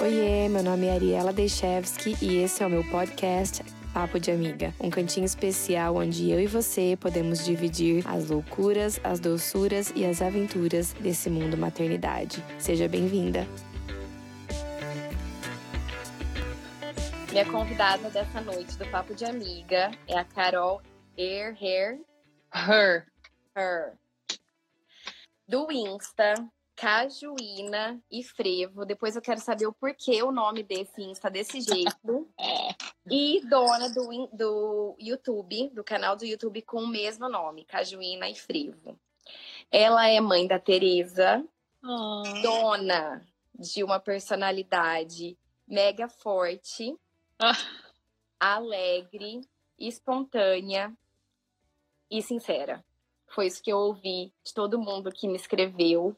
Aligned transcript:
Oiê, 0.00 0.48
meu 0.48 0.62
nome 0.62 0.86
é 0.86 0.92
Ariela 0.92 1.32
Dechevski 1.32 2.16
e 2.22 2.36
esse 2.36 2.62
é 2.62 2.66
o 2.66 2.70
meu 2.70 2.84
podcast 2.84 3.64
Papo 3.92 4.20
de 4.20 4.30
Amiga, 4.30 4.72
um 4.78 4.90
cantinho 4.90 5.26
especial 5.26 5.96
onde 5.96 6.30
eu 6.30 6.38
e 6.38 6.46
você 6.46 6.96
podemos 7.00 7.44
dividir 7.44 8.06
as 8.06 8.28
loucuras, 8.28 9.00
as 9.02 9.18
doçuras 9.18 9.92
e 9.96 10.06
as 10.06 10.22
aventuras 10.22 10.92
desse 10.92 11.28
mundo 11.28 11.58
maternidade. 11.58 12.44
Seja 12.60 12.88
bem-vinda! 12.88 13.44
Minha 17.32 17.44
convidada 17.46 18.08
dessa 18.08 18.40
noite 18.40 18.78
do 18.78 18.86
Papo 18.92 19.16
de 19.16 19.24
Amiga 19.24 19.90
é 20.06 20.16
a 20.16 20.24
Carol 20.24 20.80
Hair 21.18 21.56
Her. 21.60 23.04
Her. 23.56 23.98
Do 25.48 25.72
Insta, 25.72 26.34
Cajuína 26.78 28.00
e 28.08 28.22
Frevo. 28.22 28.86
Depois 28.86 29.16
eu 29.16 29.22
quero 29.22 29.40
saber 29.40 29.66
o 29.66 29.72
porquê 29.72 30.22
o 30.22 30.30
nome 30.30 30.62
desse 30.62 31.02
Insta 31.02 31.28
desse 31.28 31.60
jeito. 31.60 32.28
e 33.10 33.40
dona 33.48 33.90
do, 33.90 34.28
do 34.32 34.96
YouTube, 34.96 35.70
do 35.70 35.82
canal 35.82 36.14
do 36.14 36.24
YouTube 36.24 36.62
com 36.62 36.84
o 36.84 36.86
mesmo 36.86 37.28
nome, 37.28 37.64
Cajuína 37.64 38.28
e 38.28 38.36
Frevo. 38.36 38.96
Ela 39.72 40.06
é 40.08 40.20
mãe 40.20 40.46
da 40.46 40.60
Tereza, 40.60 41.44
dona 42.42 43.26
de 43.58 43.82
uma 43.82 43.98
personalidade 43.98 45.36
mega 45.66 46.08
forte, 46.08 46.96
Ah. 47.40 47.56
alegre, 48.38 49.40
espontânea 49.76 50.96
e 52.08 52.22
sincera. 52.22 52.84
Foi 53.26 53.48
isso 53.48 53.60
que 53.60 53.72
eu 53.72 53.78
ouvi 53.78 54.32
de 54.44 54.54
todo 54.54 54.78
mundo 54.78 55.10
que 55.10 55.26
me 55.26 55.34
escreveu 55.36 56.16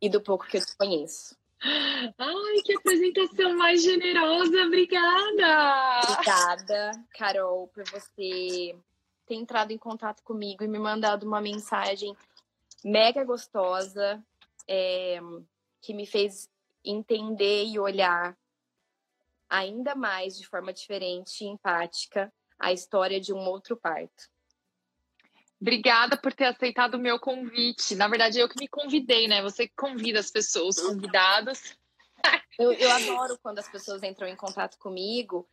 e 0.00 0.08
do 0.08 0.20
pouco 0.20 0.46
que 0.46 0.56
eu 0.56 0.64
te 0.64 0.76
conheço. 0.76 1.36
Ai, 1.62 2.62
que 2.64 2.74
apresentação 2.74 3.56
mais 3.56 3.82
generosa, 3.82 4.64
obrigada! 4.64 6.00
Obrigada, 6.04 6.92
Carol, 7.10 7.68
por 7.68 7.84
você 7.84 8.74
ter 9.26 9.34
entrado 9.34 9.70
em 9.70 9.78
contato 9.78 10.22
comigo 10.22 10.64
e 10.64 10.68
me 10.68 10.78
mandado 10.78 11.24
uma 11.24 11.40
mensagem 11.40 12.16
mega 12.82 13.22
gostosa 13.24 14.22
é, 14.66 15.20
que 15.82 15.92
me 15.92 16.06
fez 16.06 16.48
entender 16.84 17.66
e 17.66 17.78
olhar 17.78 18.36
ainda 19.48 19.94
mais 19.94 20.38
de 20.38 20.46
forma 20.46 20.72
diferente 20.72 21.44
e 21.44 21.48
empática 21.48 22.32
a 22.58 22.72
história 22.72 23.20
de 23.20 23.32
um 23.32 23.46
outro 23.48 23.76
parto. 23.76 24.30
Obrigada 25.60 26.16
por 26.16 26.32
ter 26.32 26.46
aceitado 26.46 26.94
o 26.94 26.98
meu 26.98 27.18
convite. 27.18 27.94
Na 27.94 28.08
verdade, 28.08 28.38
eu 28.38 28.48
que 28.48 28.58
me 28.58 28.66
convidei, 28.66 29.28
né? 29.28 29.42
Você 29.42 29.68
que 29.68 29.74
convida 29.76 30.18
as 30.18 30.30
pessoas, 30.30 30.78
os 30.78 30.86
convidados. 30.86 31.76
Eu, 32.58 32.72
eu 32.72 32.90
adoro 32.90 33.38
quando 33.42 33.58
as 33.58 33.68
pessoas 33.68 34.02
entram 34.02 34.28
em 34.28 34.36
contato 34.36 34.78
comigo 34.78 35.48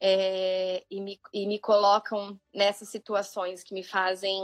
é, 0.00 0.84
e, 0.90 1.00
me, 1.00 1.20
e 1.32 1.46
me 1.46 1.58
colocam 1.58 2.38
nessas 2.52 2.88
situações 2.88 3.62
que 3.62 3.74
me 3.74 3.82
fazem 3.82 4.40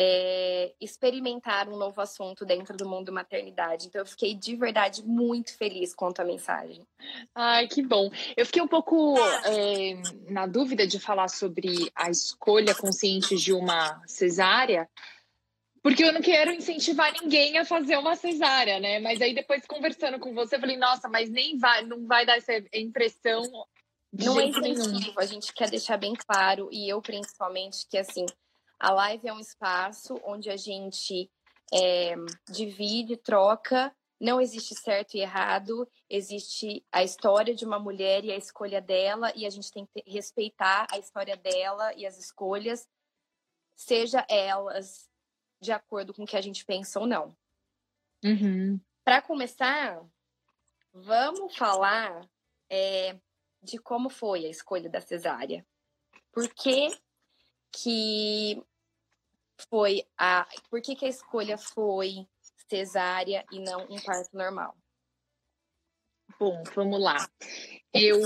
é, 0.00 0.72
experimentar 0.80 1.68
um 1.68 1.76
novo 1.76 2.00
assunto 2.00 2.46
dentro 2.46 2.76
do 2.76 2.88
mundo 2.88 3.12
maternidade. 3.12 3.88
Então, 3.88 4.00
eu 4.00 4.06
fiquei 4.06 4.32
de 4.32 4.54
verdade 4.54 5.02
muito 5.04 5.56
feliz 5.56 5.92
com 5.92 6.06
a 6.06 6.12
tua 6.12 6.24
mensagem. 6.24 6.86
Ai, 7.34 7.66
que 7.66 7.82
bom. 7.82 8.08
Eu 8.36 8.46
fiquei 8.46 8.62
um 8.62 8.68
pouco 8.68 9.18
é, 9.44 9.94
na 10.30 10.46
dúvida 10.46 10.86
de 10.86 11.00
falar 11.00 11.26
sobre 11.26 11.90
a 11.96 12.08
escolha 12.10 12.76
consciente 12.76 13.34
de 13.34 13.52
uma 13.52 14.00
cesárea, 14.06 14.88
porque 15.82 16.04
eu 16.04 16.12
não 16.12 16.20
quero 16.20 16.52
incentivar 16.52 17.12
ninguém 17.20 17.58
a 17.58 17.64
fazer 17.64 17.96
uma 17.96 18.14
cesárea, 18.14 18.78
né? 18.78 19.00
Mas 19.00 19.20
aí 19.20 19.34
depois 19.34 19.66
conversando 19.66 20.20
com 20.20 20.32
você, 20.32 20.54
eu 20.54 20.60
falei, 20.60 20.76
nossa, 20.76 21.08
mas 21.08 21.28
nem 21.28 21.58
vai, 21.58 21.84
não 21.84 22.06
vai 22.06 22.24
dar 22.24 22.36
essa 22.36 22.52
impressão 22.72 23.42
de 24.12 24.26
Não 24.26 24.38
é 24.38 24.44
jeito 24.44 24.60
nenhum. 24.60 24.80
incentivo, 24.80 25.18
a 25.18 25.26
gente 25.26 25.52
quer 25.52 25.68
deixar 25.68 25.96
bem 25.96 26.14
claro, 26.14 26.68
e 26.70 26.88
eu 26.88 27.02
principalmente, 27.02 27.84
que 27.90 27.98
assim, 27.98 28.24
a 28.78 28.92
live 28.92 29.28
é 29.28 29.32
um 29.32 29.40
espaço 29.40 30.20
onde 30.24 30.50
a 30.50 30.56
gente 30.56 31.30
é, 31.72 32.14
divide, 32.50 33.16
troca, 33.16 33.94
não 34.20 34.40
existe 34.40 34.74
certo 34.74 35.16
e 35.16 35.20
errado, 35.20 35.88
existe 36.10 36.84
a 36.90 37.04
história 37.04 37.54
de 37.54 37.64
uma 37.64 37.78
mulher 37.78 38.24
e 38.24 38.32
a 38.32 38.36
escolha 38.36 38.80
dela, 38.80 39.32
e 39.36 39.46
a 39.46 39.50
gente 39.50 39.70
tem 39.70 39.86
que 39.86 40.02
respeitar 40.10 40.86
a 40.90 40.98
história 40.98 41.36
dela 41.36 41.94
e 41.94 42.04
as 42.04 42.18
escolhas, 42.18 42.88
seja 43.76 44.26
elas 44.28 45.08
de 45.60 45.72
acordo 45.72 46.12
com 46.12 46.24
o 46.24 46.26
que 46.26 46.36
a 46.36 46.40
gente 46.40 46.64
pensa 46.64 46.98
ou 46.98 47.06
não. 47.06 47.36
Uhum. 48.24 48.80
Para 49.04 49.22
começar, 49.22 50.04
vamos 50.92 51.56
falar 51.56 52.28
é, 52.68 53.16
de 53.62 53.78
como 53.78 54.08
foi 54.10 54.46
a 54.46 54.50
escolha 54.50 54.90
da 54.90 55.00
cesárea. 55.00 55.64
Por 56.32 56.48
que, 56.52 56.88
que 57.72 58.62
foi 59.70 60.02
a. 60.16 60.46
Por 60.70 60.80
que, 60.80 60.94
que 60.94 61.04
a 61.04 61.08
escolha 61.08 61.58
foi 61.58 62.26
cesárea 62.68 63.44
e 63.52 63.60
não 63.60 63.86
um 63.88 64.00
parto 64.00 64.36
normal? 64.36 64.76
Bom, 66.38 66.62
vamos 66.74 67.00
lá. 67.00 67.28
Eu 67.92 68.20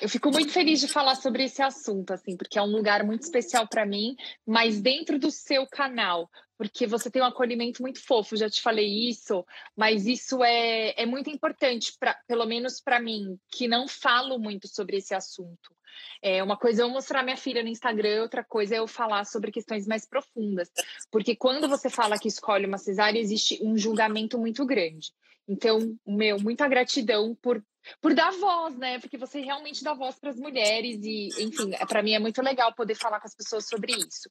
eu 0.00 0.08
fico 0.08 0.30
muito 0.30 0.50
feliz 0.50 0.80
de 0.80 0.88
falar 0.88 1.14
sobre 1.14 1.44
esse 1.44 1.60
assunto, 1.62 2.12
assim, 2.12 2.34
porque 2.34 2.58
é 2.58 2.62
um 2.62 2.70
lugar 2.70 3.04
muito 3.04 3.22
especial 3.22 3.68
para 3.68 3.84
mim, 3.84 4.16
mas 4.46 4.80
dentro 4.80 5.18
do 5.18 5.30
seu 5.30 5.66
canal, 5.66 6.30
porque 6.60 6.86
você 6.86 7.10
tem 7.10 7.22
um 7.22 7.24
acolhimento 7.24 7.80
muito 7.80 8.04
fofo, 8.04 8.36
já 8.36 8.46
te 8.50 8.60
falei 8.60 9.08
isso, 9.08 9.46
mas 9.74 10.04
isso 10.06 10.44
é, 10.44 10.92
é 10.94 11.06
muito 11.06 11.30
importante, 11.30 11.94
pra, 11.98 12.12
pelo 12.28 12.44
menos 12.44 12.82
para 12.82 13.00
mim, 13.00 13.38
que 13.50 13.66
não 13.66 13.88
falo 13.88 14.38
muito 14.38 14.68
sobre 14.68 14.98
esse 14.98 15.14
assunto. 15.14 15.74
É, 16.20 16.42
uma 16.42 16.58
coisa 16.58 16.82
é 16.82 16.84
eu 16.84 16.90
mostrar 16.90 17.22
minha 17.22 17.38
filha 17.38 17.62
no 17.62 17.70
Instagram, 17.70 18.20
outra 18.20 18.44
coisa 18.44 18.74
é 18.74 18.78
eu 18.78 18.86
falar 18.86 19.24
sobre 19.24 19.50
questões 19.50 19.86
mais 19.86 20.06
profundas, 20.06 20.70
porque 21.10 21.34
quando 21.34 21.66
você 21.66 21.88
fala 21.88 22.18
que 22.18 22.28
escolhe 22.28 22.66
uma 22.66 22.76
cesárea, 22.76 23.18
existe 23.18 23.58
um 23.62 23.74
julgamento 23.74 24.38
muito 24.38 24.66
grande. 24.66 25.12
Então, 25.48 25.96
meu, 26.06 26.38
muita 26.38 26.68
gratidão 26.68 27.34
por 27.40 27.64
por 28.02 28.12
dar 28.12 28.30
voz, 28.32 28.76
né? 28.76 28.98
Porque 28.98 29.16
você 29.16 29.40
realmente 29.40 29.82
dá 29.82 29.94
voz 29.94 30.14
para 30.20 30.28
as 30.28 30.36
mulheres 30.36 31.00
e, 31.02 31.28
enfim, 31.42 31.70
para 31.88 32.02
mim 32.02 32.12
é 32.12 32.18
muito 32.18 32.42
legal 32.42 32.74
poder 32.74 32.94
falar 32.94 33.18
com 33.18 33.26
as 33.26 33.34
pessoas 33.34 33.66
sobre 33.66 33.92
isso. 33.94 34.30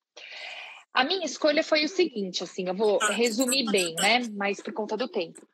A 0.94 1.04
minha 1.04 1.26
escolha 1.26 1.64
foi 1.64 1.86
o 1.86 1.90
seguinte, 1.90 2.44
assim, 2.44 2.68
eu 2.68 2.74
vou 2.74 2.98
resumir 2.98 3.70
bem, 3.72 3.94
né? 3.96 4.28
Mas 4.36 4.62
por 4.62 4.74
conta 4.74 4.98
do 4.98 5.08
tempo. 5.08 5.48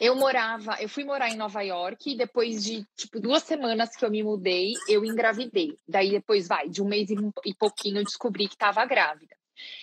Eu 0.00 0.14
morava, 0.14 0.76
eu 0.80 0.88
fui 0.88 1.02
morar 1.02 1.28
em 1.28 1.36
Nova 1.36 1.60
York 1.62 2.12
e 2.12 2.16
depois 2.16 2.62
de 2.62 2.86
tipo 2.96 3.18
duas 3.18 3.42
semanas 3.42 3.96
que 3.96 4.04
eu 4.04 4.10
me 4.10 4.22
mudei, 4.22 4.74
eu 4.88 5.04
engravidei. 5.04 5.76
Daí 5.88 6.10
depois 6.10 6.46
vai, 6.46 6.68
de 6.68 6.80
um 6.80 6.86
mês 6.86 7.08
e 7.10 7.54
pouquinho 7.54 7.98
eu 7.98 8.04
descobri 8.04 8.46
que 8.46 8.54
estava 8.54 8.84
grávida. 8.84 9.36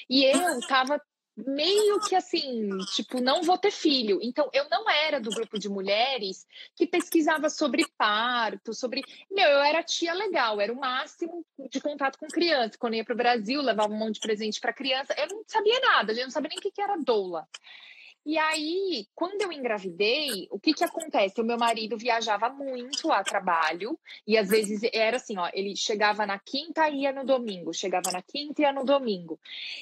E 0.10 0.24
eu 0.24 0.60
estava 0.60 1.02
meio 1.36 2.00
que 2.02 2.16
assim, 2.16 2.70
tipo, 2.96 3.20
não 3.20 3.44
vou 3.44 3.58
ter 3.58 3.72
filho. 3.72 4.20
Então, 4.22 4.50
eu 4.54 4.68
não 4.70 4.90
era 4.90 5.20
do 5.20 5.30
grupo 5.30 5.60
de 5.60 5.68
mulheres 5.68 6.48
que 6.76 6.88
pesquisava 6.88 7.50
sobre 7.50 7.86
parto, 7.98 8.74
sobre. 8.74 9.02
Meu, 9.30 9.48
eu 9.48 9.60
era 9.60 9.84
tia 9.84 10.14
legal, 10.14 10.62
era 10.62 10.72
o 10.72 10.80
máximo 10.80 11.46
de 11.70 11.82
contato 11.82 12.18
com 12.18 12.28
criança. 12.28 12.78
Quando 12.78 12.94
eu 12.94 13.00
ia 13.00 13.06
para 13.06 13.14
o 13.14 13.18
Brasil, 13.18 13.62
levava 13.62 13.94
um 13.94 13.98
monte 13.98 14.16
de 14.16 14.22
presente 14.22 14.60
para 14.60 14.74
criança. 14.74 15.14
Eu 15.18 15.28
não 15.28 15.44
sabia 15.48 15.80
nada, 15.82 16.14
eu 16.14 16.24
não 16.24 16.32
sabia 16.32 16.50
nem 16.50 16.60
o 16.60 16.62
que 16.62 16.82
era 16.82 16.98
doula. 16.98 17.48
E 18.26 18.40
aí, 18.40 19.08
quando 19.14 19.42
eu 19.42 19.52
engravidei, 19.52 20.48
o 20.50 20.60
que 20.60 20.74
que 20.74 20.84
acontece? 20.84 21.40
O 21.40 21.46
meu 21.46 21.58
marido 21.58 21.96
viajava 21.96 22.50
muito 22.50 23.12
a 23.12 23.24
trabalho 23.24 24.00
e 24.26 24.36
às 24.36 24.50
vezes 24.50 24.82
era 24.92 25.18
assim, 25.18 25.38
ó, 25.38 25.48
ele 25.54 25.76
chegava 25.76 26.26
na 26.26 26.40
quinta 26.40 26.90
e 26.90 27.02
ia 27.02 27.14
no 27.14 27.24
domingo, 27.24 27.72
chegava 27.72 28.12
na 28.12 28.24
quinta 28.24 28.62
e 28.62 28.66
ia 28.66 28.74
no 28.74 28.84
domingo. 28.84 29.40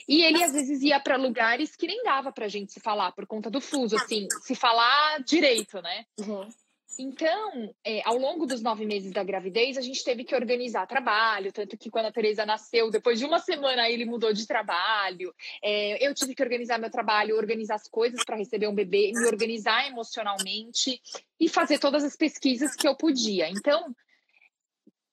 E 0.07 0.23
ele 0.23 0.43
às 0.43 0.51
vezes 0.51 0.81
ia 0.81 0.99
para 0.99 1.15
lugares 1.15 1.75
que 1.77 1.87
nem 1.87 2.03
dava 2.03 2.33
pra 2.33 2.49
gente 2.49 2.73
se 2.73 2.81
falar 2.81 3.13
por 3.13 3.25
conta 3.25 3.49
do 3.49 3.61
fuso, 3.61 3.95
assim, 3.95 4.27
se 4.41 4.55
falar 4.55 5.23
direito, 5.23 5.81
né? 5.81 6.05
Uhum. 6.19 6.49
Então, 6.97 7.73
é, 7.83 8.01
ao 8.05 8.17
longo 8.17 8.45
dos 8.45 8.61
nove 8.61 8.85
meses 8.85 9.11
da 9.11 9.23
gravidez, 9.23 9.77
a 9.77 9.81
gente 9.81 10.03
teve 10.03 10.23
que 10.23 10.35
organizar 10.35 10.87
trabalho, 10.87 11.51
tanto 11.51 11.77
que 11.77 11.89
quando 11.89 12.07
a 12.07 12.11
Teresa 12.11 12.45
nasceu, 12.45 12.89
depois 12.91 13.19
de 13.19 13.25
uma 13.25 13.39
semana 13.39 13.89
ele 13.89 14.05
mudou 14.05 14.33
de 14.33 14.47
trabalho. 14.47 15.33
É, 15.61 16.05
eu 16.05 16.13
tive 16.13 16.35
que 16.35 16.43
organizar 16.43 16.77
meu 16.77 16.89
trabalho, 16.89 17.37
organizar 17.37 17.75
as 17.75 17.87
coisas 17.87 18.23
para 18.23 18.37
receber 18.37 18.67
um 18.67 18.75
bebê, 18.75 19.11
me 19.13 19.25
organizar 19.25 19.87
emocionalmente 19.87 21.01
e 21.39 21.49
fazer 21.49 21.79
todas 21.79 22.03
as 22.03 22.15
pesquisas 22.15 22.75
que 22.75 22.87
eu 22.87 22.95
podia. 22.95 23.49
Então, 23.49 23.95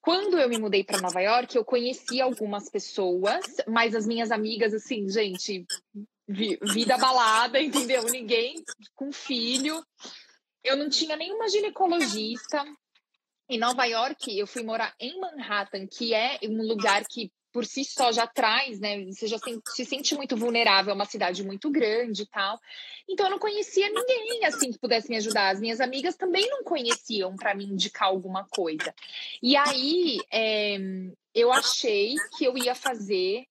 quando 0.00 0.38
eu 0.38 0.49
me 0.49 0.59
mudei 0.59 0.83
para 0.83 1.00
Nova 1.00 1.21
York, 1.21 1.55
eu 1.55 1.65
conheci 1.65 2.21
algumas 2.21 2.71
pessoas, 2.71 3.44
mas 3.67 3.94
as 3.94 4.06
minhas 4.06 4.31
amigas, 4.31 4.73
assim, 4.73 5.09
gente, 5.11 5.67
vi, 6.26 6.59
vida 6.62 6.97
balada, 6.97 7.61
entendeu? 7.61 8.05
Ninguém 8.05 8.65
com 8.94 9.12
filho. 9.12 9.85
Eu 10.62 10.77
não 10.77 10.89
tinha 10.89 11.17
nenhuma 11.17 11.49
ginecologista. 11.49 12.65
Em 13.49 13.59
Nova 13.59 13.85
York, 13.85 14.39
eu 14.39 14.47
fui 14.47 14.62
morar 14.62 14.95
em 15.01 15.19
Manhattan, 15.19 15.87
que 15.87 16.15
é 16.15 16.39
um 16.45 16.62
lugar 16.62 17.05
que 17.05 17.33
por 17.53 17.65
si 17.67 17.85
só 17.85 18.12
já 18.12 18.27
traz, 18.27 18.79
né? 18.79 19.05
Você 19.07 19.27
já 19.27 19.39
se, 19.39 19.61
se 19.75 19.85
sente 19.85 20.15
muito 20.15 20.37
vulnerável, 20.37 20.93
é 20.93 20.95
uma 20.95 21.05
cidade 21.05 21.43
muito 21.45 21.71
grande 21.71 22.23
e 22.23 22.27
tal. 22.27 22.59
Então 23.09 23.27
eu 23.27 23.31
não 23.31 23.39
conhecia 23.39 23.89
ninguém 23.89 24.45
assim 24.45 24.71
que 24.71 24.79
pudesse 24.79 25.09
me 25.09 25.17
ajudar. 25.17 25.51
As 25.51 25.61
minhas 25.61 25.81
amigas 25.81 26.17
também 26.17 26.49
não 26.49 26.62
conheciam 26.62 27.35
para 27.35 27.55
me 27.55 27.65
indicar 27.65 28.09
alguma 28.09 28.47
coisa. 28.49 28.95
E 29.43 29.57
aí 29.57 30.21
é, 30.33 30.77
eu 31.35 31.53
achei 31.53 32.15
que 32.37 32.45
eu 32.45 32.57
ia 32.57 32.75
fazer. 32.75 33.45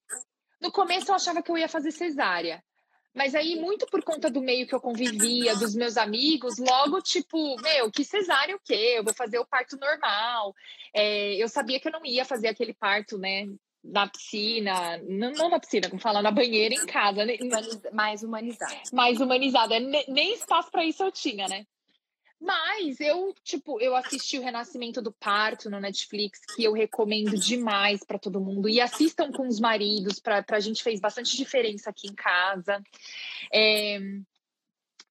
No 0.61 0.71
começo 0.71 1.11
eu 1.11 1.15
achava 1.15 1.41
que 1.41 1.51
eu 1.51 1.57
ia 1.57 1.67
fazer 1.67 1.91
cesárea. 1.91 2.63
Mas 3.19 3.35
aí, 3.35 3.57
muito 3.57 3.85
por 3.87 4.01
conta 4.01 4.31
do 4.31 4.39
meio 4.39 4.65
que 4.65 4.73
eu 4.73 4.79
convivia, 4.79 5.53
dos 5.57 5.75
meus 5.75 5.97
amigos, 5.97 6.57
logo, 6.57 7.01
tipo, 7.01 7.61
meu, 7.61 7.91
que 7.91 8.05
cesárea 8.05 8.55
o 8.55 8.61
quê? 8.63 8.93
Eu 8.95 9.03
vou 9.03 9.13
fazer 9.13 9.37
o 9.37 9.45
parto 9.45 9.77
normal. 9.77 10.55
É, 10.93 11.33
eu 11.35 11.49
sabia 11.49 11.81
que 11.81 11.89
eu 11.89 11.91
não 11.91 12.05
ia 12.05 12.23
fazer 12.23 12.47
aquele 12.47 12.73
parto, 12.73 13.17
né? 13.17 13.45
Na 13.83 14.07
piscina, 14.07 14.97
não, 14.99 15.33
não 15.33 15.49
na 15.49 15.59
piscina, 15.59 15.89
como 15.89 16.01
falar, 16.01 16.21
na 16.21 16.31
banheira 16.31 16.73
em 16.73 16.85
casa. 16.85 17.25
Né? 17.25 17.35
Mais 17.91 18.23
humanizada. 18.23 18.81
Mais 18.93 19.19
humanizada. 19.19 19.77
Nem 19.81 20.33
espaço 20.33 20.71
para 20.71 20.85
isso 20.85 21.03
eu 21.03 21.11
tinha, 21.11 21.45
né? 21.49 21.65
Mas 22.39 23.01
eu, 23.01 23.35
tipo, 23.43 23.81
eu 23.81 23.95
assisti 23.95 24.39
o 24.39 24.41
Renascimento 24.41 25.01
do 25.01 25.11
Parto 25.11 25.69
no 25.69 25.79
Netflix, 25.79 26.39
que 26.55 26.63
eu 26.63 26.71
recomendo 26.71 27.37
demais 27.37 28.03
para 28.03 28.17
todo 28.17 28.39
mundo. 28.39 28.69
E 28.69 28.79
assistam 28.79 29.31
com 29.31 29.45
os 29.45 29.59
maridos, 29.59 30.19
para 30.19 30.45
a 30.49 30.59
gente 30.59 30.81
fez 30.81 31.01
bastante 31.01 31.35
diferença 31.35 31.89
aqui 31.89 32.07
em 32.07 32.15
casa. 32.15 32.81
É... 33.53 33.99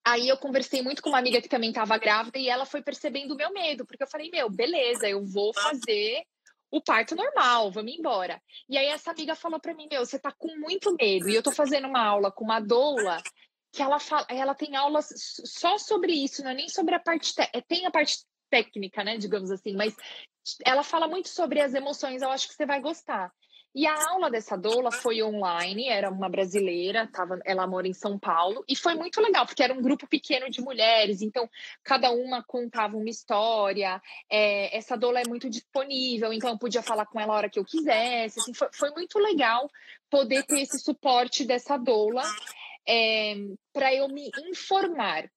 Aí 0.05 0.27
eu 0.27 0.39
conversei 0.39 0.81
muito 0.81 1.03
com 1.03 1.11
uma 1.11 1.19
amiga 1.19 1.43
que 1.43 1.51
também 1.51 1.69
estava 1.69 1.99
grávida 1.99 2.39
e 2.39 2.49
ela 2.49 2.65
foi 2.65 2.81
percebendo 2.81 3.35
o 3.35 3.37
meu 3.37 3.53
medo, 3.53 3.85
porque 3.85 4.03
eu 4.03 4.09
falei, 4.09 4.31
meu, 4.31 4.49
beleza, 4.49 5.07
eu 5.07 5.23
vou 5.23 5.53
fazer 5.53 6.23
o 6.71 6.81
parto 6.81 7.15
normal, 7.15 7.71
vamos 7.71 7.93
embora. 7.93 8.41
E 8.71 8.79
aí 8.79 8.87
essa 8.87 9.11
amiga 9.11 9.35
falou 9.35 9.61
para 9.61 9.75
mim, 9.75 9.87
meu, 9.91 10.05
você 10.05 10.19
tá 10.19 10.33
com 10.33 10.57
muito 10.59 10.95
medo. 10.95 11.29
E 11.29 11.35
eu 11.35 11.43
tô 11.43 11.53
fazendo 11.53 11.89
uma 11.89 12.03
aula 12.03 12.31
com 12.31 12.45
uma 12.45 12.61
doula 12.61 13.23
que 13.79 13.83
ela 13.83 14.01
fala, 14.01 14.27
ela 14.29 14.57
tem 14.57 14.75
aulas 14.75 15.09
só 15.45 15.79
sobre 15.79 16.13
isso, 16.13 16.43
não 16.43 16.51
é 16.51 16.55
nem 16.55 16.69
sobre 16.69 16.97
a 16.97 16.99
parte 16.99 17.33
é, 17.39 17.61
tem 17.61 17.87
a 17.87 17.93
parte 17.93 18.25
técnica, 18.51 19.05
né, 19.05 19.17
digamos 19.17 19.53
assim, 19.53 19.77
mas 19.77 19.95
ela 20.67 20.83
fala 20.83 21.07
muito 21.07 21.29
sobre 21.29 21.61
as 21.61 21.75
emoções, 21.75 22.21
eu 22.21 22.31
acho 22.31 22.49
que 22.49 22.55
você 22.55 22.67
vai 22.67 22.81
gostar. 22.81 23.33
E 23.73 23.87
a 23.87 24.11
aula 24.11 24.31
dessa 24.31 24.57
doula 24.57 24.91
foi 24.91 25.23
online, 25.23 25.89
era 25.89 26.11
uma 26.11 26.29
brasileira, 26.29 27.07
tava, 27.07 27.39
ela 27.45 27.69
mora 27.69 27.87
em 27.87 27.93
São 27.93 28.19
Paulo, 28.19 28.65
e 28.67 28.75
foi 28.75 28.95
muito 28.97 29.21
legal, 29.21 29.47
porque 29.47 29.63
era 29.63 29.73
um 29.73 29.81
grupo 29.83 30.09
pequeno 30.09 30.51
de 30.51 30.61
mulheres, 30.61 31.23
então 31.23 31.49
cada 31.85 32.11
uma 32.11 32.43
contava 32.43 32.97
uma 32.97 33.11
história. 33.11 34.03
É, 34.29 34.77
essa 34.77 34.97
doula 34.97 35.21
é 35.21 35.29
muito 35.29 35.49
disponível, 35.49 36.33
então 36.33 36.51
eu 36.51 36.59
podia 36.59 36.83
falar 36.83 37.07
com 37.07 37.21
ela 37.21 37.33
a 37.33 37.37
hora 37.37 37.51
que 37.51 37.61
eu 37.61 37.65
quisesse. 37.65 38.41
Assim, 38.41 38.53
foi, 38.53 38.69
foi 38.73 38.91
muito 38.91 39.21
legal 39.21 39.71
poder 40.11 40.43
ter 40.45 40.63
esse 40.63 40.81
suporte 40.81 41.45
dessa 41.45 41.77
doula 41.77 42.25
é, 42.88 43.35
para 43.73 43.94
eu 43.94 44.08
me 44.08 44.31
informar. 44.49 45.31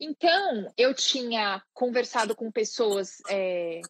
Então, 0.00 0.72
eu 0.78 0.94
tinha 0.94 1.62
conversado 1.74 2.34
com 2.34 2.50
pessoas, 2.50 3.18
é, 3.28 3.82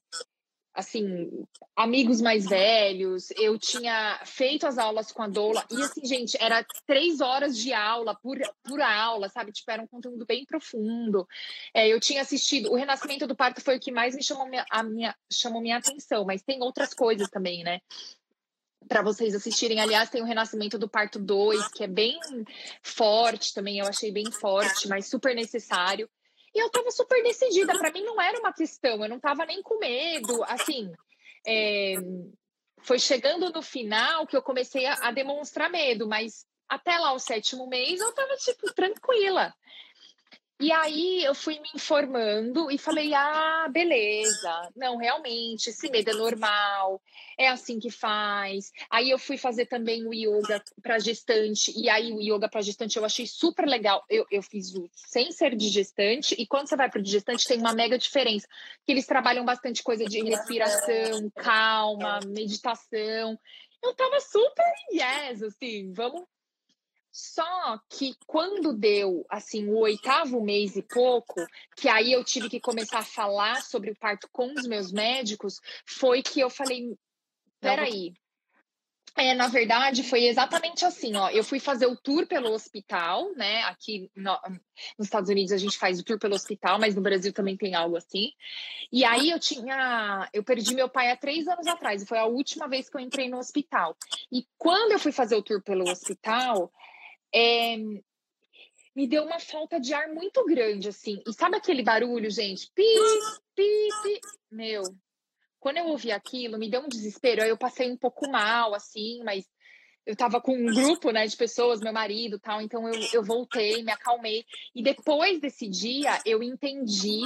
assim, 0.74 1.30
amigos 1.76 2.20
mais 2.20 2.46
velhos, 2.46 3.30
eu 3.36 3.56
tinha 3.56 4.20
feito 4.24 4.66
as 4.66 4.76
aulas 4.76 5.12
com 5.12 5.22
a 5.22 5.28
Doula, 5.28 5.64
e 5.70 5.80
assim, 5.80 6.04
gente, 6.04 6.36
era 6.40 6.66
três 6.84 7.20
horas 7.20 7.56
de 7.56 7.72
aula 7.72 8.16
por, 8.20 8.38
por 8.64 8.80
aula, 8.80 9.28
sabe? 9.28 9.52
Tipo, 9.52 9.70
era 9.70 9.82
um 9.82 9.86
conteúdo 9.86 10.26
bem 10.26 10.44
profundo. 10.44 11.28
É, 11.72 11.86
eu 11.86 12.00
tinha 12.00 12.22
assistido, 12.22 12.72
o 12.72 12.76
Renascimento 12.76 13.26
do 13.28 13.36
Parto 13.36 13.60
foi 13.60 13.76
o 13.76 13.80
que 13.80 13.92
mais 13.92 14.16
me 14.16 14.22
chamou 14.22 14.48
minha, 14.48 14.66
a 14.68 14.82
minha, 14.82 15.14
chamou 15.32 15.62
minha 15.62 15.76
atenção, 15.76 16.24
mas 16.24 16.42
tem 16.42 16.60
outras 16.60 16.92
coisas 16.92 17.28
também, 17.30 17.62
né? 17.62 17.80
Para 18.88 19.02
vocês 19.02 19.34
assistirem. 19.34 19.80
Aliás, 19.80 20.10
tem 20.10 20.22
o 20.22 20.26
Renascimento 20.26 20.78
do 20.78 20.88
Parto 20.88 21.18
2, 21.18 21.68
que 21.68 21.84
é 21.84 21.88
bem 21.88 22.18
forte 22.82 23.54
também, 23.54 23.78
eu 23.78 23.86
achei 23.86 24.10
bem 24.10 24.30
forte, 24.30 24.88
mas 24.88 25.06
super 25.06 25.34
necessário. 25.34 26.08
E 26.54 26.58
eu 26.58 26.66
estava 26.66 26.90
super 26.90 27.22
decidida, 27.22 27.78
para 27.78 27.92
mim 27.92 28.02
não 28.02 28.20
era 28.20 28.38
uma 28.40 28.52
questão, 28.52 29.02
eu 29.02 29.08
não 29.08 29.16
estava 29.16 29.46
nem 29.46 29.62
com 29.62 29.78
medo, 29.78 30.42
assim. 30.44 30.90
É, 31.46 31.94
foi 32.82 32.98
chegando 32.98 33.50
no 33.50 33.62
final 33.62 34.26
que 34.26 34.36
eu 34.36 34.42
comecei 34.42 34.86
a, 34.86 35.10
demonstrar 35.12 35.70
medo, 35.70 36.08
mas 36.08 36.44
até 36.68 36.98
lá 36.98 37.12
o 37.12 37.18
sétimo 37.18 37.68
mês 37.68 38.00
eu 38.00 38.10
estava 38.10 38.34
tipo 38.36 38.72
tranquila. 38.74 39.54
E 40.60 40.70
aí 40.72 41.24
eu 41.24 41.34
fui 41.34 41.58
me 41.58 41.70
informando 41.74 42.70
e 42.70 42.76
falei: 42.76 43.14
ah, 43.14 43.66
beleza, 43.70 44.70
não, 44.76 44.98
realmente, 44.98 45.70
esse 45.70 45.88
medo 45.90 46.10
é 46.10 46.12
normal, 46.14 47.00
é 47.38 47.48
assim 47.48 47.78
que 47.78 47.90
faz. 47.90 48.70
Aí 48.90 49.08
eu 49.08 49.18
fui 49.18 49.38
fazer 49.38 49.64
também 49.64 50.06
o 50.06 50.12
yoga 50.12 50.62
para 50.82 50.98
gestante, 50.98 51.72
e 51.74 51.88
aí 51.88 52.12
o 52.12 52.20
yoga 52.20 52.46
para 52.46 52.60
gestante 52.60 52.98
eu 52.98 53.04
achei 53.06 53.26
super 53.26 53.66
legal. 53.66 54.04
Eu, 54.10 54.26
eu 54.30 54.42
fiz 54.42 54.74
o 54.74 54.86
sem 54.94 55.32
ser 55.32 55.56
de 55.56 55.68
gestante, 55.70 56.34
e 56.38 56.46
quando 56.46 56.68
você 56.68 56.76
vai 56.76 56.90
para 56.90 57.00
o 57.00 57.04
gestante 57.04 57.48
tem 57.48 57.58
uma 57.58 57.72
mega 57.72 57.96
diferença, 57.96 58.46
que 58.84 58.92
eles 58.92 59.06
trabalham 59.06 59.46
bastante 59.46 59.82
coisa 59.82 60.04
de 60.04 60.22
respiração, 60.22 61.30
calma, 61.36 62.20
meditação. 62.26 63.38
Eu 63.82 63.94
tava 63.94 64.20
super 64.20 64.74
yes, 64.92 65.42
assim, 65.42 65.90
vamos 65.94 66.26
só 67.12 67.80
que 67.88 68.14
quando 68.26 68.72
deu 68.72 69.26
assim 69.28 69.66
o 69.68 69.78
oitavo 69.78 70.40
mês 70.40 70.76
e 70.76 70.82
pouco, 70.82 71.44
que 71.76 71.88
aí 71.88 72.12
eu 72.12 72.22
tive 72.22 72.48
que 72.48 72.60
começar 72.60 73.00
a 73.00 73.04
falar 73.04 73.62
sobre 73.62 73.90
o 73.90 73.96
parto 73.96 74.28
com 74.32 74.52
os 74.52 74.66
meus 74.66 74.92
médicos, 74.92 75.60
foi 75.84 76.22
que 76.22 76.40
eu 76.40 76.48
falei: 76.48 76.96
peraí. 77.60 78.14
É, 79.16 79.34
na 79.34 79.48
verdade, 79.48 80.04
foi 80.04 80.24
exatamente 80.24 80.84
assim, 80.84 81.16
ó. 81.16 81.28
Eu 81.30 81.42
fui 81.42 81.58
fazer 81.58 81.86
o 81.86 81.96
tour 81.96 82.26
pelo 82.28 82.52
hospital, 82.52 83.34
né? 83.34 83.64
Aqui 83.64 84.08
no, 84.14 84.38
nos 84.96 85.08
Estados 85.08 85.28
Unidos 85.28 85.50
a 85.52 85.58
gente 85.58 85.76
faz 85.76 85.98
o 85.98 86.04
tour 86.04 86.18
pelo 86.18 86.36
hospital, 86.36 86.78
mas 86.78 86.94
no 86.94 87.02
Brasil 87.02 87.32
também 87.32 87.56
tem 87.56 87.74
algo 87.74 87.96
assim. 87.96 88.30
E 88.92 89.04
aí 89.04 89.30
eu 89.30 89.40
tinha, 89.40 90.28
eu 90.32 90.44
perdi 90.44 90.74
meu 90.74 90.88
pai 90.88 91.10
há 91.10 91.16
três 91.16 91.48
anos 91.48 91.66
atrás, 91.66 92.02
e 92.02 92.06
foi 92.06 92.18
a 92.18 92.24
última 92.24 92.68
vez 92.68 92.88
que 92.88 92.96
eu 92.96 93.00
entrei 93.00 93.28
no 93.28 93.38
hospital. 93.38 93.96
E 94.30 94.46
quando 94.56 94.92
eu 94.92 94.98
fui 94.98 95.12
fazer 95.12 95.34
o 95.34 95.42
tour 95.42 95.60
pelo 95.60 95.90
hospital, 95.90 96.72
é, 97.34 97.76
me 98.94 99.06
deu 99.06 99.24
uma 99.24 99.38
falta 99.38 99.80
de 99.80 99.94
ar 99.94 100.08
muito 100.08 100.44
grande, 100.44 100.88
assim. 100.88 101.22
E 101.26 101.32
sabe 101.32 101.56
aquele 101.56 101.82
barulho, 101.82 102.30
gente? 102.30 102.70
Pi, 102.74 102.84
pi, 103.54 103.88
pi. 104.02 104.20
Meu, 104.50 104.82
quando 105.58 105.76
eu 105.76 105.86
ouvi 105.86 106.10
aquilo, 106.10 106.58
me 106.58 106.70
deu 106.70 106.80
um 106.80 106.88
desespero. 106.88 107.42
Aí 107.42 107.50
eu 107.50 107.58
passei 107.58 107.90
um 107.90 107.96
pouco 107.96 108.28
mal, 108.30 108.74
assim, 108.74 109.22
mas 109.24 109.48
eu 110.06 110.16
tava 110.16 110.40
com 110.40 110.56
um 110.56 110.66
grupo, 110.66 111.10
né, 111.10 111.26
de 111.26 111.36
pessoas, 111.36 111.80
meu 111.80 111.92
marido 111.92 112.38
tal, 112.38 112.60
então 112.60 112.88
eu, 112.88 113.00
eu 113.12 113.22
voltei, 113.22 113.82
me 113.82 113.92
acalmei. 113.92 114.44
E 114.74 114.82
depois 114.82 115.40
desse 115.40 115.68
dia, 115.68 116.20
eu 116.24 116.42
entendi 116.42 117.20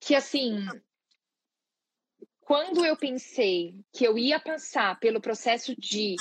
que, 0.00 0.14
assim, 0.14 0.66
quando 2.40 2.84
eu 2.84 2.96
pensei 2.96 3.76
que 3.92 4.04
eu 4.04 4.18
ia 4.18 4.40
passar 4.40 4.98
pelo 4.98 5.20
processo 5.20 5.76
de 5.78 6.16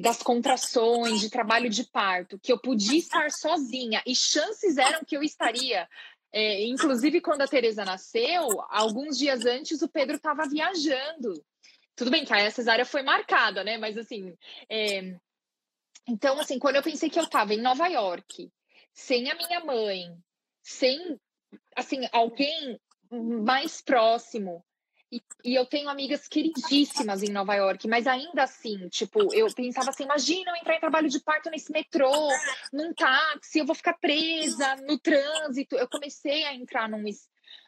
das 0.00 0.22
contrações, 0.22 1.20
de 1.20 1.30
trabalho 1.30 1.68
de 1.68 1.84
parto, 1.84 2.38
que 2.38 2.52
eu 2.52 2.58
podia 2.58 2.98
estar 2.98 3.30
sozinha 3.30 4.02
e 4.06 4.14
chances 4.14 4.78
eram 4.78 5.04
que 5.04 5.16
eu 5.16 5.22
estaria. 5.22 5.88
É, 6.32 6.64
inclusive, 6.64 7.20
quando 7.20 7.42
a 7.42 7.46
Teresa 7.46 7.84
nasceu, 7.84 8.48
alguns 8.68 9.18
dias 9.18 9.44
antes 9.44 9.82
o 9.82 9.88
Pedro 9.88 10.16
estava 10.16 10.48
viajando. 10.48 11.44
Tudo 11.94 12.10
bem 12.10 12.24
que 12.24 12.32
a 12.32 12.50
cesárea 12.50 12.84
foi 12.84 13.02
marcada, 13.02 13.62
né? 13.62 13.78
Mas 13.78 13.96
assim. 13.96 14.36
É... 14.68 15.16
Então, 16.06 16.38
assim, 16.40 16.58
quando 16.58 16.76
eu 16.76 16.82
pensei 16.82 17.08
que 17.08 17.18
eu 17.18 17.24
estava 17.24 17.54
em 17.54 17.60
Nova 17.60 17.86
York, 17.86 18.50
sem 18.92 19.30
a 19.30 19.34
minha 19.34 19.60
mãe, 19.60 20.16
sem 20.62 21.18
assim, 21.76 22.08
alguém 22.12 22.80
mais 23.10 23.80
próximo, 23.80 24.64
e, 25.12 25.22
e, 25.44 25.54
eu 25.54 25.64
tenho 25.66 25.88
amigas 25.88 26.26
queridíssimas 26.26 27.22
em 27.22 27.30
Nova 27.30 27.54
York, 27.54 27.86
mas 27.86 28.06
ainda 28.06 28.42
assim, 28.42 28.88
tipo, 28.88 29.32
eu 29.32 29.46
pensava 29.54 29.90
assim: 29.90 30.04
imagina 30.04 30.50
eu 30.50 30.56
entrar 30.56 30.76
em 30.76 30.80
trabalho 30.80 31.08
de 31.08 31.20
parto 31.20 31.50
nesse 31.50 31.70
metrô, 31.70 32.10
num 32.72 32.92
táxi, 32.94 33.58
eu 33.58 33.66
vou 33.66 33.74
ficar 33.74 33.94
presa 33.94 34.76
no 34.76 34.98
trânsito. 34.98 35.76
Eu 35.76 35.88
comecei 35.88 36.44
a 36.44 36.54
entrar 36.54 36.88
num, 36.88 37.04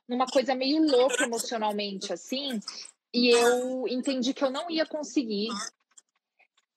numa 0.09 0.27
coisa 0.27 0.55
meio 0.55 0.83
louca 0.83 1.25
emocionalmente, 1.25 2.13
assim, 2.13 2.59
e 3.15 3.29
eu 3.29 3.87
entendi 3.89 4.35
que 4.35 4.43
eu 4.43 4.51
não 4.51 4.71
ia 4.71 4.87
conseguir. 4.87 5.49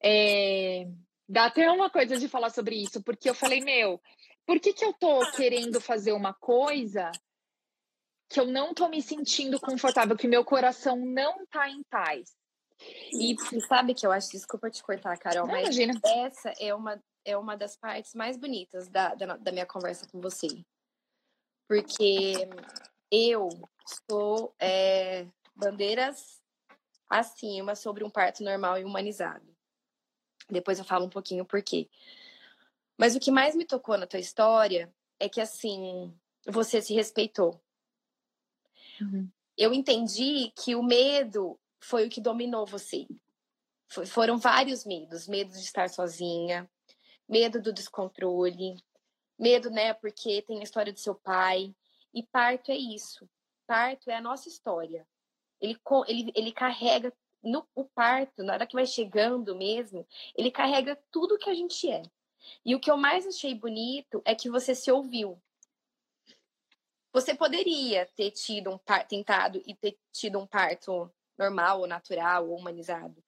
É... 0.02 0.88
Dá 1.28 1.46
até 1.46 1.70
uma 1.72 1.90
coisa 1.90 2.18
de 2.18 2.28
falar 2.28 2.50
sobre 2.50 2.76
isso, 2.76 3.02
porque 3.02 3.30
eu 3.30 3.34
falei: 3.34 3.62
meu, 3.62 4.00
por 4.46 4.60
que, 4.60 4.74
que 4.74 4.86
eu 4.86 4.94
tô 4.94 5.20
querendo 5.32 5.80
fazer 5.80 6.12
uma 6.12 6.34
coisa 6.34 7.12
que 8.30 8.40
eu 8.40 8.46
não 8.46 8.74
tô 8.74 8.88
me 8.88 9.02
sentindo 9.02 9.60
confortável, 9.60 10.16
que 10.16 10.28
meu 10.28 10.46
coração 10.46 10.96
não 10.96 11.46
tá 11.48 11.68
em 11.68 11.82
paz. 11.84 12.32
E, 13.12 13.34
e 13.34 13.62
sabe 13.62 13.94
que 13.94 14.06
eu 14.06 14.12
acho, 14.12 14.30
desculpa 14.30 14.70
te 14.70 14.84
cortar, 14.84 15.18
Carol, 15.18 15.48
não, 15.48 15.54
mas 15.54 15.76
imagina. 15.76 16.00
essa 16.06 16.54
é 16.60 16.74
uma, 16.74 17.04
é 17.26 17.36
uma 17.36 17.58
das 17.58 17.76
partes 17.76 18.14
mais 18.14 18.38
bonitas 18.38 18.88
da, 18.88 19.16
da, 19.16 19.36
da 19.36 19.52
minha 19.52 19.66
conversa 19.66 20.08
com 20.08 20.22
você. 20.22 20.48
Porque 21.68 22.48
eu 23.12 23.50
sou 24.10 24.54
é, 24.60 25.28
bandeiras 25.56 26.40
acima 27.10 27.76
sobre 27.76 28.04
um 28.04 28.10
parto 28.10 28.44
normal 28.44 28.78
e 28.78 28.86
humanizado. 28.86 29.46
Depois 30.50 30.80
eu 30.80 30.86
falo 30.86 31.06
um 31.06 31.10
pouquinho 31.10 31.44
por 31.44 31.62
quê. 31.62 31.90
Mas 32.98 33.16
o 33.16 33.20
que 33.20 33.32
mais 33.32 33.56
me 33.56 33.66
tocou 33.66 33.98
na 33.98 34.08
tua 34.08 34.20
história 34.20 34.94
é 35.20 35.28
que, 35.28 35.42
assim, 35.42 36.14
você 36.48 36.82
se 36.82 36.94
respeitou. 36.94 37.60
Uhum. 39.02 39.30
Eu 39.58 39.74
entendi 39.74 40.52
que 40.56 40.76
o 40.76 40.84
medo 40.84 41.60
foi 41.80 42.08
o 42.08 42.10
que 42.10 42.22
dominou 42.22 42.66
você. 42.66 43.08
foram 44.08 44.38
vários 44.38 44.86
medos: 44.86 45.28
medo 45.28 45.52
de 45.52 45.60
estar 45.60 45.90
sozinha, 45.90 46.70
medo 47.28 47.62
do 47.62 47.74
descontrole, 47.74 48.76
medo, 49.38 49.70
né, 49.70 49.94
porque 49.94 50.42
tem 50.42 50.60
a 50.60 50.64
história 50.64 50.94
do 50.94 51.00
seu 51.00 51.16
pai. 51.16 51.74
E 52.14 52.24
parto 52.24 52.72
é 52.72 52.78
isso. 52.78 53.30
Parto 53.68 54.10
é 54.10 54.16
a 54.16 54.22
nossa 54.22 54.50
história. 54.50 55.08
Ele, 55.62 55.78
ele, 56.08 56.32
ele 56.36 56.52
carrega 56.52 57.14
no 57.44 57.66
o 57.76 57.86
parto, 57.86 58.44
na 58.44 58.54
hora 58.54 58.68
que 58.68 58.76
vai 58.76 58.86
chegando 58.86 59.56
mesmo, 59.56 60.06
ele 60.36 60.52
carrega 60.52 61.00
tudo 61.12 61.38
que 61.38 61.50
a 61.50 61.54
gente 61.54 61.90
é. 61.90 62.04
E 62.66 62.76
o 62.76 62.80
que 62.80 62.90
eu 62.90 62.98
mais 62.98 63.26
achei 63.28 63.54
bonito 63.54 64.22
é 64.26 64.36
que 64.36 64.50
você 64.50 64.74
se 64.74 64.92
ouviu. 64.92 65.42
Você 67.12 67.34
poderia 67.34 68.06
ter 68.16 68.32
tido 68.32 68.72
um 68.72 68.80
tentado 69.08 69.62
e 69.66 69.76
ter 69.76 69.98
tido 70.12 70.40
um 70.40 70.46
parto 70.46 71.12
normal 71.38 71.80
ou 71.80 71.88
natural 71.88 72.50
ou 72.50 72.58
humanizado. 72.58 73.24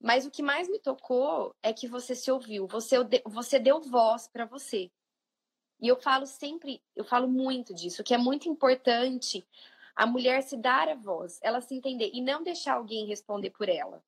Mas 0.00 0.26
o 0.26 0.30
que 0.30 0.42
mais 0.42 0.68
me 0.68 0.78
tocou 0.78 1.54
é 1.62 1.72
que 1.72 1.88
você 1.88 2.14
se 2.14 2.30
ouviu, 2.30 2.66
você, 2.66 2.96
você 3.26 3.58
deu 3.58 3.80
voz 3.80 4.28
para 4.28 4.44
você. 4.44 4.90
E 5.80 5.88
eu 5.88 5.96
falo 5.96 6.26
sempre, 6.26 6.82
eu 6.94 7.04
falo 7.04 7.28
muito 7.28 7.74
disso, 7.74 8.04
que 8.04 8.14
é 8.14 8.18
muito 8.18 8.48
importante 8.48 9.46
a 9.94 10.06
mulher 10.06 10.42
se 10.42 10.56
dar 10.56 10.88
a 10.88 10.94
voz, 10.94 11.38
ela 11.42 11.60
se 11.60 11.74
entender 11.74 12.10
e 12.12 12.20
não 12.20 12.42
deixar 12.42 12.74
alguém 12.74 13.06
responder 13.06 13.50
por 13.50 13.68
ela. 13.68 14.02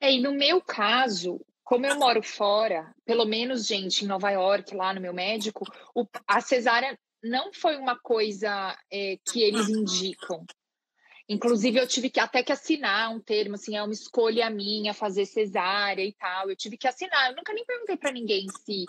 É, 0.00 0.12
e 0.12 0.20
no 0.20 0.32
meu 0.32 0.60
caso, 0.60 1.40
como 1.62 1.86
eu 1.86 1.96
moro 1.96 2.22
fora, 2.22 2.94
pelo 3.04 3.24
menos, 3.24 3.66
gente, 3.66 4.04
em 4.04 4.08
Nova 4.08 4.30
York, 4.30 4.74
lá 4.74 4.92
no 4.92 5.00
meu 5.00 5.14
médico, 5.14 5.64
o, 5.94 6.06
a 6.26 6.40
cesárea 6.40 6.98
não 7.22 7.52
foi 7.52 7.76
uma 7.76 7.98
coisa 7.98 8.76
é, 8.90 9.18
que 9.24 9.42
eles 9.42 9.68
indicam. 9.68 10.44
Inclusive, 11.28 11.78
eu 11.78 11.86
tive 11.86 12.10
que 12.10 12.20
até 12.20 12.42
que 12.42 12.52
assinar 12.52 13.10
um 13.10 13.20
termo, 13.20 13.54
assim, 13.54 13.76
é 13.76 13.82
uma 13.82 13.92
escolha 13.92 14.50
minha 14.50 14.92
fazer 14.92 15.24
cesárea 15.24 16.04
e 16.04 16.12
tal. 16.12 16.50
Eu 16.50 16.56
tive 16.56 16.76
que 16.76 16.88
assinar. 16.88 17.30
Eu 17.30 17.36
nunca 17.36 17.52
nem 17.52 17.64
perguntei 17.64 17.96
para 17.96 18.12
ninguém 18.12 18.46
se. 18.64 18.84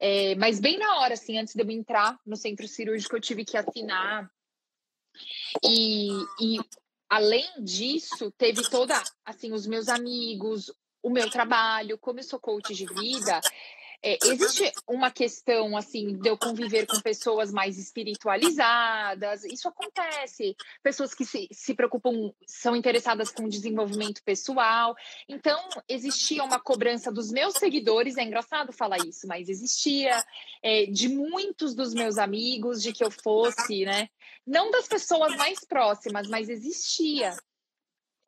É, 0.00 0.34
mas 0.36 0.58
bem 0.58 0.78
na 0.78 1.00
hora, 1.00 1.14
assim, 1.14 1.38
antes 1.38 1.54
de 1.54 1.62
eu 1.62 1.70
entrar 1.70 2.18
no 2.26 2.36
centro 2.36 2.66
cirúrgico, 2.66 3.16
eu 3.16 3.20
tive 3.20 3.44
que 3.44 3.56
assinar. 3.56 4.28
E, 5.62 6.08
e 6.40 6.58
além 7.08 7.46
disso, 7.60 8.30
teve 8.32 8.68
toda, 8.68 9.00
assim, 9.24 9.52
os 9.52 9.66
meus 9.66 9.88
amigos, 9.88 10.72
o 11.02 11.10
meu 11.10 11.30
trabalho, 11.30 11.98
como 11.98 12.18
eu 12.18 12.24
sou 12.24 12.40
coach 12.40 12.74
de 12.74 12.86
vida, 12.86 13.40
é, 14.06 14.18
existe 14.26 14.70
uma 14.86 15.10
questão 15.10 15.74
assim 15.74 16.18
de 16.18 16.28
eu 16.28 16.36
conviver 16.36 16.86
com 16.86 17.00
pessoas 17.00 17.50
mais 17.50 17.78
espiritualizadas, 17.78 19.44
isso 19.44 19.66
acontece, 19.66 20.54
pessoas 20.82 21.14
que 21.14 21.24
se, 21.24 21.48
se 21.50 21.74
preocupam, 21.74 22.30
são 22.46 22.76
interessadas 22.76 23.30
com 23.30 23.48
desenvolvimento 23.48 24.22
pessoal. 24.22 24.94
Então, 25.26 25.58
existia 25.88 26.44
uma 26.44 26.60
cobrança 26.60 27.10
dos 27.10 27.32
meus 27.32 27.54
seguidores, 27.54 28.18
é 28.18 28.24
engraçado 28.24 28.74
falar 28.74 28.98
isso, 28.98 29.26
mas 29.26 29.48
existia 29.48 30.22
é, 30.62 30.84
de 30.84 31.08
muitos 31.08 31.74
dos 31.74 31.94
meus 31.94 32.18
amigos 32.18 32.82
de 32.82 32.92
que 32.92 33.02
eu 33.02 33.10
fosse, 33.10 33.86
né? 33.86 34.10
Não 34.46 34.70
das 34.70 34.86
pessoas 34.86 35.34
mais 35.36 35.60
próximas, 35.60 36.28
mas 36.28 36.50
existia. 36.50 37.34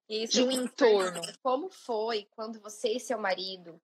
Isso, 0.09 0.33
de 0.33 0.43
um 0.43 0.51
entorno. 0.51 1.21
Como 1.43 1.69
foi 1.69 2.27
quando 2.31 2.61
você 2.61 2.93
e 2.95 3.01
seu 3.01 3.19
marido 3.19 3.79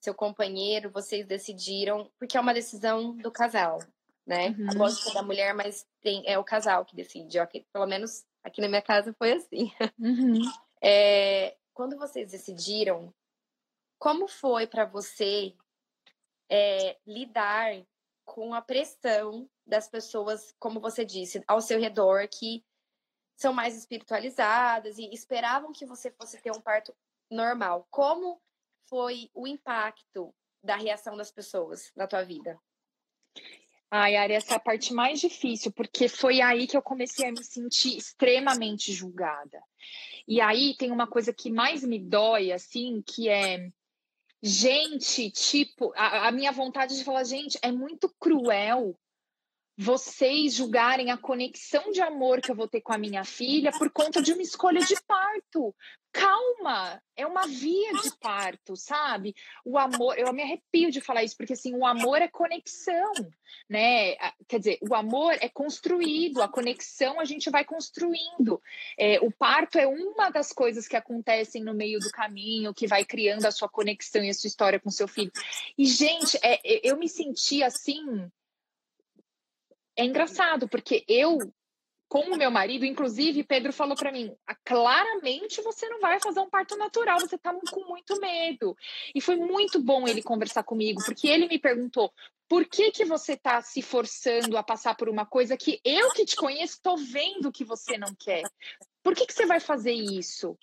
seu 0.00 0.14
companheiro, 0.14 0.90
vocês 0.90 1.26
decidiram, 1.26 2.10
porque 2.18 2.36
é 2.36 2.40
uma 2.40 2.54
decisão 2.54 3.16
do 3.16 3.30
casal, 3.30 3.80
né? 4.26 4.50
Uhum. 4.50 4.70
A 4.70 4.74
lógica 4.74 5.12
da 5.12 5.22
mulher, 5.22 5.54
mas 5.54 5.86
tem, 6.00 6.22
é 6.26 6.38
o 6.38 6.44
casal 6.44 6.84
que 6.84 6.94
decide. 6.94 7.40
Okay? 7.40 7.66
Pelo 7.72 7.86
menos 7.86 8.24
aqui 8.42 8.60
na 8.60 8.68
minha 8.68 8.82
casa 8.82 9.12
foi 9.18 9.32
assim. 9.32 9.72
Uhum. 9.98 10.40
É, 10.80 11.56
quando 11.74 11.98
vocês 11.98 12.30
decidiram, 12.30 13.12
como 13.98 14.28
foi 14.28 14.64
para 14.64 14.84
você 14.84 15.56
é, 16.48 16.96
lidar 17.04 17.84
com 18.24 18.54
a 18.54 18.62
pressão 18.62 19.50
das 19.66 19.88
pessoas, 19.88 20.54
como 20.60 20.78
você 20.78 21.04
disse, 21.04 21.42
ao 21.48 21.60
seu 21.60 21.80
redor, 21.80 22.28
que 22.28 22.64
são 23.36 23.52
mais 23.52 23.76
espiritualizadas 23.76 24.98
e 24.98 25.12
esperavam 25.12 25.72
que 25.72 25.84
você 25.84 26.10
fosse 26.12 26.40
ter 26.40 26.52
um 26.52 26.60
parto 26.60 26.94
normal? 27.30 27.88
Como 27.90 28.40
foi 28.88 29.30
o 29.34 29.46
impacto 29.46 30.34
da 30.62 30.76
reação 30.76 31.16
das 31.16 31.30
pessoas 31.30 31.92
na 31.96 32.06
tua 32.06 32.22
vida? 32.24 32.58
Ai, 33.90 34.16
Ari, 34.16 34.34
essa 34.34 34.54
é 34.54 34.56
a 34.56 34.60
parte 34.60 34.92
mais 34.92 35.18
difícil, 35.18 35.72
porque 35.72 36.08
foi 36.08 36.42
aí 36.42 36.66
que 36.66 36.76
eu 36.76 36.82
comecei 36.82 37.26
a 37.26 37.32
me 37.32 37.42
sentir 37.42 37.96
extremamente 37.96 38.92
julgada. 38.92 39.62
E 40.26 40.42
aí 40.42 40.76
tem 40.76 40.90
uma 40.90 41.06
coisa 41.06 41.32
que 41.32 41.50
mais 41.50 41.82
me 41.82 41.98
dói, 41.98 42.52
assim, 42.52 43.02
que 43.06 43.28
é. 43.28 43.70
Gente, 44.40 45.30
tipo, 45.30 45.92
a, 45.96 46.28
a 46.28 46.32
minha 46.32 46.52
vontade 46.52 46.96
de 46.96 47.02
falar, 47.02 47.24
gente, 47.24 47.58
é 47.62 47.72
muito 47.72 48.08
cruel 48.20 48.96
vocês 49.80 50.54
julgarem 50.54 51.12
a 51.12 51.16
conexão 51.16 51.92
de 51.92 52.00
amor 52.00 52.40
que 52.40 52.50
eu 52.50 52.56
vou 52.56 52.66
ter 52.66 52.80
com 52.80 52.92
a 52.92 52.98
minha 52.98 53.24
filha 53.24 53.70
por 53.70 53.88
conta 53.90 54.20
de 54.20 54.32
uma 54.32 54.42
escolha 54.42 54.80
de 54.80 54.96
parto. 55.06 55.72
Calma, 56.10 57.00
é 57.14 57.24
uma 57.24 57.46
via 57.46 57.92
de 58.02 58.10
parto, 58.18 58.74
sabe? 58.74 59.36
O 59.64 59.78
amor, 59.78 60.18
eu 60.18 60.32
me 60.32 60.42
arrepio 60.42 60.90
de 60.90 61.00
falar 61.00 61.22
isso, 61.22 61.36
porque 61.36 61.52
assim, 61.52 61.76
o 61.76 61.86
amor 61.86 62.20
é 62.20 62.26
conexão, 62.26 63.12
né? 63.70 64.16
Quer 64.48 64.58
dizer, 64.58 64.78
o 64.80 64.96
amor 64.96 65.34
é 65.40 65.48
construído, 65.48 66.42
a 66.42 66.48
conexão 66.48 67.20
a 67.20 67.24
gente 67.24 67.48
vai 67.48 67.64
construindo. 67.64 68.60
É, 68.98 69.20
o 69.20 69.30
parto 69.30 69.78
é 69.78 69.86
uma 69.86 70.28
das 70.28 70.52
coisas 70.52 70.88
que 70.88 70.96
acontecem 70.96 71.62
no 71.62 71.72
meio 71.72 72.00
do 72.00 72.10
caminho, 72.10 72.74
que 72.74 72.88
vai 72.88 73.04
criando 73.04 73.46
a 73.46 73.52
sua 73.52 73.68
conexão 73.68 74.24
e 74.24 74.30
a 74.30 74.34
sua 74.34 74.48
história 74.48 74.80
com 74.80 74.90
seu 74.90 75.06
filho. 75.06 75.30
E, 75.76 75.84
gente, 75.84 76.36
é, 76.42 76.58
eu 76.82 76.96
me 76.96 77.08
senti 77.08 77.62
assim 77.62 78.28
é 79.98 80.04
engraçado, 80.04 80.68
porque 80.68 81.04
eu, 81.08 81.38
com 82.08 82.36
meu 82.36 82.52
marido, 82.52 82.86
inclusive, 82.86 83.42
Pedro 83.42 83.72
falou 83.72 83.96
para 83.96 84.12
mim: 84.12 84.32
ah, 84.46 84.56
claramente 84.64 85.60
você 85.60 85.88
não 85.88 85.98
vai 85.98 86.20
fazer 86.20 86.38
um 86.38 86.48
parto 86.48 86.76
natural, 86.76 87.18
você 87.18 87.36
tá 87.36 87.52
com 87.72 87.84
muito 87.84 88.18
medo. 88.20 88.76
E 89.12 89.20
foi 89.20 89.34
muito 89.34 89.82
bom 89.82 90.06
ele 90.06 90.22
conversar 90.22 90.62
comigo, 90.62 91.02
porque 91.04 91.26
ele 91.26 91.48
me 91.48 91.58
perguntou: 91.58 92.12
por 92.48 92.64
que, 92.64 92.92
que 92.92 93.04
você 93.04 93.32
está 93.32 93.60
se 93.60 93.82
forçando 93.82 94.56
a 94.56 94.62
passar 94.62 94.94
por 94.94 95.08
uma 95.08 95.26
coisa 95.26 95.56
que 95.56 95.80
eu 95.84 96.12
que 96.12 96.24
te 96.24 96.36
conheço 96.36 96.74
estou 96.74 96.96
vendo 96.96 97.50
que 97.50 97.64
você 97.64 97.98
não 97.98 98.14
quer? 98.14 98.44
Por 99.02 99.16
que, 99.16 99.26
que 99.26 99.34
você 99.34 99.46
vai 99.46 99.58
fazer 99.58 99.92
isso? 99.92 100.56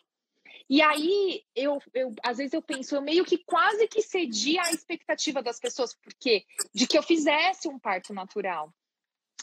E 0.70 0.82
aí, 0.82 1.44
eu, 1.56 1.78
eu, 1.94 2.16
às 2.24 2.38
vezes 2.38 2.54
eu 2.54 2.62
penso, 2.62 2.96
eu 2.96 3.02
meio 3.02 3.26
que 3.26 3.38
quase 3.38 3.88
que 3.88 4.02
cedi 4.02 4.58
à 4.58 4.72
expectativa 4.72 5.44
das 5.44 5.60
pessoas, 5.60 5.94
porque 5.94 6.44
de 6.74 6.88
que 6.88 6.98
eu 6.98 7.04
fizesse 7.04 7.68
um 7.68 7.78
parto 7.78 8.14
natural. 8.14 8.74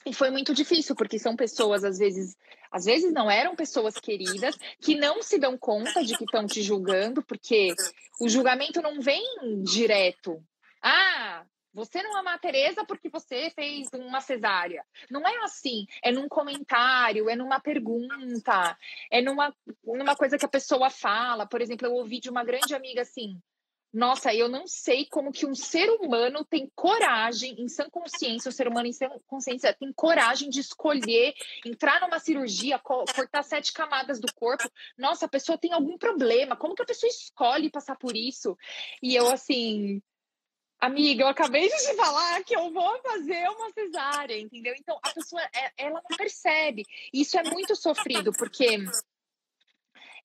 E 0.05 0.13
foi 0.13 0.31
muito 0.31 0.53
difícil, 0.53 0.97
porque 0.97 1.19
são 1.19 1.37
pessoas, 1.37 1.85
às 1.85 1.99
vezes, 1.99 2.37
às 2.71 2.85
vezes 2.85 3.13
não 3.13 3.31
eram 3.31 3.55
pessoas 3.55 3.95
queridas, 3.95 4.57
que 4.81 4.97
não 4.97 5.23
se 5.23 5.39
dão 5.39 5.57
conta 5.57 6.03
de 6.05 6.17
que 6.17 6.25
estão 6.25 6.47
te 6.47 6.61
julgando, 6.61 7.23
porque 7.23 7.75
o 8.21 8.29
julgamento 8.29 8.83
não 8.83 9.01
vem 9.01 9.23
direto. 9.63 10.43
Ah, 10.83 11.45
você 11.73 12.03
não 12.03 12.17
ama 12.19 12.35
a 12.35 12.39
Tereza 12.39 12.85
porque 12.85 13.09
você 13.09 13.51
fez 13.51 13.89
uma 13.95 14.21
cesárea. 14.21 14.85
Não 15.11 15.27
é 15.27 15.45
assim. 15.45 15.87
É 16.03 16.13
num 16.13 16.29
comentário, 16.29 17.31
é 17.31 17.37
numa 17.37 17.61
pergunta, 17.61 18.77
é 19.11 19.23
numa, 19.23 19.55
numa 19.85 20.15
coisa 20.15 20.37
que 20.37 20.45
a 20.45 20.49
pessoa 20.49 20.91
fala. 20.91 21.47
Por 21.47 21.63
exemplo, 21.63 21.87
eu 21.87 21.95
ouvi 21.95 22.21
de 22.21 22.29
uma 22.29 22.45
grande 22.45 22.75
amiga 22.75 23.03
assim: 23.03 23.41
nossa, 23.93 24.35
eu 24.35 24.49
não 24.49 24.67
sei 24.67 25.05
como 25.05 25.31
que 25.31 25.45
um 25.45 25.55
ser 25.55 25.91
humano 25.91 26.45
tem 26.45 26.71
coragem, 26.75 27.61
em 27.61 27.69
sã 27.69 27.91
consciência, 27.91 28.49
o 28.49 28.53
ser 28.53 28.67
humano 28.67 28.87
em 28.87 28.93
sã 28.93 29.11
consciência 29.27 29.75
tem 29.75 29.93
coragem 29.93 30.49
de 30.49 30.61
escolher 30.61 31.35
entrar 31.67 32.01
numa 32.01 32.19
cirurgia, 32.19 32.79
cortar 32.79 33.43
sete 33.43 33.71
camadas 33.73 34.19
do 34.19 34.33
corpo. 34.35 34.65
Nossa, 34.97 35.27
a 35.27 35.29
pessoa 35.29 35.59
tem 35.59 35.73
algum 35.73 35.99
problema. 35.99 36.57
Como 36.57 36.75
que 36.75 36.83
a 36.83 36.87
pessoa 36.87 37.11
escolhe 37.11 37.71
passar 37.71 37.97
por 37.97 38.17
isso? 38.17 38.57
E 39.03 39.15
eu, 39.15 39.29
assim, 39.29 40.01
amiga, 40.81 41.25
eu 41.25 41.29
acabei 41.29 41.69
de 41.69 41.77
te 41.77 41.95
falar 41.95 42.43
que 42.45 42.57
eu 42.57 42.73
vou 42.73 42.99
fazer 43.03 43.47
uma 43.51 43.71
cesárea, 43.73 44.41
entendeu? 44.41 44.75
Então, 44.79 44.99
a 45.03 45.11
pessoa, 45.11 45.43
é, 45.55 45.73
ela 45.77 46.03
não 46.09 46.17
percebe. 46.17 46.85
Isso 47.13 47.39
é 47.39 47.43
muito 47.43 47.77
sofrido, 47.77 48.33
porque 48.33 48.79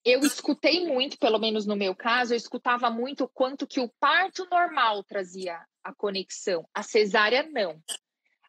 eu 0.04 0.20
escutei 0.20 0.86
muito, 0.86 1.18
pelo 1.18 1.38
menos 1.38 1.66
no 1.66 1.76
meu 1.76 1.94
caso, 1.94 2.32
eu 2.32 2.36
escutava 2.36 2.90
muito 2.90 3.24
o 3.24 3.28
quanto 3.28 3.66
que 3.66 3.80
o 3.80 3.90
parto 4.00 4.46
normal 4.50 5.02
trazia 5.04 5.60
a 5.82 5.94
conexão, 5.94 6.68
a 6.72 6.82
cesárea 6.82 7.42
não. 7.42 7.82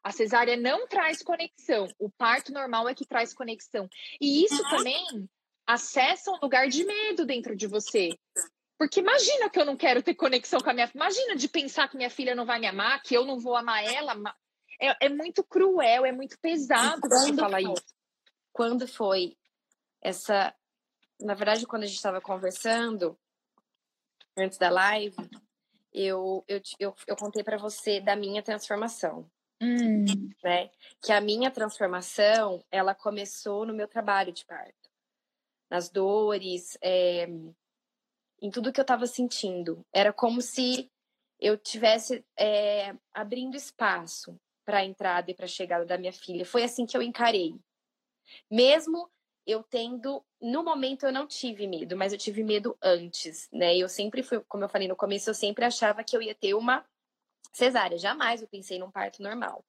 A 0.02 0.12
cesárea 0.12 0.56
não 0.56 0.88
traz 0.88 1.22
conexão, 1.22 1.88
o 2.00 2.10
parto 2.10 2.54
normal 2.54 2.88
é 2.88 2.96
que 2.96 3.06
traz 3.06 3.34
conexão. 3.34 3.90
E 4.20 4.46
isso 4.46 4.64
também 4.70 5.30
acessa 5.68 6.32
um 6.32 6.40
lugar 6.42 6.68
de 6.68 6.84
medo 6.84 7.26
dentro 7.26 7.56
de 7.56 7.68
você. 7.68 8.18
Porque 8.80 9.02
imagina 9.02 9.50
que 9.50 9.60
eu 9.60 9.66
não 9.66 9.76
quero 9.76 10.02
ter 10.02 10.16
conexão 10.16 10.62
com 10.62 10.70
a 10.70 10.74
minha 10.74 10.88
filha. 10.88 11.04
Imagina 11.04 11.36
de 11.36 11.50
pensar 11.50 11.90
que 11.90 11.98
minha 11.98 12.10
filha 12.10 12.34
não 12.34 12.46
vai 12.46 12.60
me 12.60 12.66
amar, 12.66 13.04
que 13.04 13.14
eu 13.14 13.26
não 13.26 13.38
vou 13.38 13.58
amar 13.58 13.84
ela. 13.84 14.16
É, 14.82 15.08
é 15.08 15.10
muito 15.10 15.44
cruel, 15.44 16.06
é 16.06 16.14
muito 16.14 16.40
pesado 16.40 17.02
você 17.02 17.34
falar 17.34 17.62
isso. 17.62 17.84
Quando 18.54 18.88
foi 18.88 19.36
essa. 20.02 20.56
Na 21.20 21.34
verdade, 21.34 21.66
quando 21.66 21.84
a 21.84 21.86
gente 21.86 21.98
estava 21.98 22.22
conversando, 22.22 23.18
antes 24.38 24.58
da 24.58 24.70
live, 24.70 25.18
eu, 25.94 26.44
eu, 26.48 26.62
eu, 26.80 26.96
eu 27.08 27.16
contei 27.16 27.44
para 27.44 27.58
você 27.58 28.00
da 28.00 28.16
minha 28.16 28.42
transformação. 28.42 29.30
Hum. 29.62 30.06
Né? 30.44 30.70
Que 31.02 31.12
a 31.12 31.20
minha 31.20 31.52
transformação, 31.52 32.64
ela 32.72 32.96
começou 32.96 33.66
no 33.66 33.74
meu 33.74 33.88
trabalho 33.88 34.32
de 34.32 34.46
parto. 34.46 34.90
Nas 35.70 35.90
dores, 35.90 36.78
é, 36.82 37.28
em 38.42 38.50
tudo 38.50 38.72
que 38.72 38.80
eu 38.80 38.84
estava 38.84 39.06
sentindo. 39.06 39.86
Era 39.94 40.14
como 40.14 40.42
se 40.42 40.90
eu 41.40 41.58
tivesse 41.58 42.24
é, 42.38 42.96
abrindo 43.14 43.56
espaço 43.56 44.40
para 44.66 44.80
a 44.80 44.86
entrada 44.86 45.32
e 45.32 45.34
para 45.34 45.46
a 45.46 45.50
chegada 45.50 45.86
da 45.86 45.98
minha 45.98 46.14
filha. 46.14 46.46
Foi 46.46 46.64
assim 46.64 46.86
que 46.86 46.96
eu 46.96 47.02
encarei. 47.02 47.56
Mesmo 48.50 49.10
eu 49.50 49.64
tendo, 49.64 50.24
no 50.42 50.64
momento 50.64 51.06
eu 51.06 51.12
não 51.12 51.26
tive 51.28 51.68
medo, 51.68 51.96
mas 51.98 52.14
eu 52.14 52.20
tive 52.20 52.44
medo 52.44 52.78
antes, 52.82 53.50
né? 53.52 53.76
Eu 53.78 53.90
sempre 53.90 54.24
fui, 54.24 54.40
como 54.48 54.64
eu 54.64 54.70
falei 54.70 54.88
no 54.88 54.96
começo, 54.96 55.30
eu 55.30 55.34
sempre 55.34 55.66
achava 55.66 56.04
que 56.04 56.16
eu 56.16 56.22
ia 56.22 56.36
ter 56.36 56.54
uma 56.54 56.86
cesárea. 57.54 57.98
Jamais 57.98 58.42
eu 58.42 58.48
pensei 58.48 58.78
num 58.78 58.92
parto 58.92 59.24
normal. 59.24 59.66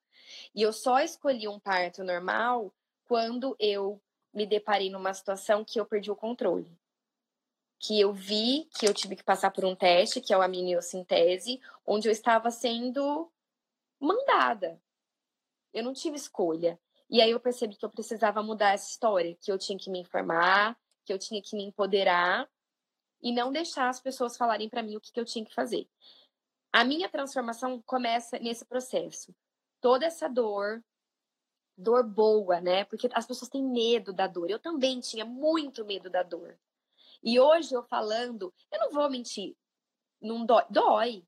E 0.55 0.63
eu 0.63 0.73
só 0.73 1.01
escolhi 1.01 1.49
um 1.49 1.59
parto 1.59 2.05
normal 2.05 2.73
quando 3.05 3.57
eu 3.59 4.01
me 4.33 4.47
deparei 4.47 4.91
numa 4.91 5.15
situação 5.15 5.65
que 5.65 5.81
eu 5.81 5.87
perdi 5.87 6.11
o 6.11 6.17
controle 6.17 6.79
que 7.81 7.99
eu 7.99 8.13
vi 8.13 8.69
que 8.79 8.87
eu 8.87 8.93
tive 8.93 9.17
que 9.17 9.25
passar 9.25 9.51
por 9.51 9.65
um 9.65 9.75
teste, 9.75 10.21
que 10.21 10.35
é 10.35 10.37
o 10.37 10.43
amniocintese, 10.43 11.61
onde 11.85 12.07
eu 12.07 12.13
estava 12.13 12.51
sendo 12.51 13.33
mandada. 13.99 14.79
Eu 15.73 15.83
não 15.83 15.95
tive 15.95 16.17
escolha. 16.17 16.79
E 17.11 17.21
aí 17.21 17.33
eu 17.33 17.41
percebi 17.41 17.75
que 17.75 17.85
eu 17.85 17.91
precisava 17.91 18.41
mudar 18.41 18.73
essa 18.73 18.89
história, 18.89 19.37
que 19.41 19.51
eu 19.51 19.59
tinha 19.59 19.77
que 19.77 19.91
me 19.91 19.99
informar, 19.99 20.79
que 21.05 21.13
eu 21.13 21.19
tinha 21.19 21.43
que 21.43 21.57
me 21.57 21.65
empoderar 21.65 22.49
e 23.21 23.33
não 23.33 23.51
deixar 23.51 23.89
as 23.89 24.01
pessoas 24.01 24.37
falarem 24.37 24.69
para 24.69 24.83
mim 24.83 24.97
o 24.97 25.01
que, 25.01 25.13
que 25.13 25.19
eu 25.19 25.25
tinha 25.25 25.45
que 25.45 25.53
fazer. 25.53 25.89
A 26.73 26.85
minha 26.85 27.09
transformação 27.09 27.83
começa 27.83 28.39
nesse 28.39 28.65
processo. 28.65 29.35
Toda 29.81 30.07
essa 30.07 30.29
dor, 30.29 30.85
dor 31.77 32.05
boa, 32.05 32.61
né? 32.61 32.85
Porque 32.85 33.09
as 33.13 33.27
pessoas 33.27 33.51
têm 33.51 33.65
medo 33.65 34.13
da 34.13 34.29
dor. 34.29 34.49
Eu 34.49 34.61
também 34.61 35.01
tinha 35.01 35.25
muito 35.25 35.85
medo 35.85 36.09
da 36.09 36.23
dor. 36.23 36.57
E 37.25 37.41
hoje 37.41 37.75
eu 37.75 37.83
falando, 37.83 38.55
eu 38.71 38.79
não 38.79 38.91
vou 38.93 39.11
mentir, 39.11 39.57
não 40.21 40.47
dói, 40.47 40.65
dói. 40.71 41.27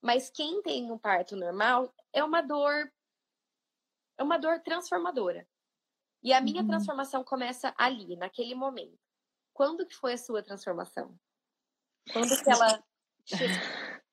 Mas 0.00 0.30
quem 0.30 0.62
tem 0.62 0.90
um 0.90 0.98
parto 0.98 1.36
normal 1.36 1.94
é 2.14 2.24
uma 2.24 2.40
dor 2.40 2.90
é 4.18 4.22
uma 4.22 4.38
dor 4.38 4.60
transformadora. 4.60 5.46
E 6.22 6.32
a 6.32 6.40
minha 6.40 6.62
uhum. 6.62 6.68
transformação 6.68 7.22
começa 7.22 7.74
ali, 7.76 8.16
naquele 8.16 8.54
momento. 8.54 8.98
Quando 9.52 9.86
que 9.86 9.94
foi 9.94 10.14
a 10.14 10.18
sua 10.18 10.42
transformação? 10.42 11.18
Quando 12.12 12.42
que 12.42 12.50
ela 12.50 12.82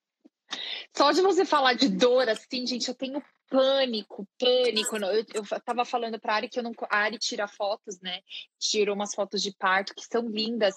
Só 0.95 1.11
de 1.11 1.21
você 1.21 1.43
falar 1.43 1.73
de 1.73 1.89
dor, 1.89 2.29
assim, 2.29 2.67
gente, 2.67 2.87
eu 2.87 2.93
tenho 2.93 3.23
pânico, 3.49 4.27
pânico. 4.39 4.97
Eu, 4.97 5.25
eu 5.33 5.61
tava 5.65 5.83
falando 5.85 6.19
pra 6.19 6.35
Ari 6.35 6.49
que 6.49 6.59
eu 6.59 6.63
não. 6.63 6.71
A 6.89 6.97
Ari 6.99 7.17
tira 7.17 7.47
fotos, 7.47 7.99
né? 7.99 8.21
Tirou 8.59 8.95
umas 8.95 9.13
fotos 9.13 9.41
de 9.41 9.51
parto 9.55 9.93
que 9.95 10.05
são 10.05 10.27
lindas. 10.27 10.75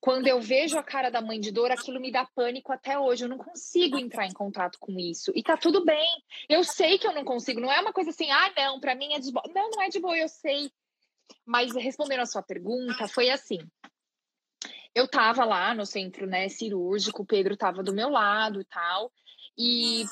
Quando 0.00 0.26
eu 0.26 0.40
vejo 0.40 0.78
a 0.78 0.82
cara 0.82 1.10
da 1.10 1.20
mãe 1.20 1.38
de 1.38 1.52
dor, 1.52 1.70
aquilo 1.70 2.00
me 2.00 2.10
dá 2.10 2.24
pânico 2.24 2.72
até 2.72 2.98
hoje. 2.98 3.24
Eu 3.24 3.28
não 3.28 3.36
consigo 3.36 3.98
entrar 3.98 4.26
em 4.26 4.32
contato 4.32 4.78
com 4.78 4.98
isso. 4.98 5.30
E 5.34 5.42
tá 5.42 5.58
tudo 5.58 5.84
bem. 5.84 6.08
Eu 6.48 6.64
sei 6.64 6.98
que 6.98 7.06
eu 7.06 7.12
não 7.12 7.22
consigo. 7.22 7.60
Não 7.60 7.70
é 7.70 7.80
uma 7.80 7.92
coisa 7.92 8.08
assim, 8.08 8.30
ah, 8.30 8.52
não, 8.56 8.80
pra 8.80 8.94
mim 8.94 9.12
é 9.12 9.18
de 9.18 9.30
boa. 9.30 9.44
Não, 9.54 9.70
não 9.70 9.82
é 9.82 9.90
de 9.90 10.00
boa, 10.00 10.16
eu 10.16 10.28
sei. 10.28 10.72
Mas 11.44 11.74
respondendo 11.74 12.20
a 12.20 12.26
sua 12.26 12.42
pergunta, 12.42 13.06
foi 13.08 13.28
assim. 13.28 13.58
Eu 14.94 15.06
tava 15.06 15.44
lá 15.44 15.74
no 15.74 15.84
centro 15.84 16.26
né, 16.26 16.48
cirúrgico, 16.48 17.22
o 17.22 17.26
Pedro 17.26 17.56
tava 17.56 17.82
do 17.82 17.92
meu 17.92 18.08
lado 18.08 18.60
e 18.60 18.64
tal. 18.64 19.12
E 19.56 20.04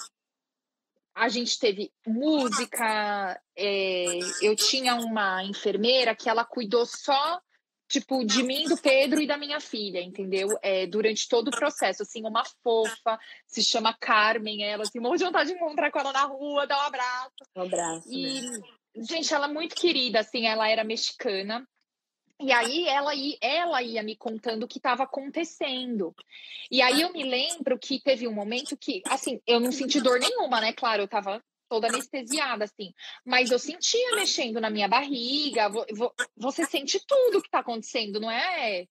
a 1.15 1.29
gente 1.29 1.59
teve 1.59 1.91
música, 2.07 3.41
é, 3.57 4.19
eu 4.43 4.55
tinha 4.55 4.95
uma 4.95 5.43
enfermeira 5.43 6.15
que 6.15 6.29
ela 6.29 6.45
cuidou 6.45 6.85
só 6.85 7.41
tipo, 7.89 8.25
de 8.25 8.43
mim, 8.43 8.65
do 8.65 8.77
Pedro 8.77 9.21
e 9.21 9.27
da 9.27 9.39
minha 9.39 9.61
filha, 9.61 10.01
entendeu? 10.01 10.49
É, 10.63 10.87
durante 10.87 11.29
todo 11.29 11.49
o 11.49 11.57
processo, 11.57 12.03
assim, 12.03 12.25
uma 12.25 12.45
fofa, 12.63 13.19
se 13.47 13.65
chama 13.65 13.97
Carmen, 13.99 14.63
ela, 14.63 14.83
assim, 14.83 15.01
morro 15.01 15.17
de 15.17 15.25
vontade 15.25 15.51
de 15.51 15.57
encontrar 15.57 15.91
com 15.91 15.99
ela 15.99 16.13
na 16.13 16.25
rua, 16.25 16.67
dar 16.67 16.79
um 16.79 16.87
abraço. 16.87 17.35
Um 17.57 17.63
abraço. 17.63 18.09
E, 18.13 18.43
né? 18.43 18.59
gente, 18.97 19.33
ela 19.33 19.47
é 19.47 19.53
muito 19.53 19.75
querida, 19.75 20.21
assim, 20.21 20.47
ela 20.47 20.69
era 20.69 20.85
mexicana, 20.85 21.67
e 22.41 22.53
aí 22.53 22.87
ela, 22.87 23.13
ela 23.41 23.83
ia 23.83 24.03
me 24.03 24.15
contando 24.15 24.63
o 24.63 24.69
que 24.69 24.79
estava 24.79 25.03
acontecendo. 25.03 26.15
E 26.71 26.81
aí 26.81 27.03
eu 27.03 27.13
me 27.13 27.25
lembro 27.25 27.77
que 27.79 28.01
teve 28.01 28.29
um 28.29 28.33
momento 28.33 28.77
que, 28.77 29.03
assim, 29.07 29.41
eu 29.45 29.59
não 29.59 29.73
senti 29.73 30.01
dor 30.01 30.21
nenhuma, 30.21 30.61
né? 30.61 30.73
Claro, 30.73 31.03
eu 31.03 31.07
estava 31.07 31.43
toda 31.69 31.89
anestesiada, 31.89 32.65
assim. 32.65 32.93
Mas 33.25 33.51
eu 33.51 33.59
sentia 33.59 34.17
mexendo 34.17 34.61
na 34.61 34.71
minha 34.71 34.89
barriga. 34.89 35.71
Você 36.37 36.65
sente 36.65 37.01
tudo 37.07 37.41
que 37.41 37.49
está 37.49 37.61
acontecendo, 37.61 38.21
não 38.21 38.31
é? 38.31 38.87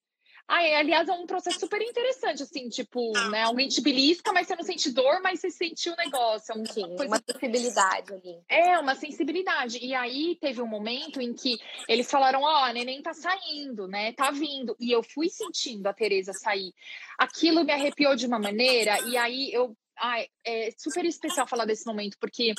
Ah, 0.50 0.64
é, 0.64 0.78
aliás, 0.78 1.10
é 1.10 1.12
um 1.12 1.28
processo 1.28 1.60
super 1.60 1.82
interessante, 1.82 2.42
assim, 2.42 2.70
tipo, 2.70 3.12
né? 3.30 3.44
Alguém 3.44 3.68
te 3.68 3.82
belisca, 3.82 4.32
mas 4.32 4.48
você 4.48 4.56
não 4.56 4.64
sente 4.64 4.90
dor, 4.94 5.20
mas 5.22 5.42
você 5.42 5.52
sentiu 5.52 5.92
o 5.92 5.98
negócio. 5.98 6.54
É 6.54 6.56
uma, 6.56 6.66
Sim, 6.66 6.96
coisa... 6.96 7.06
uma 7.06 7.22
sensibilidade 7.30 8.14
ali. 8.14 8.40
É, 8.48 8.80
uma 8.80 8.96
sensibilidade. 8.96 9.78
E 9.80 9.94
aí 9.94 10.38
teve 10.40 10.62
um 10.62 10.68
momento 10.68 11.20
em 11.20 11.34
que 11.34 11.58
eles 11.90 12.10
falaram: 12.10 12.44
Ó, 12.44 12.46
oh, 12.46 12.64
a 12.64 12.72
neném 12.72 13.02
tá 13.02 13.14
saindo, 13.14 13.90
né? 13.90 14.14
Tá 14.14 14.32
vindo. 14.32 14.74
E 14.80 14.90
eu 14.90 15.04
fui 15.04 15.28
sentindo 15.28 15.86
a 15.86 15.94
Tereza 15.94 16.32
sair. 16.32 16.74
Aquilo 17.18 17.66
me 17.66 17.74
arrepiou 17.74 18.16
de 18.16 18.26
uma 18.26 18.40
maneira, 18.40 19.02
e 19.02 19.18
aí 19.18 19.52
eu. 19.52 19.76
Ai, 20.00 20.28
é 20.46 20.70
super 20.78 21.06
especial 21.06 21.48
falar 21.48 21.66
desse 21.66 21.86
momento, 21.86 22.18
porque 22.20 22.54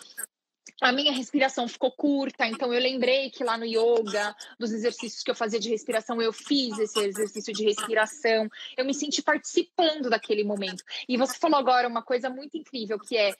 a 0.80 0.92
minha 0.92 1.12
respiração 1.12 1.66
ficou 1.66 1.90
curta, 1.92 2.46
então 2.46 2.72
eu 2.72 2.80
lembrei 2.80 3.30
que 3.30 3.42
lá 3.42 3.56
no 3.56 3.64
yoga, 3.64 4.34
dos 4.58 4.72
exercícios 4.72 5.22
que 5.22 5.30
eu 5.30 5.34
fazia 5.34 5.58
de 5.58 5.68
respiração, 5.68 6.20
eu 6.20 6.32
fiz 6.32 6.78
esse 6.78 6.98
exercício 7.00 7.52
de 7.52 7.64
respiração, 7.64 8.48
eu 8.76 8.84
me 8.84 8.94
senti 8.94 9.22
participando 9.22 10.10
daquele 10.10 10.44
momento. 10.44 10.84
E 11.08 11.16
você 11.16 11.36
falou 11.38 11.58
agora 11.58 11.88
uma 11.88 12.02
coisa 12.02 12.30
muito 12.30 12.56
incrível, 12.56 12.98
que 12.98 13.16
é 13.16 13.34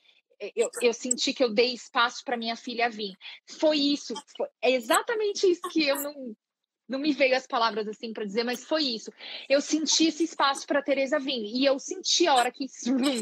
eu, 0.55 0.71
eu 0.81 0.93
senti 0.93 1.33
que 1.33 1.43
eu 1.43 1.53
dei 1.53 1.75
espaço 1.75 2.25
para 2.25 2.37
minha 2.37 2.55
filha 2.57 2.89
vir. 2.89 3.17
Foi 3.59 3.77
isso, 3.77 4.15
foi, 4.37 4.49
é 4.63 4.71
exatamente 4.71 5.51
isso 5.51 5.63
que 5.69 5.87
eu 5.87 5.97
não 5.97 6.37
não 6.89 6.99
me 6.99 7.13
veio 7.13 7.37
as 7.37 7.47
palavras 7.47 7.87
assim 7.87 8.13
para 8.13 8.25
dizer, 8.25 8.45
mas 8.45 8.65
foi 8.65 8.83
isso. 8.83 9.13
Eu 9.49 9.61
senti 9.61 10.07
esse 10.07 10.25
espaço 10.25 10.67
para 10.67 10.83
Teresa 10.83 11.19
vir 11.19 11.45
e 11.45 11.65
eu 11.65 11.79
senti 11.79 12.27
a 12.27 12.35
hora 12.35 12.51
que 12.51 12.67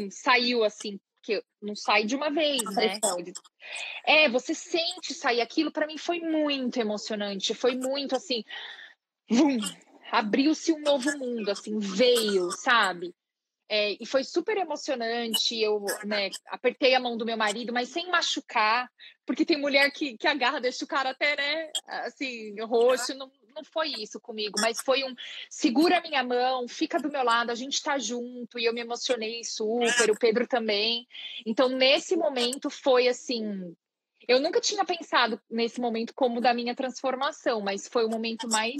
saiu 0.09 0.63
assim 0.63 0.99
porque 1.27 1.43
não 1.61 1.75
sai 1.75 2.05
de 2.05 2.15
uma 2.15 2.29
vez, 2.29 2.63
né? 2.73 2.99
É, 4.05 4.29
você 4.29 4.53
sente 4.53 5.13
sair 5.13 5.41
aquilo, 5.41 5.71
para 5.71 5.85
mim 5.85 5.97
foi 5.97 6.21
muito 6.21 6.79
emocionante, 6.79 7.53
foi 7.53 7.75
muito 7.75 8.15
assim, 8.15 8.45
abriu-se 10.09 10.71
um 10.71 10.79
novo 10.79 11.17
mundo, 11.17 11.51
assim, 11.51 11.77
veio, 11.79 12.49
sabe? 12.51 13.13
É, 13.69 14.01
e 14.01 14.05
foi 14.05 14.23
super 14.23 14.55
emocionante. 14.55 15.59
Eu 15.59 15.83
né, 16.05 16.29
apertei 16.47 16.95
a 16.95 16.99
mão 16.99 17.17
do 17.17 17.25
meu 17.25 17.35
marido, 17.35 17.73
mas 17.73 17.89
sem 17.89 18.09
machucar, 18.09 18.89
porque 19.25 19.45
tem 19.45 19.57
mulher 19.57 19.91
que, 19.91 20.17
que 20.17 20.27
agarra, 20.27 20.61
deixa 20.61 20.85
o 20.85 20.87
cara 20.87 21.09
até, 21.09 21.35
né, 21.35 21.71
assim, 22.05 22.57
roxo. 22.61 23.13
Não, 23.13 23.29
não 23.57 23.63
foi 23.63 23.89
isso 23.99 24.19
comigo, 24.19 24.59
mas 24.61 24.79
foi 24.79 25.03
um 25.03 25.15
segura 25.49 26.01
minha 26.01 26.23
mão, 26.23 26.67
fica 26.67 26.99
do 26.99 27.11
meu 27.11 27.23
lado, 27.23 27.51
a 27.51 27.55
gente 27.55 27.81
tá 27.81 27.97
junto, 27.97 28.59
e 28.59 28.65
eu 28.65 28.73
me 28.73 28.81
emocionei 28.81 29.43
super, 29.43 30.11
o 30.11 30.19
Pedro 30.19 30.47
também. 30.47 31.07
Então, 31.45 31.67
nesse 31.67 32.15
momento 32.15 32.69
foi 32.69 33.07
assim. 33.07 33.75
Eu 34.27 34.39
nunca 34.39 34.61
tinha 34.61 34.85
pensado 34.85 35.41
nesse 35.49 35.79
momento 35.81 36.13
como 36.13 36.39
da 36.39 36.53
minha 36.53 36.75
transformação, 36.75 37.61
mas 37.61 37.87
foi 37.87 38.05
o 38.05 38.09
momento 38.09 38.47
mais 38.47 38.75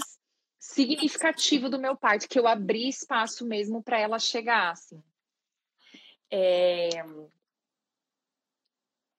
significativo 0.58 1.68
do 1.68 1.78
meu 1.78 1.96
parto, 1.96 2.28
que 2.28 2.38
eu 2.38 2.46
abri 2.46 2.88
espaço 2.88 3.46
mesmo 3.46 3.82
para 3.82 3.98
ela 3.98 4.18
chegar, 4.18 4.72
assim. 4.72 5.02
É... 6.30 6.88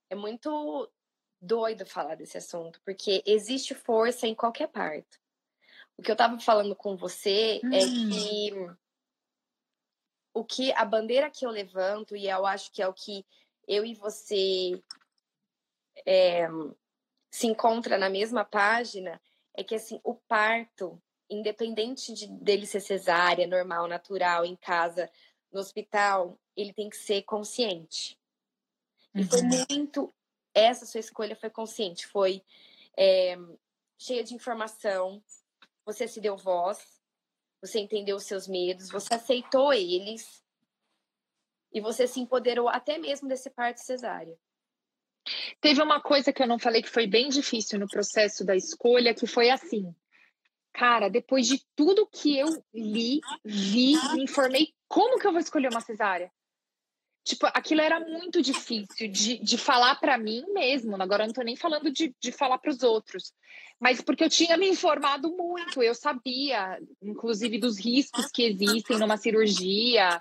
é 0.10 0.16
muito 0.16 0.90
doido 1.42 1.86
falar 1.86 2.16
desse 2.16 2.38
assunto, 2.38 2.82
porque 2.84 3.24
existe 3.26 3.74
força 3.74 4.28
em 4.28 4.36
qualquer 4.36 4.68
parto. 4.68 5.19
O 6.00 6.02
que 6.02 6.10
eu 6.10 6.14
estava 6.14 6.40
falando 6.40 6.74
com 6.78 6.96
você 6.96 7.60
é 7.62 7.68
hum. 7.68 7.74
é 7.74 7.80
que 7.80 8.54
o 10.34 10.46
que 10.46 10.72
a 10.72 10.86
bandeira 10.86 11.30
que 11.30 11.46
eu 11.46 11.50
levanto, 11.50 12.16
e 12.16 12.30
eu 12.30 12.46
acho 12.46 12.72
que 12.72 12.82
é 12.82 12.88
o 12.88 12.94
que 12.94 13.26
eu 13.68 13.86
e 13.86 13.94
você 13.96 14.82
é, 16.06 16.48
se 17.30 17.48
encontra 17.48 17.98
na 17.98 18.10
mesma 18.10 18.46
página, 18.46 19.22
é 19.54 19.62
que 19.62 19.76
assim, 19.76 20.00
o 20.02 20.16
parto 20.16 21.02
independente 21.30 22.14
de, 22.14 22.28
dele 22.28 22.66
ser 22.66 22.80
cesárea, 22.80 23.46
normal, 23.46 23.86
natural, 23.86 24.46
em 24.46 24.56
casa, 24.56 25.12
no 25.52 25.60
hospital, 25.60 26.40
ele 26.56 26.72
tem 26.72 26.90
que 26.90 26.96
ser 26.96 27.24
consciente. 27.24 28.18
E 29.14 29.26
foi 29.26 29.42
uhum. 29.42 29.66
muito. 29.70 30.14
Essa 30.54 30.86
sua 30.86 31.02
escolha 31.02 31.36
foi 31.36 31.50
consciente, 31.50 32.08
foi 32.08 32.42
é, 32.98 33.38
cheia 33.98 34.24
de 34.24 34.34
informação, 34.34 35.22
você 35.92 36.08
se 36.08 36.22
deu 36.22 36.38
voz, 36.38 37.02
você 37.62 37.80
entendeu 37.80 38.18
os 38.18 38.24
seus 38.24 38.48
medos, 38.48 38.92
você 38.92 39.16
aceitou 39.16 39.74
eles 39.74 40.44
e 41.74 41.82
você 41.82 42.06
se 42.06 42.20
empoderou 42.20 42.70
até 42.70 42.98
mesmo 42.98 43.28
desse 43.28 43.50
parto 43.50 43.80
cesárea. 43.80 44.38
Teve 45.60 45.82
uma 45.82 46.02
coisa 46.02 46.32
que 46.32 46.42
eu 46.42 46.48
não 46.48 46.60
falei 46.60 46.82
que 46.82 46.90
foi 46.90 47.08
bem 47.08 47.30
difícil 47.30 47.80
no 47.80 47.88
processo 47.88 48.46
da 48.46 48.56
escolha, 48.56 49.14
que 49.14 49.28
foi 49.28 49.50
assim. 49.50 49.94
Cara, 50.72 51.10
depois 51.10 51.48
de 51.48 51.60
tudo 51.76 52.08
que 52.08 52.38
eu 52.38 52.48
li, 52.74 53.20
vi, 53.44 53.94
me 54.14 54.24
informei, 54.24 54.74
como 54.88 55.20
que 55.20 55.26
eu 55.26 55.32
vou 55.32 55.42
escolher 55.42 55.70
uma 55.70 55.82
cesárea? 55.82 56.32
Tipo, 57.24 57.48
aquilo 57.48 57.82
era 57.82 58.00
muito 58.00 58.42
difícil 58.42 59.08
de, 59.08 59.38
de 59.38 59.58
falar 59.58 59.96
para 59.96 60.18
mim 60.18 60.44
mesmo. 60.54 61.00
Agora 61.02 61.24
eu 61.24 61.28
não 61.28 61.34
tô 61.34 61.42
nem 61.42 61.56
falando 61.56 61.92
de, 61.92 62.16
de 62.20 62.32
falar 62.32 62.58
para 62.58 62.72
os 62.72 62.82
outros. 62.82 63.34
Mas 63.80 64.02
porque 64.02 64.24
eu 64.24 64.30
tinha 64.30 64.58
me 64.58 64.68
informado 64.68 65.32
muito, 65.36 65.82
eu 65.82 65.96
sabia, 65.96 66.78
inclusive, 67.02 67.58
dos 67.58 67.80
riscos 67.80 68.28
que 68.28 68.44
existem 68.44 68.98
numa 68.98 69.16
cirurgia, 69.16 70.20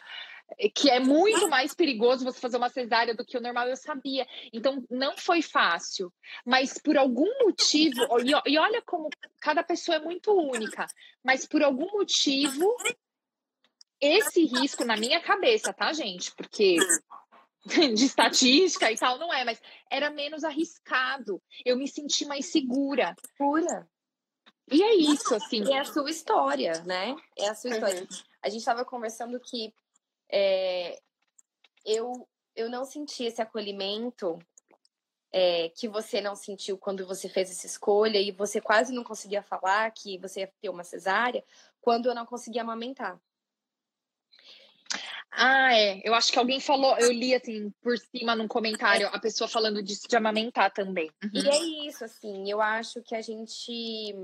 que 0.75 0.89
é 0.89 1.01
muito 1.01 1.49
mais 1.49 1.75
perigoso 1.75 2.25
você 2.25 2.41
fazer 2.41 2.57
uma 2.57 2.69
cesárea 2.69 3.15
do 3.15 3.25
que 3.25 3.37
o 3.37 3.41
normal, 3.41 3.69
eu 3.69 3.77
sabia. 3.77 4.27
Então, 4.53 4.85
não 4.89 5.17
foi 5.17 5.43
fácil. 5.43 6.13
Mas 6.45 6.79
por 6.79 6.97
algum 6.97 7.29
motivo, 7.45 8.01
e, 8.21 8.53
e 8.53 8.59
olha 8.59 8.81
como 8.83 9.09
cada 9.41 9.63
pessoa 9.63 9.97
é 9.97 10.01
muito 10.01 10.33
única, 10.33 10.87
mas 11.23 11.47
por 11.47 11.63
algum 11.63 11.91
motivo, 11.91 12.77
esse 14.01 14.45
risco 14.45 14.85
na 14.85 14.97
minha 14.97 15.21
cabeça, 15.21 15.73
tá, 15.73 15.93
gente? 15.93 16.35
Porque 16.35 16.77
de 17.95 18.05
estatística 18.05 18.91
e 18.91 18.97
tal, 18.97 19.19
não 19.19 19.33
é, 19.33 19.45
mas 19.45 19.61
era 19.91 20.11
menos 20.11 20.45
arriscado. 20.45 21.43
Eu 21.65 21.77
me 21.77 21.89
senti 21.89 22.25
mais 22.25 22.47
segura. 22.47 23.15
Pura. 23.37 23.89
E 24.71 24.83
é 24.83 24.95
isso, 24.95 25.35
assim. 25.35 25.65
E 25.65 25.73
é 25.73 25.81
a 25.81 25.85
sua 25.85 26.11
história, 26.11 26.83
né? 26.85 27.17
É 27.37 27.49
a 27.49 27.55
sua 27.55 27.71
história. 27.71 28.01
Uhum. 28.01 28.09
A 28.43 28.49
gente 28.49 28.61
estava 28.61 28.85
conversando 28.85 29.41
que 29.41 29.73
é, 30.31 30.99
eu, 31.85 32.29
eu 32.55 32.71
não 32.71 32.85
senti 32.85 33.25
esse 33.25 33.41
acolhimento 33.41 34.39
é, 35.33 35.71
que 35.71 35.89
você 35.89 36.21
não 36.21 36.35
sentiu 36.35 36.79
quando 36.79 37.07
você 37.07 37.29
fez 37.29 37.51
essa 37.51 37.67
escolha 37.67 38.19
e 38.19 38.31
você 38.31 38.61
quase 38.61 38.93
não 38.93 39.05
conseguia 39.05 39.43
falar 39.43 39.91
que 39.91 40.19
você 40.19 40.41
ia 40.41 40.53
ter 40.61 40.69
uma 40.69 40.85
cesárea 40.85 41.45
quando 41.81 42.07
eu 42.07 42.15
não 42.15 42.27
conseguia 42.27 42.63
amamentar. 42.63 43.19
Ah, 45.31 45.75
é. 45.75 46.01
Eu 46.05 46.15
acho 46.15 46.33
que 46.33 46.39
alguém 46.39 46.61
falou, 46.61 46.97
eu 46.99 47.13
li 47.13 47.35
assim 47.35 47.71
por 47.83 47.97
cima 47.99 48.35
num 48.35 48.49
comentário, 48.49 49.09
a 49.09 49.19
pessoa 49.19 49.47
falando 49.47 49.83
disso 49.83 50.09
de 50.09 50.17
amamentar 50.17 50.73
também. 50.73 51.11
Uhum. 51.23 51.31
E 51.35 51.49
é 51.49 51.87
isso, 51.87 52.05
assim, 52.05 52.51
eu 52.51 52.61
acho 52.61 53.03
que 53.03 53.15
a 53.15 53.21
gente 53.21 54.15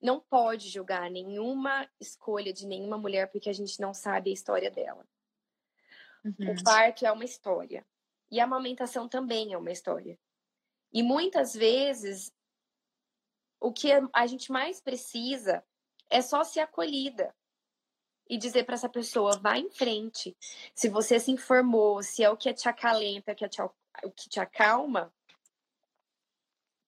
não 0.00 0.20
pode 0.20 0.68
julgar 0.68 1.10
nenhuma 1.10 1.88
escolha 2.00 2.52
de 2.52 2.66
nenhuma 2.66 2.98
mulher 2.98 3.30
porque 3.30 3.50
a 3.50 3.52
gente 3.52 3.80
não 3.80 3.92
sabe 3.92 4.30
a 4.30 4.34
história 4.34 4.70
dela. 4.70 5.06
Uhum. 6.24 6.52
O 6.52 6.64
parto 6.64 7.04
é 7.04 7.12
uma 7.12 7.24
história. 7.24 7.86
E 8.30 8.40
a 8.40 8.44
amamentação 8.44 9.08
também 9.08 9.52
é 9.52 9.58
uma 9.58 9.70
história. 9.70 10.18
E 10.92 11.02
muitas 11.02 11.54
vezes 11.54 12.32
o 13.60 13.72
que 13.72 13.90
a 14.12 14.26
gente 14.26 14.50
mais 14.50 14.80
precisa 14.80 15.62
é 16.10 16.22
só 16.22 16.42
ser 16.42 16.60
acolhida 16.60 17.34
e 18.28 18.36
dizer 18.36 18.64
para 18.64 18.74
essa 18.74 18.88
pessoa 18.88 19.38
vá 19.38 19.58
em 19.58 19.70
frente. 19.70 20.36
Se 20.74 20.88
você 20.88 21.18
se 21.20 21.30
informou, 21.30 22.02
se 22.02 22.22
é 22.22 22.30
o 22.30 22.36
que 22.36 22.52
te 22.52 22.68
acalenta, 22.68 23.34
que 23.34 23.44
é 23.44 23.48
o 24.04 24.10
que 24.10 24.28
te 24.28 24.40
acalma, 24.40 25.12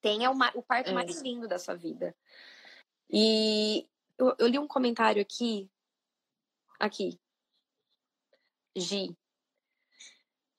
tenha 0.01 0.31
o 0.31 0.63
parto 0.63 0.91
é. 0.91 0.93
mais 0.93 1.21
lindo 1.21 1.49
da 1.49 1.59
sua 1.59 1.75
vida. 1.75 2.15
E 3.11 3.89
eu, 4.19 4.35
eu 4.39 4.47
li 4.47 4.59
um 4.59 4.67
comentário 4.67 5.23
aqui, 5.23 5.71
aqui, 6.79 7.19
Gi. 8.77 9.17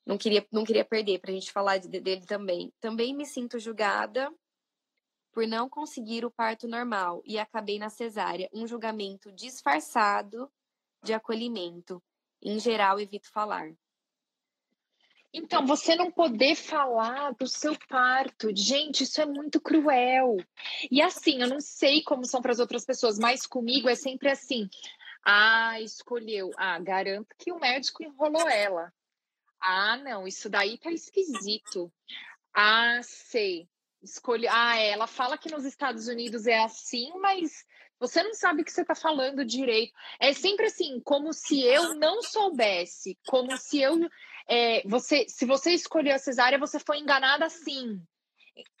Não 0.04 0.18
queria, 0.18 0.46
não 0.50 0.64
queria 0.64 0.84
perder 0.84 1.20
para 1.20 1.30
a 1.30 1.34
gente 1.34 1.52
falar 1.52 1.78
de, 1.78 1.88
dele 1.88 2.26
também. 2.26 2.72
Também 2.80 3.14
me 3.14 3.24
sinto 3.24 3.58
julgada 3.58 4.32
por 5.32 5.46
não 5.46 5.68
conseguir 5.68 6.24
o 6.24 6.30
parto 6.30 6.66
normal 6.66 7.22
e 7.24 7.38
acabei 7.38 7.78
na 7.78 7.88
cesárea. 7.88 8.50
Um 8.52 8.66
julgamento 8.66 9.30
disfarçado 9.32 10.50
de 11.02 11.12
acolhimento. 11.12 12.02
Em 12.42 12.58
geral, 12.58 12.98
evito 12.98 13.30
falar. 13.30 13.72
Então, 15.32 15.64
você 15.64 15.94
não 15.94 16.10
poder 16.10 16.56
falar 16.56 17.32
do 17.34 17.46
seu 17.46 17.78
parto, 17.88 18.50
gente, 18.54 19.04
isso 19.04 19.20
é 19.20 19.26
muito 19.26 19.60
cruel. 19.60 20.36
E 20.90 21.00
assim, 21.00 21.40
eu 21.40 21.48
não 21.48 21.60
sei 21.60 22.02
como 22.02 22.24
são 22.24 22.42
para 22.42 22.50
as 22.50 22.58
outras 22.58 22.84
pessoas, 22.84 23.16
mas 23.16 23.46
comigo 23.46 23.88
é 23.88 23.94
sempre 23.94 24.28
assim. 24.28 24.68
Ah, 25.24 25.80
escolheu. 25.80 26.50
Ah, 26.56 26.78
garanto 26.80 27.36
que 27.38 27.52
o 27.52 27.60
médico 27.60 28.02
enrolou 28.02 28.48
ela. 28.48 28.92
Ah, 29.60 29.96
não, 29.98 30.26
isso 30.26 30.48
daí 30.48 30.78
tá 30.78 30.90
esquisito. 30.90 31.92
Ah, 32.52 33.00
sei. 33.02 33.68
Escolhe. 34.02 34.48
Ah, 34.48 34.78
ela 34.78 35.06
fala 35.06 35.38
que 35.38 35.50
nos 35.50 35.64
Estados 35.64 36.08
Unidos 36.08 36.46
é 36.46 36.58
assim, 36.58 37.12
mas 37.20 37.64
você 38.00 38.22
não 38.22 38.32
sabe 38.32 38.62
o 38.62 38.64
que 38.64 38.72
você 38.72 38.80
está 38.80 38.94
falando 38.94 39.44
direito. 39.44 39.92
É 40.18 40.32
sempre 40.32 40.66
assim, 40.66 40.98
como 41.04 41.32
se 41.34 41.62
eu 41.62 41.94
não 41.94 42.22
soubesse, 42.22 43.16
como 43.26 43.56
se 43.58 43.80
eu 43.80 44.00
é, 44.48 44.82
você, 44.84 45.26
se 45.28 45.44
você 45.44 45.72
escolheu 45.72 46.14
a 46.14 46.18
cesárea, 46.18 46.58
você 46.58 46.80
foi 46.80 46.98
enganada 46.98 47.48
sim. 47.48 48.02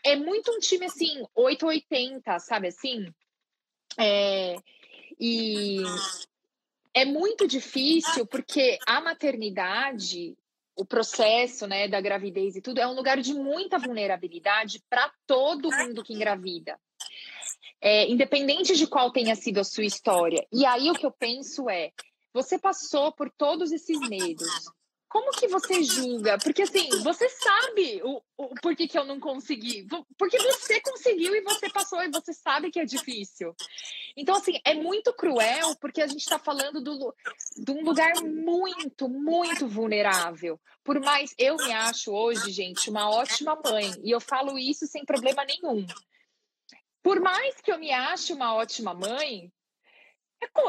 É 0.04 0.16
muito 0.16 0.50
um 0.50 0.58
time 0.58 0.86
assim, 0.86 1.24
880, 1.34 2.38
sabe 2.40 2.68
assim? 2.68 3.06
É, 3.98 4.56
e 5.18 5.78
é 6.92 7.04
muito 7.04 7.46
difícil 7.46 8.26
porque 8.26 8.78
a 8.86 9.00
maternidade, 9.00 10.36
o 10.74 10.84
processo 10.84 11.66
né, 11.66 11.86
da 11.86 12.00
gravidez 12.00 12.56
e 12.56 12.62
tudo, 12.62 12.80
é 12.80 12.86
um 12.86 12.94
lugar 12.94 13.20
de 13.20 13.34
muita 13.34 13.78
vulnerabilidade 13.78 14.82
para 14.88 15.12
todo 15.26 15.70
mundo 15.70 16.02
que 16.02 16.14
engravida. 16.14 16.80
É, 17.80 18.08
independente 18.08 18.76
de 18.76 18.86
qual 18.86 19.10
tenha 19.10 19.34
sido 19.34 19.58
a 19.58 19.64
sua 19.64 19.84
história. 19.84 20.46
E 20.52 20.64
aí 20.66 20.90
o 20.90 20.94
que 20.94 21.06
eu 21.06 21.12
penso 21.12 21.68
é: 21.68 21.90
você 22.32 22.58
passou 22.58 23.12
por 23.12 23.30
todos 23.30 23.72
esses 23.72 23.98
medos, 24.08 24.48
como 25.10 25.32
que 25.32 25.48
você 25.48 25.82
julga? 25.82 26.38
Porque 26.38 26.62
assim, 26.62 26.88
você 27.02 27.28
sabe 27.28 28.00
o, 28.04 28.22
o 28.36 28.54
porquê 28.62 28.86
que 28.86 28.96
eu 28.96 29.04
não 29.04 29.18
consegui. 29.18 29.84
Porque 30.16 30.38
você 30.38 30.80
conseguiu 30.80 31.34
e 31.34 31.42
você 31.42 31.68
passou 31.68 32.00
e 32.00 32.08
você 32.08 32.32
sabe 32.32 32.70
que 32.70 32.78
é 32.78 32.84
difícil. 32.84 33.52
Então, 34.16 34.36
assim, 34.36 34.60
é 34.64 34.72
muito 34.72 35.12
cruel 35.12 35.74
porque 35.80 36.00
a 36.00 36.06
gente 36.06 36.20
está 36.20 36.38
falando 36.38 36.80
do, 36.80 37.12
de 37.56 37.72
um 37.72 37.82
lugar 37.82 38.22
muito, 38.22 39.08
muito 39.08 39.66
vulnerável. 39.66 40.60
Por 40.84 41.00
mais 41.00 41.34
eu 41.36 41.56
me 41.56 41.72
acho 41.72 42.12
hoje, 42.12 42.52
gente, 42.52 42.88
uma 42.88 43.10
ótima 43.10 43.60
mãe. 43.64 43.92
E 44.04 44.12
eu 44.12 44.20
falo 44.20 44.56
isso 44.56 44.86
sem 44.86 45.04
problema 45.04 45.44
nenhum. 45.44 45.84
Por 47.02 47.20
mais 47.20 47.60
que 47.60 47.72
eu 47.72 47.78
me 47.78 47.90
ache 47.90 48.32
uma 48.32 48.54
ótima 48.54 48.92
mãe, 48.92 49.50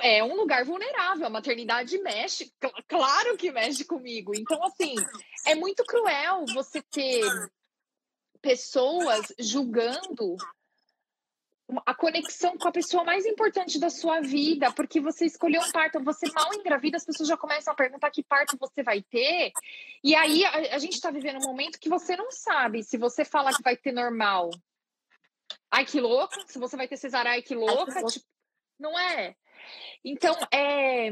é, 0.01 0.17
é 0.17 0.23
um 0.23 0.35
lugar 0.35 0.65
vulnerável. 0.65 1.25
A 1.25 1.29
maternidade 1.29 1.97
mexe, 1.99 2.51
claro 2.87 3.37
que 3.37 3.51
mexe 3.51 3.85
comigo. 3.85 4.33
Então, 4.35 4.63
assim, 4.65 4.95
é 5.45 5.55
muito 5.55 5.83
cruel 5.85 6.45
você 6.53 6.81
ter 6.81 7.21
pessoas 8.41 9.33
julgando 9.39 10.35
a 11.85 11.93
conexão 11.93 12.57
com 12.57 12.67
a 12.67 12.71
pessoa 12.71 13.03
mais 13.03 13.25
importante 13.25 13.79
da 13.79 13.89
sua 13.89 14.19
vida, 14.19 14.71
porque 14.73 14.99
você 14.99 15.25
escolheu 15.25 15.61
um 15.61 15.71
parto, 15.71 16.03
você 16.03 16.29
mal 16.33 16.53
engravida, 16.53 16.97
as 16.97 17.05
pessoas 17.05 17.29
já 17.29 17.37
começam 17.37 17.71
a 17.71 17.75
perguntar 17.75 18.11
que 18.11 18.23
parto 18.23 18.57
você 18.59 18.83
vai 18.83 19.01
ter. 19.01 19.53
E 20.03 20.13
aí 20.13 20.43
a, 20.43 20.75
a 20.75 20.77
gente 20.79 20.93
está 20.93 21.09
vivendo 21.11 21.37
um 21.37 21.47
momento 21.47 21.79
que 21.79 21.87
você 21.87 22.17
não 22.17 22.29
sabe 22.31 22.83
se 22.83 22.97
você 22.97 23.23
fala 23.23 23.53
que 23.53 23.63
vai 23.63 23.77
ter 23.77 23.93
normal. 23.93 24.49
Ai, 25.71 25.85
que 25.85 25.99
louca! 25.99 26.45
Se 26.47 26.59
você 26.59 26.75
vai 26.75 26.87
ter 26.87 26.97
cesárea, 26.97 27.31
ai, 27.31 27.41
que 27.41 27.55
louca! 27.55 27.93
Ai, 27.95 28.03
que 28.03 28.11
tipo, 28.11 28.25
não 28.77 28.99
é? 28.99 29.35
Então, 30.03 30.35
é, 30.51 31.09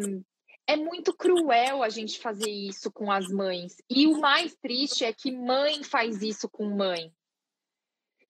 é 0.68 0.76
muito 0.76 1.16
cruel 1.16 1.82
a 1.82 1.90
gente 1.90 2.20
fazer 2.20 2.50
isso 2.50 2.92
com 2.92 3.12
as 3.12 3.28
mães. 3.28 3.76
E 3.90 4.06
o 4.08 4.20
mais 4.20 4.56
triste 4.56 5.06
é 5.06 5.14
que 5.14 5.32
mãe 5.32 5.84
faz 5.84 6.22
isso 6.22 6.50
com 6.50 6.66
mãe. 6.66 7.14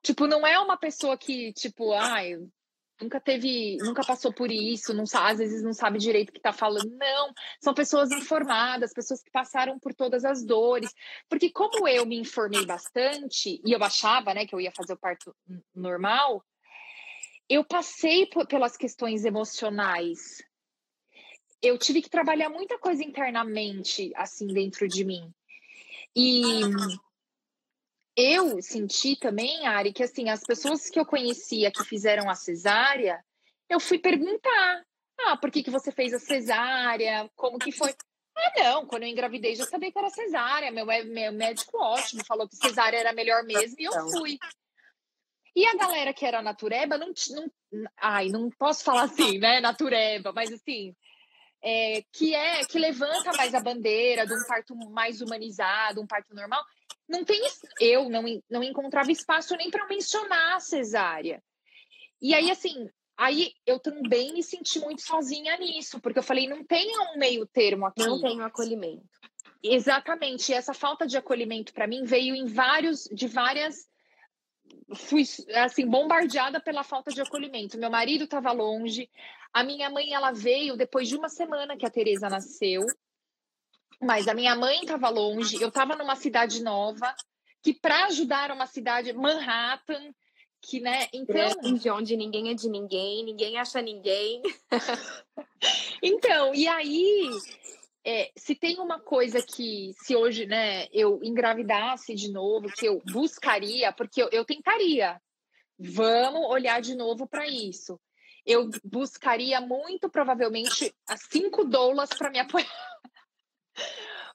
Tipo, 0.02 0.28
não 0.28 0.46
é 0.46 0.58
uma 0.60 0.78
pessoa 0.78 1.18
que, 1.18 1.52
tipo, 1.54 1.94
ai, 1.94 2.38
nunca 3.02 3.20
teve, 3.20 3.78
nunca 3.78 4.04
passou 4.06 4.34
por 4.34 4.52
isso, 4.52 4.94
não 4.94 5.04
às 5.14 5.38
vezes 5.38 5.64
não 5.64 5.74
sabe 5.74 6.00
direito 6.00 6.30
o 6.30 6.32
que 6.32 6.40
está 6.40 6.52
falando. 6.54 6.90
Não, 6.98 7.34
são 7.62 7.74
pessoas 7.74 8.12
informadas, 8.12 8.94
pessoas 8.94 9.22
que 9.22 9.32
passaram 9.32 9.80
por 9.80 9.94
todas 9.94 10.26
as 10.26 10.44
dores. 10.44 10.94
Porque 11.28 11.50
como 11.50 11.88
eu 11.88 12.06
me 12.06 12.18
informei 12.18 12.66
bastante 12.66 13.62
e 13.66 13.72
eu 13.72 13.84
achava, 13.84 14.34
né, 14.34 14.46
que 14.46 14.54
eu 14.54 14.62
ia 14.62 14.72
fazer 14.72 14.94
o 14.94 14.98
parto 14.98 15.36
normal, 15.74 16.44
eu 17.48 17.64
passei 17.64 18.28
pelas 18.48 18.78
questões 18.78 19.26
emocionais. 19.26 20.44
Eu 21.62 21.78
tive 21.78 22.02
que 22.02 22.10
trabalhar 22.10 22.50
muita 22.50 22.78
coisa 22.78 23.04
internamente, 23.04 24.14
assim, 24.16 24.48
dentro 24.48 24.88
de 24.88 25.04
mim. 25.04 25.34
E 26.16 26.62
eu 28.20 28.62
senti 28.62 29.16
também, 29.16 29.66
Ari, 29.66 29.94
que 29.94 30.04
assim, 30.04 30.30
as 30.30 30.44
pessoas 30.44 30.90
que 30.90 31.00
eu 31.00 31.06
conhecia 31.06 31.72
que 31.72 31.84
fizeram 31.84 32.30
a 32.30 32.36
cesárea, 32.36 33.24
eu 33.70 33.80
fui 33.80 33.98
perguntar: 33.98 34.86
ah, 35.22 35.38
por 35.38 35.52
que, 35.52 35.64
que 35.64 35.72
você 35.72 35.92
fez 35.92 36.14
a 36.14 36.20
cesárea? 36.20 37.30
Como 37.36 37.58
que 37.58 37.72
foi? 37.72 37.94
Ah, 38.36 38.64
não, 38.64 38.86
quando 38.86 39.04
eu 39.04 39.10
engravidei 39.10 39.56
já 39.56 39.66
sabia 39.66 39.92
que 39.92 40.00
era 40.00 40.10
cesárea. 40.10 40.72
Meu, 40.72 40.86
meu 40.86 41.32
médico 41.34 41.78
ótimo 41.78 42.24
falou 42.26 42.48
que 42.48 42.56
cesárea 42.56 42.98
era 42.98 43.14
melhor 43.14 43.44
mesmo 43.44 43.76
e 43.80 43.84
eu 43.84 43.92
então. 43.92 44.10
fui. 44.12 44.38
E 45.56 45.66
a 45.66 45.76
galera 45.76 46.14
que 46.14 46.26
era 46.26 46.42
natureba, 46.42 46.98
não, 46.98 47.12
não 47.32 47.90
ai, 47.98 48.30
não 48.30 48.50
posso 48.50 48.84
falar 48.84 49.04
assim, 49.04 49.40
né, 49.40 49.60
natureba, 49.60 50.32
mas 50.32 50.52
assim, 50.52 50.96
é, 51.62 52.04
que 52.14 52.34
é 52.34 52.64
que 52.66 52.80
levanta 52.80 53.32
mais 53.34 53.54
a 53.54 53.60
bandeira 53.60 54.26
de 54.26 54.34
um 54.34 54.48
parto 54.48 54.76
mais 54.76 55.22
humanizado, 55.22 56.02
um 56.02 56.08
parto 56.08 56.34
normal, 56.34 56.64
não 57.08 57.24
tem 57.24 57.42
eu 57.80 58.10
não, 58.10 58.24
não 58.50 58.64
encontrava 58.64 59.12
espaço 59.12 59.56
nem 59.56 59.70
para 59.70 59.88
mencionar 59.88 60.56
a 60.56 60.60
cesárea. 60.60 61.44
E 62.22 62.34
aí 62.34 62.52
assim, 62.52 62.90
aí 63.18 63.54
eu 63.66 63.80
também 63.80 64.34
me 64.34 64.44
senti 64.44 64.80
muito 64.80 65.02
sozinha 65.02 65.58
nisso, 65.58 66.00
porque 66.00 66.20
eu 66.20 66.24
falei, 66.24 66.48
não 66.48 66.64
tem 66.64 66.88
um 66.98 67.18
meio 67.18 67.46
termo 67.48 67.86
aqui. 67.86 68.04
Não 68.04 68.22
tem 68.22 68.40
um 68.40 68.46
acolhimento. 68.46 69.08
Exatamente, 69.62 70.52
e 70.52 70.56
essa 70.56 70.74
falta 70.74 71.06
de 71.06 71.18
acolhimento 71.18 71.74
para 71.74 71.88
mim 71.88 72.04
veio 72.06 72.34
em 72.34 72.46
vários 72.46 73.04
de 73.12 73.28
várias 73.28 73.89
fui 74.96 75.24
assim 75.56 75.88
bombardeada 75.88 76.60
pela 76.60 76.84
falta 76.84 77.12
de 77.12 77.22
acolhimento. 77.22 77.78
Meu 77.78 77.90
marido 77.90 78.24
estava 78.24 78.52
longe, 78.52 79.10
a 79.54 79.64
minha 79.64 79.90
mãe 79.90 80.14
ela 80.14 80.32
veio 80.32 80.76
depois 80.76 81.08
de 81.08 81.16
uma 81.16 81.30
semana 81.30 81.78
que 81.78 81.86
a 81.86 81.90
Teresa 81.90 82.30
nasceu, 82.30 82.86
mas 84.02 84.28
a 84.28 84.34
minha 84.34 84.56
mãe 84.56 84.82
estava 84.82 85.10
longe. 85.10 85.62
Eu 85.62 85.70
estava 85.70 85.96
numa 85.96 86.16
cidade 86.16 86.64
nova 86.64 87.14
que 87.62 87.74
para 87.74 88.06
ajudar 88.06 88.52
uma 88.52 88.66
cidade 88.66 89.14
Manhattan 89.14 90.14
que 90.62 90.80
né 90.80 91.08
então 91.14 91.74
de 91.78 91.90
onde 91.90 92.18
ninguém 92.18 92.50
é 92.50 92.54
de 92.54 92.70
ninguém 92.70 93.24
ninguém 93.24 93.58
acha 93.58 93.82
ninguém 93.82 94.42
então 96.04 96.54
e 96.54 96.68
aí 96.68 97.30
é, 98.06 98.32
se 98.36 98.56
tem 98.56 98.80
uma 98.80 99.00
coisa 99.00 99.42
que, 99.42 99.94
se 100.02 100.16
hoje, 100.16 100.46
né, 100.46 100.88
eu 100.92 101.20
engravidasse 101.24 102.16
de 102.16 102.32
novo, 102.32 102.72
que 102.72 102.86
eu 102.86 103.02
buscaria, 103.12 103.92
porque 103.92 104.22
eu, 104.22 104.30
eu 104.32 104.46
tentaria, 104.46 105.22
vamos 105.78 106.42
olhar 106.50 106.82
de 106.82 106.96
novo 106.96 107.28
para 107.28 107.48
isso. 107.48 108.00
Eu 108.46 108.70
buscaria 108.84 109.60
muito 109.60 110.10
provavelmente 110.10 110.96
as 111.08 111.22
cinco 111.30 111.66
doulas 111.66 112.10
para 112.10 112.32
me 112.32 112.40
apoiar. 112.40 112.68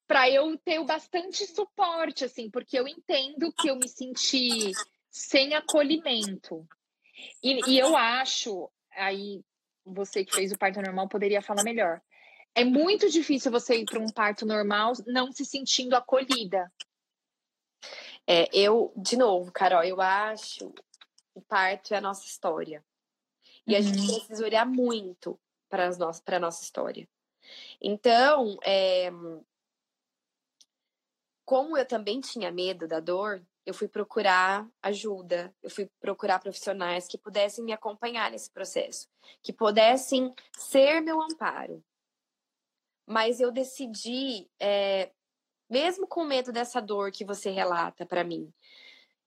para 0.06 0.28
eu 0.28 0.56
ter 0.58 0.84
bastante 0.84 1.46
suporte, 1.46 2.24
assim, 2.24 2.50
porque 2.50 2.78
eu 2.78 2.86
entendo 2.86 3.52
que 3.52 3.68
eu 3.68 3.76
me 3.76 3.88
senti 3.88 4.72
sem 5.10 5.54
acolhimento. 5.54 6.66
E, 7.42 7.70
e 7.70 7.78
eu 7.78 7.96
acho, 7.96 8.70
aí 8.92 9.42
você 9.84 10.24
que 10.24 10.34
fez 10.34 10.52
o 10.52 10.58
parto 10.58 10.82
normal 10.82 11.08
poderia 11.08 11.40
falar 11.40 11.62
melhor 11.64 12.02
é 12.54 12.64
muito 12.64 13.10
difícil 13.10 13.50
você 13.50 13.78
ir 13.78 13.84
para 13.84 13.98
um 13.98 14.08
parto 14.08 14.46
normal 14.46 14.92
não 15.06 15.32
se 15.32 15.44
sentindo 15.44 15.94
acolhida. 15.94 16.72
É, 18.26 18.48
eu, 18.56 18.92
de 18.96 19.16
novo, 19.16 19.50
Carol, 19.52 19.82
eu 19.82 20.00
acho 20.00 20.72
o 21.34 21.42
parto 21.42 21.92
é 21.92 21.96
a 21.96 22.00
nossa 22.00 22.24
história. 22.24 22.84
E 23.66 23.72
uhum. 23.72 23.78
a 23.78 23.80
gente 23.80 23.98
uhum. 23.98 24.18
precisa 24.18 24.44
olhar 24.44 24.64
muito 24.64 25.38
para 25.68 25.88
a 25.88 25.96
nossa, 25.96 26.22
nossa 26.40 26.62
história. 26.62 27.08
Então, 27.80 28.56
é, 28.64 29.10
como 31.44 31.76
eu 31.76 31.84
também 31.84 32.20
tinha 32.20 32.52
medo 32.52 32.86
da 32.86 33.00
dor, 33.00 33.44
eu 33.66 33.74
fui 33.74 33.88
procurar 33.88 34.68
ajuda, 34.80 35.52
eu 35.62 35.68
fui 35.68 35.90
procurar 35.98 36.38
profissionais 36.38 37.08
que 37.08 37.18
pudessem 37.18 37.64
me 37.64 37.72
acompanhar 37.72 38.30
nesse 38.30 38.50
processo, 38.50 39.08
que 39.42 39.52
pudessem 39.52 40.32
ser 40.56 41.00
meu 41.00 41.20
amparo 41.20 41.82
mas 43.06 43.40
eu 43.40 43.50
decidi, 43.50 44.48
é, 44.60 45.10
mesmo 45.68 46.06
com 46.06 46.24
medo 46.24 46.52
dessa 46.52 46.80
dor 46.80 47.10
que 47.10 47.24
você 47.24 47.50
relata 47.50 48.06
para 48.06 48.24
mim, 48.24 48.52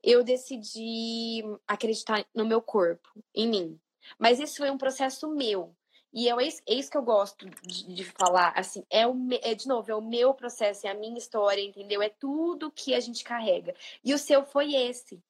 eu 0.04 0.24
decidi 0.24 1.44
acreditar 1.68 2.26
no 2.34 2.46
meu 2.46 2.62
corpo, 2.62 3.10
em 3.34 3.48
mim. 3.48 3.80
Mas 4.18 4.40
isso 4.40 4.58
foi 4.58 4.70
um 4.70 4.78
processo 4.78 5.30
meu. 5.30 5.76
E 6.14 6.30
é 6.30 6.48
isso, 6.48 6.62
é 6.68 6.74
isso 6.74 6.90
que 6.90 6.98
eu 6.98 7.04
gosto 7.04 7.50
de, 7.62 7.94
de 7.94 8.04
falar, 8.06 8.54
assim, 8.56 8.84
é, 8.90 9.06
o, 9.06 9.16
é, 9.42 9.54
de 9.54 9.68
novo, 9.68 9.92
é 9.92 9.96
o 9.96 10.02
meu 10.02 10.34
processo, 10.34 10.88
é 10.88 10.90
a 10.90 10.96
minha 10.96 11.18
história, 11.18 11.62
entendeu? 11.62 12.02
É 12.02 12.10
tudo 12.10 12.72
que 12.72 12.94
a 12.96 13.00
gente 13.00 13.24
carrega. 13.24 13.76
E 14.04 14.14
o 14.14 14.18
seu 14.18 14.46
foi 14.46 14.74
esse. 14.74 15.22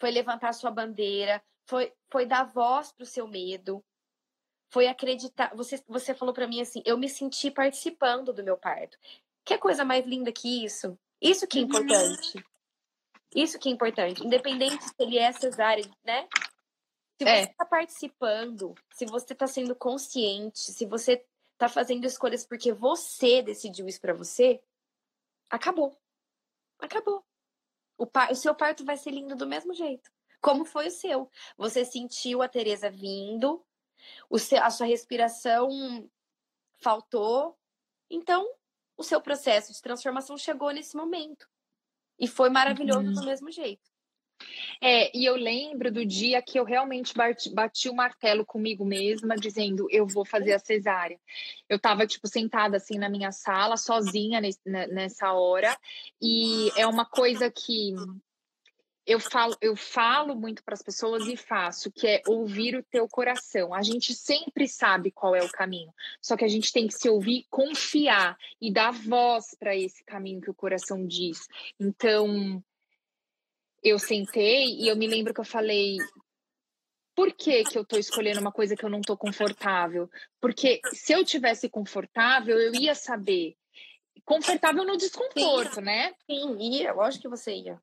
Foi 0.00 0.10
levantar 0.10 0.52
sua 0.52 0.70
bandeira, 0.70 1.42
foi, 1.66 1.92
foi 2.10 2.26
dar 2.26 2.44
voz 2.44 2.92
pro 2.92 3.06
seu 3.06 3.26
medo, 3.26 3.84
foi 4.70 4.86
acreditar. 4.86 5.54
Você, 5.54 5.82
você 5.86 6.14
falou 6.14 6.34
para 6.34 6.46
mim 6.46 6.60
assim: 6.60 6.82
eu 6.84 6.96
me 6.98 7.08
senti 7.08 7.50
participando 7.50 8.32
do 8.32 8.44
meu 8.44 8.56
parto. 8.56 8.98
Que 9.44 9.56
coisa 9.58 9.84
mais 9.84 10.06
linda 10.06 10.30
que 10.30 10.64
isso? 10.64 10.98
Isso 11.20 11.46
que 11.46 11.58
é 11.58 11.62
uhum. 11.62 11.68
importante. 11.68 12.44
Isso 13.34 13.58
que 13.58 13.68
é 13.68 13.72
importante. 13.72 14.24
Independente 14.24 14.84
se 14.84 14.94
ele 14.98 15.18
é 15.18 15.32
cesárea, 15.32 15.88
né? 16.04 16.28
Se 17.18 17.24
você 17.24 17.40
está 17.50 17.64
é. 17.64 17.68
participando, 17.68 18.74
se 18.94 19.04
você 19.06 19.32
está 19.32 19.46
sendo 19.46 19.74
consciente, 19.74 20.60
se 20.60 20.86
você 20.86 21.24
está 21.52 21.68
fazendo 21.68 22.04
escolhas 22.04 22.46
porque 22.46 22.72
você 22.72 23.42
decidiu 23.42 23.88
isso 23.88 24.00
para 24.00 24.14
você, 24.14 24.62
acabou. 25.50 25.96
Acabou. 26.78 27.24
O, 27.96 28.06
par... 28.06 28.30
o 28.30 28.36
seu 28.36 28.54
parto 28.54 28.84
vai 28.84 28.96
ser 28.96 29.10
lindo 29.10 29.34
do 29.34 29.46
mesmo 29.46 29.74
jeito. 29.74 30.08
Como 30.40 30.64
foi 30.64 30.86
o 30.86 30.92
seu? 30.92 31.28
Você 31.56 31.84
sentiu 31.84 32.40
a 32.40 32.48
Teresa 32.48 32.88
vindo, 32.88 33.64
seu, 34.38 34.62
a 34.62 34.70
sua 34.70 34.86
respiração 34.86 36.08
faltou. 36.80 37.56
Então, 38.10 38.48
o 38.96 39.02
seu 39.02 39.20
processo 39.20 39.72
de 39.72 39.80
transformação 39.80 40.36
chegou 40.36 40.70
nesse 40.70 40.96
momento. 40.96 41.46
E 42.18 42.26
foi 42.26 42.50
maravilhoso 42.50 43.08
uhum. 43.08 43.12
do 43.12 43.24
mesmo 43.24 43.50
jeito. 43.50 43.88
É, 44.80 45.16
e 45.16 45.24
eu 45.24 45.34
lembro 45.34 45.90
do 45.90 46.04
dia 46.06 46.40
que 46.40 46.58
eu 46.58 46.64
realmente 46.64 47.12
bati, 47.12 47.52
bati 47.52 47.88
o 47.88 47.94
martelo 47.94 48.46
comigo 48.46 48.84
mesma, 48.84 49.34
dizendo 49.34 49.88
eu 49.90 50.06
vou 50.06 50.24
fazer 50.24 50.52
a 50.52 50.58
cesárea. 50.58 51.18
Eu 51.68 51.76
estava 51.76 52.06
tipo 52.06 52.28
sentada 52.28 52.76
assim 52.76 52.98
na 52.98 53.08
minha 53.08 53.32
sala, 53.32 53.76
sozinha 53.76 54.40
nesse, 54.40 54.60
nessa 54.64 55.32
hora, 55.32 55.76
e 56.22 56.70
é 56.76 56.86
uma 56.86 57.04
coisa 57.04 57.50
que 57.50 57.94
eu 59.08 59.18
falo, 59.18 59.56
eu 59.58 59.74
falo 59.74 60.36
muito 60.36 60.62
para 60.62 60.74
as 60.74 60.82
pessoas 60.82 61.26
e 61.26 61.34
faço, 61.34 61.90
que 61.90 62.06
é 62.06 62.22
ouvir 62.26 62.76
o 62.76 62.82
teu 62.82 63.08
coração. 63.08 63.72
A 63.72 63.80
gente 63.80 64.14
sempre 64.14 64.68
sabe 64.68 65.10
qual 65.10 65.34
é 65.34 65.42
o 65.42 65.50
caminho, 65.50 65.90
só 66.20 66.36
que 66.36 66.44
a 66.44 66.48
gente 66.48 66.70
tem 66.70 66.86
que 66.86 66.92
se 66.92 67.08
ouvir, 67.08 67.46
confiar 67.48 68.36
e 68.60 68.70
dar 68.70 68.92
voz 68.92 69.56
para 69.58 69.74
esse 69.74 70.04
caminho 70.04 70.42
que 70.42 70.50
o 70.50 70.54
coração 70.54 71.06
diz. 71.06 71.48
Então, 71.80 72.62
eu 73.82 73.98
sentei 73.98 74.78
e 74.78 74.88
eu 74.88 74.96
me 74.96 75.06
lembro 75.06 75.32
que 75.32 75.40
eu 75.40 75.44
falei, 75.44 75.96
por 77.16 77.32
que, 77.32 77.64
que 77.64 77.78
eu 77.78 77.82
estou 77.82 77.98
escolhendo 77.98 78.40
uma 78.40 78.52
coisa 78.52 78.76
que 78.76 78.84
eu 78.84 78.90
não 78.90 79.00
estou 79.00 79.16
confortável? 79.16 80.10
Porque 80.38 80.82
se 80.92 81.14
eu 81.14 81.24
tivesse 81.24 81.66
confortável, 81.66 82.58
eu 82.58 82.74
ia 82.74 82.94
saber. 82.94 83.56
Confortável 84.22 84.84
no 84.84 84.98
desconforto, 84.98 85.76
Sim. 85.76 85.80
né? 85.80 86.14
Sim, 86.26 86.58
ia, 86.60 86.92
lógico 86.92 87.22
que 87.22 87.28
você 87.28 87.54
ia. 87.54 87.80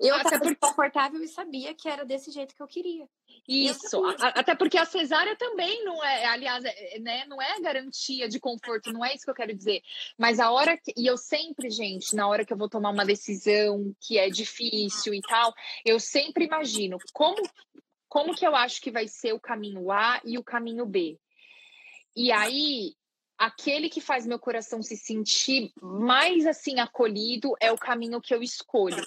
Eu 0.00 0.16
estava 0.16 0.38
porque... 0.38 0.54
confortável 0.56 1.22
e 1.22 1.28
sabia 1.28 1.74
que 1.74 1.88
era 1.88 2.04
desse 2.04 2.30
jeito 2.30 2.54
que 2.54 2.62
eu 2.62 2.66
queria. 2.66 3.08
Isso, 3.48 3.96
eu 3.96 4.16
até 4.20 4.54
porque 4.54 4.78
a 4.78 4.84
cesárea 4.84 5.36
também 5.36 5.84
não 5.84 6.02
é, 6.02 6.24
aliás, 6.26 6.64
é, 6.64 6.98
né, 7.00 7.24
não 7.26 7.40
é 7.40 7.60
garantia 7.60 8.28
de 8.28 8.38
conforto, 8.40 8.92
não 8.92 9.04
é 9.04 9.14
isso 9.14 9.24
que 9.24 9.30
eu 9.30 9.34
quero 9.34 9.54
dizer. 9.54 9.82
Mas 10.16 10.38
a 10.38 10.50
hora 10.50 10.76
que, 10.76 10.92
e 10.96 11.06
eu 11.06 11.16
sempre, 11.16 11.70
gente, 11.70 12.14
na 12.14 12.26
hora 12.28 12.44
que 12.44 12.52
eu 12.52 12.56
vou 12.56 12.68
tomar 12.68 12.90
uma 12.90 13.04
decisão 13.04 13.94
que 14.00 14.18
é 14.18 14.28
difícil 14.30 15.12
e 15.12 15.20
tal, 15.20 15.52
eu 15.84 15.98
sempre 15.98 16.44
imagino 16.44 16.98
como 17.12 17.42
como 18.14 18.32
que 18.32 18.46
eu 18.46 18.54
acho 18.54 18.80
que 18.80 18.92
vai 18.92 19.08
ser 19.08 19.32
o 19.32 19.40
caminho 19.40 19.90
A 19.90 20.20
e 20.24 20.38
o 20.38 20.44
caminho 20.44 20.86
B. 20.86 21.18
E 22.14 22.30
aí, 22.30 22.94
aquele 23.36 23.88
que 23.88 24.00
faz 24.00 24.24
meu 24.24 24.38
coração 24.38 24.80
se 24.80 24.96
sentir 24.96 25.72
mais 25.82 26.46
assim 26.46 26.78
acolhido 26.78 27.54
é 27.60 27.72
o 27.72 27.76
caminho 27.76 28.20
que 28.20 28.32
eu 28.32 28.40
escolho. 28.40 29.04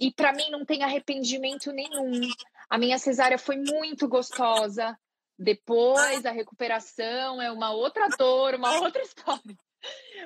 E 0.00 0.12
para 0.12 0.32
mim 0.32 0.50
não 0.50 0.64
tem 0.64 0.82
arrependimento 0.82 1.72
nenhum. 1.72 2.20
A 2.68 2.78
minha 2.78 2.98
cesárea 2.98 3.38
foi 3.38 3.56
muito 3.56 4.08
gostosa. 4.08 4.98
Depois 5.38 6.24
a 6.24 6.30
recuperação 6.30 7.42
é 7.42 7.50
uma 7.50 7.72
outra 7.72 8.08
dor, 8.16 8.54
uma 8.54 8.80
outra 8.80 9.02
história. 9.02 9.56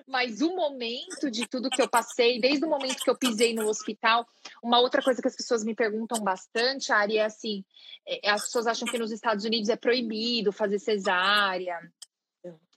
Mas 0.07 0.41
o 0.41 0.55
momento 0.55 1.31
de 1.31 1.47
tudo 1.49 1.71
que 1.71 1.83
eu 1.83 1.89
passei, 1.89 2.41
desde 2.41 2.65
o 2.65 2.69
momento 2.69 3.03
que 3.03 3.11
eu 3.11 3.19
pisei 3.19 3.55
no 3.55 3.69
hospital, 3.69 4.27
uma 4.63 4.79
outra 4.79 5.03
coisa 5.03 5.21
que 5.21 5.29
as 5.29 5.37
pessoas 5.37 5.65
me 5.65 5.75
perguntam 5.75 6.23
bastante, 6.23 6.93
Ari, 6.93 7.19
é 7.19 7.25
assim: 7.25 7.65
é, 8.07 8.31
as 8.31 8.45
pessoas 8.45 8.67
acham 8.67 8.87
que 8.87 8.99
nos 8.99 9.11
Estados 9.11 9.45
Unidos 9.45 9.69
é 9.69 9.77
proibido 9.77 10.53
fazer 10.53 10.79
cesárea. 10.79 11.79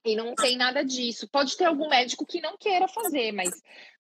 E 0.04 0.16
não 0.16 0.34
tem 0.34 0.58
nada 0.58 0.84
disso. 0.84 1.28
Pode 1.28 1.56
ter 1.56 1.66
algum 1.66 1.88
médico 1.88 2.26
que 2.26 2.42
não 2.42 2.58
queira 2.58 2.88
fazer, 2.88 3.32
mas 3.32 3.52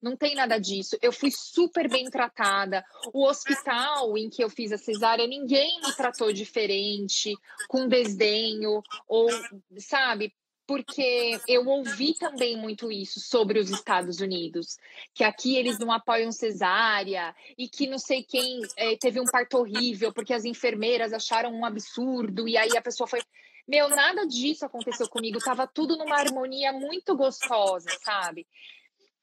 não 0.01 0.17
tem 0.17 0.33
nada 0.33 0.57
disso. 0.57 0.97
Eu 1.01 1.11
fui 1.11 1.29
super 1.31 1.87
bem 1.87 2.09
tratada. 2.09 2.83
O 3.13 3.27
hospital 3.27 4.17
em 4.17 4.29
que 4.29 4.43
eu 4.43 4.49
fiz 4.49 4.71
a 4.71 4.77
cesárea, 4.77 5.27
ninguém 5.27 5.79
me 5.79 5.95
tratou 5.95 6.33
diferente, 6.33 7.35
com 7.67 7.87
desdenho, 7.87 8.81
ou, 9.07 9.29
sabe? 9.77 10.33
porque 10.71 11.37
eu 11.49 11.67
ouvi 11.67 12.13
também 12.13 12.55
muito 12.55 12.89
isso 12.89 13.19
sobre 13.19 13.59
os 13.59 13.69
Estados 13.69 14.21
Unidos, 14.21 14.77
que 15.13 15.21
aqui 15.21 15.57
eles 15.57 15.77
não 15.77 15.91
apoiam 15.91 16.31
cesárea 16.31 17.35
e 17.57 17.67
que 17.67 17.87
não 17.87 17.97
sei 17.97 18.23
quem 18.23 18.61
é, 18.77 18.95
teve 18.95 19.19
um 19.19 19.25
parto 19.25 19.57
horrível 19.57 20.13
porque 20.13 20.33
as 20.33 20.45
enfermeiras 20.45 21.11
acharam 21.11 21.51
um 21.53 21.65
absurdo 21.65 22.47
e 22.47 22.57
aí 22.57 22.77
a 22.77 22.81
pessoa 22.81 23.05
foi. 23.05 23.21
Meu, 23.67 23.89
nada 23.89 24.25
disso 24.25 24.65
aconteceu 24.65 25.07
comigo, 25.09 25.39
tava 25.39 25.67
tudo 25.67 25.97
numa 25.97 26.15
harmonia 26.15 26.73
muito 26.73 27.15
gostosa, 27.15 27.89
sabe? 28.03 28.47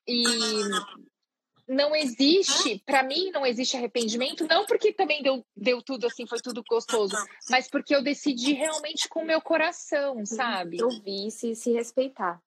E 0.07 0.24
não 1.68 1.94
existe, 1.94 2.83
para 2.87 3.03
mim, 3.03 3.31
não 3.31 3.44
existe 3.44 3.77
arrependimento, 3.77 4.46
não 4.46 4.64
porque 4.64 4.92
também 4.92 5.22
deu, 5.22 5.44
deu 5.55 5.83
tudo 5.83 6.07
assim, 6.07 6.27
foi 6.27 6.40
tudo 6.40 6.64
gostoso, 6.68 7.14
mas 7.51 7.68
porque 7.68 7.94
eu 7.94 8.03
decidi 8.03 8.55
realmente 8.55 9.07
com 9.09 9.20
o 9.20 9.27
meu 9.27 9.40
coração, 9.42 10.24
sabe? 10.24 10.83
Ouvir 10.83 11.31
se, 11.31 11.55
se 11.55 11.72
respeitar. 11.72 12.42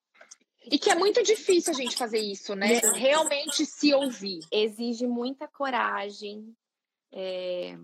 E 0.66 0.78
que 0.78 0.90
é 0.90 0.96
muito 0.96 1.22
difícil 1.24 1.72
a 1.72 1.76
gente 1.76 1.96
fazer 1.96 2.20
isso, 2.20 2.56
né? 2.56 2.80
Realmente 2.96 3.66
se 3.66 3.94
ouvir. 3.94 4.40
Exige 4.52 5.08
muita 5.08 5.48
coragem, 5.48 6.56
é... 7.12 7.78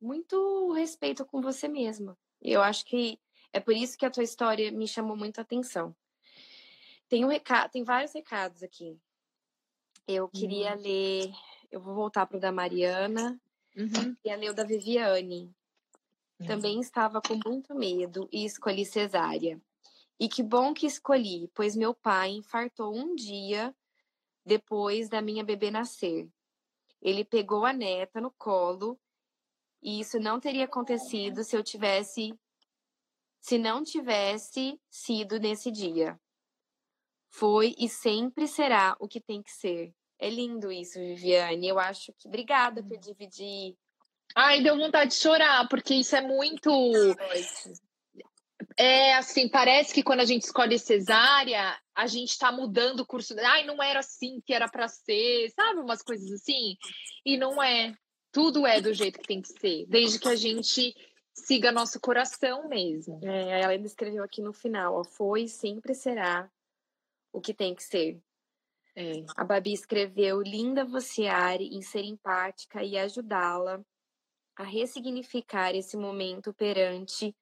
muito 0.00 0.72
respeito 0.72 1.24
com 1.24 1.40
você 1.40 1.66
mesma. 1.66 2.16
Eu 2.42 2.60
acho 2.60 2.84
que 2.84 3.18
é 3.52 3.60
por 3.60 3.74
isso 3.74 3.96
que 3.96 4.04
a 4.04 4.10
tua 4.10 4.24
história 4.24 4.72
me 4.72 4.88
chamou 4.88 5.16
muito 5.16 5.38
a 5.38 5.42
atenção. 5.42 5.94
Tem 7.08 7.24
um 7.24 7.28
recado, 7.28 7.70
tem 7.70 7.84
vários 7.84 8.12
recados 8.12 8.62
aqui. 8.62 8.98
Eu 10.08 10.28
queria 10.28 10.74
uhum. 10.74 10.82
ler, 10.82 11.32
eu 11.70 11.80
vou 11.80 11.94
voltar 11.94 12.26
para 12.26 12.38
o 12.38 12.40
da 12.40 12.50
Mariana, 12.50 13.40
uhum. 13.76 14.16
e 14.24 14.36
ler 14.36 14.50
o 14.50 14.54
da 14.54 14.64
Viviane. 14.64 15.54
Uhum. 16.40 16.46
Também 16.46 16.80
estava 16.80 17.20
com 17.20 17.38
muito 17.46 17.74
medo 17.74 18.28
e 18.32 18.44
escolhi 18.44 18.84
cesárea. 18.84 19.60
E 20.18 20.28
que 20.28 20.42
bom 20.42 20.72
que 20.72 20.86
escolhi, 20.86 21.50
pois 21.54 21.76
meu 21.76 21.94
pai 21.94 22.30
infartou 22.30 22.94
um 22.94 23.14
dia 23.14 23.74
depois 24.44 25.08
da 25.08 25.22
minha 25.22 25.44
bebê 25.44 25.70
nascer. 25.70 26.28
Ele 27.00 27.24
pegou 27.24 27.64
a 27.64 27.72
neta 27.72 28.20
no 28.20 28.30
colo 28.30 28.98
e 29.82 30.00
isso 30.00 30.18
não 30.18 30.38
teria 30.38 30.64
acontecido 30.64 31.42
se 31.42 31.56
eu 31.56 31.62
tivesse 31.62 32.32
se 33.40 33.58
não 33.58 33.82
tivesse 33.82 34.80
sido 34.88 35.40
nesse 35.40 35.70
dia. 35.72 36.18
Foi 37.28 37.74
e 37.76 37.88
sempre 37.88 38.46
será 38.46 38.94
o 39.00 39.08
que 39.08 39.20
tem 39.20 39.42
que 39.42 39.50
ser. 39.50 39.92
É 40.18 40.30
lindo 40.30 40.70
isso, 40.70 41.00
Viviane. 41.00 41.66
Eu 41.66 41.78
acho 41.78 42.12
que. 42.12 42.28
Obrigada 42.28 42.82
por 42.82 42.96
hum. 42.96 43.00
dividir. 43.00 43.76
Ai, 44.36 44.62
deu 44.62 44.76
vontade 44.76 45.10
de 45.10 45.16
chorar, 45.16 45.68
porque 45.68 45.94
isso 45.94 46.14
é 46.14 46.20
muito. 46.20 46.70
É 48.78 49.14
assim, 49.14 49.48
parece 49.48 49.92
que 49.92 50.02
quando 50.02 50.20
a 50.20 50.24
gente 50.24 50.42
escolhe 50.42 50.78
cesárea, 50.78 51.76
a 51.94 52.06
gente 52.06 52.30
está 52.30 52.52
mudando 52.52 53.00
o 53.00 53.06
curso. 53.06 53.34
Ai, 53.40 53.64
não 53.64 53.82
era 53.82 53.98
assim 53.98 54.40
que 54.46 54.54
era 54.54 54.68
para 54.68 54.86
ser, 54.86 55.50
sabe? 55.50 55.80
Umas 55.80 56.02
coisas 56.02 56.30
assim. 56.30 56.76
E 57.26 57.36
não 57.36 57.60
é. 57.62 57.92
Tudo 58.32 58.66
é 58.66 58.80
do 58.80 58.94
jeito 58.94 59.18
que 59.20 59.28
tem 59.28 59.42
que 59.42 59.48
ser, 59.48 59.86
desde 59.86 60.18
que 60.18 60.28
a 60.28 60.34
gente 60.34 60.96
siga 61.34 61.70
nosso 61.70 62.00
coração 62.00 62.68
mesmo. 62.68 63.20
É, 63.22 63.60
ela 63.60 63.72
ainda 63.72 63.86
escreveu 63.86 64.24
aqui 64.24 64.40
no 64.40 64.52
final, 64.52 64.94
ó, 64.94 65.04
foi 65.04 65.42
e 65.42 65.48
sempre 65.48 65.94
será 65.94 66.50
o 67.30 67.40
que 67.40 67.52
tem 67.52 67.74
que 67.74 67.82
ser. 67.82 68.20
É. 68.96 69.24
A 69.36 69.44
Babi 69.44 69.72
escreveu: 69.72 70.42
Linda 70.42 70.84
você, 70.84 71.26
Ari, 71.26 71.68
em 71.68 71.82
ser 71.82 72.04
empática 72.04 72.82
e 72.82 72.98
ajudá-la 72.98 73.84
a 74.56 74.64
ressignificar 74.64 75.74
esse 75.74 75.96
momento 75.96 76.52
perante 76.52 77.34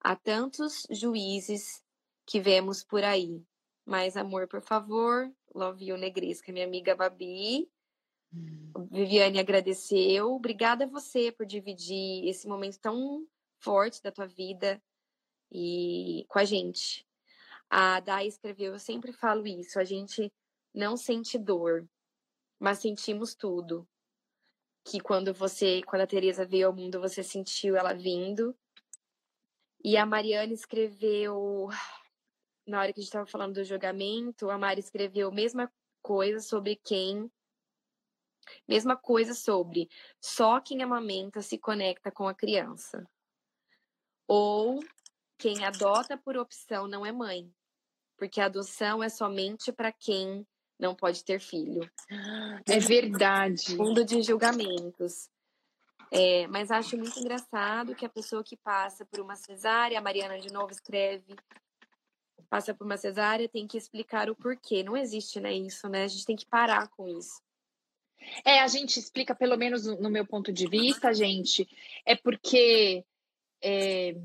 a 0.00 0.14
tantos 0.14 0.86
juízes 0.90 1.82
que 2.24 2.40
vemos 2.40 2.84
por 2.84 3.02
aí. 3.02 3.42
Mais 3.84 4.16
amor, 4.16 4.46
por 4.46 4.62
favor. 4.62 5.32
Love 5.54 5.86
you, 5.86 5.96
Negresca, 5.96 6.52
minha 6.52 6.66
amiga 6.66 6.94
Babi. 6.94 7.68
Hum. 8.32 8.72
Viviane 8.90 9.38
agradeceu. 9.38 10.34
Obrigada 10.34 10.84
a 10.84 10.88
você 10.88 11.32
por 11.32 11.46
dividir 11.46 12.28
esse 12.28 12.46
momento 12.46 12.78
tão 12.78 13.26
forte 13.58 14.02
da 14.02 14.12
tua 14.12 14.26
vida 14.26 14.82
e 15.50 16.24
com 16.28 16.38
a 16.38 16.44
gente. 16.44 17.06
A 17.68 18.00
Dai 18.00 18.26
escreveu: 18.26 18.72
Eu 18.72 18.78
sempre 18.78 19.12
falo 19.12 19.46
isso, 19.46 19.78
a 19.78 19.84
gente 19.84 20.32
não 20.74 20.96
sente 20.96 21.38
dor, 21.38 21.88
mas 22.58 22.78
sentimos 22.78 23.34
tudo. 23.34 23.88
Que 24.84 25.00
quando 25.00 25.34
você, 25.34 25.82
quando 25.82 26.02
a 26.02 26.06
Teresa 26.06 26.46
veio 26.46 26.68
ao 26.68 26.74
mundo, 26.74 27.00
você 27.00 27.22
sentiu 27.22 27.76
ela 27.76 27.92
vindo. 27.92 28.56
E 29.82 29.96
a 29.96 30.06
Mariana 30.06 30.52
escreveu, 30.52 31.68
na 32.66 32.80
hora 32.80 32.92
que 32.92 33.00
a 33.00 33.02
gente 33.02 33.08
estava 33.08 33.26
falando 33.26 33.54
do 33.54 33.64
julgamento, 33.64 34.50
a 34.50 34.58
Mari 34.58 34.80
escreveu 34.80 35.28
a 35.28 35.34
mesma 35.34 35.72
coisa 36.02 36.40
sobre 36.40 36.76
quem. 36.76 37.30
Mesma 38.66 38.96
coisa 38.96 39.34
sobre 39.34 39.88
só 40.20 40.60
quem 40.60 40.82
amamenta 40.82 41.42
se 41.42 41.58
conecta 41.58 42.10
com 42.10 42.28
a 42.28 42.34
criança. 42.34 43.08
Ou 44.26 44.82
quem 45.38 45.64
adota 45.64 46.16
por 46.16 46.36
opção 46.36 46.86
não 46.88 47.04
é 47.04 47.12
mãe 47.12 47.52
porque 48.16 48.40
a 48.40 48.46
adoção 48.46 49.02
é 49.02 49.08
somente 49.08 49.70
para 49.70 49.92
quem 49.92 50.46
não 50.78 50.94
pode 50.94 51.24
ter 51.24 51.40
filho. 51.40 51.88
É 52.66 52.78
verdade. 52.78 53.76
Fundo 53.76 54.04
de 54.04 54.22
julgamentos. 54.22 55.28
É, 56.10 56.46
mas 56.46 56.70
acho 56.70 56.96
muito 56.96 57.18
engraçado 57.18 57.94
que 57.94 58.06
a 58.06 58.08
pessoa 58.08 58.44
que 58.44 58.56
passa 58.56 59.04
por 59.04 59.20
uma 59.20 59.36
cesárea, 59.36 59.98
a 59.98 60.02
Mariana 60.02 60.38
de 60.38 60.52
novo 60.52 60.70
escreve, 60.70 61.34
passa 62.48 62.72
por 62.72 62.84
uma 62.84 62.96
cesárea, 62.96 63.48
tem 63.48 63.66
que 63.66 63.76
explicar 63.76 64.30
o 64.30 64.36
porquê. 64.36 64.82
Não 64.82 64.96
existe, 64.96 65.40
né, 65.40 65.52
isso, 65.52 65.88
né? 65.88 66.04
A 66.04 66.08
gente 66.08 66.24
tem 66.24 66.36
que 66.36 66.46
parar 66.46 66.88
com 66.88 67.08
isso. 67.08 67.42
É, 68.44 68.60
a 68.60 68.68
gente 68.68 68.98
explica, 68.98 69.34
pelo 69.34 69.56
menos 69.56 69.86
no 69.86 70.10
meu 70.10 70.26
ponto 70.26 70.52
de 70.52 70.68
vista, 70.68 71.12
gente, 71.12 71.68
é 72.04 72.14
porque 72.16 73.04
é, 73.62 74.16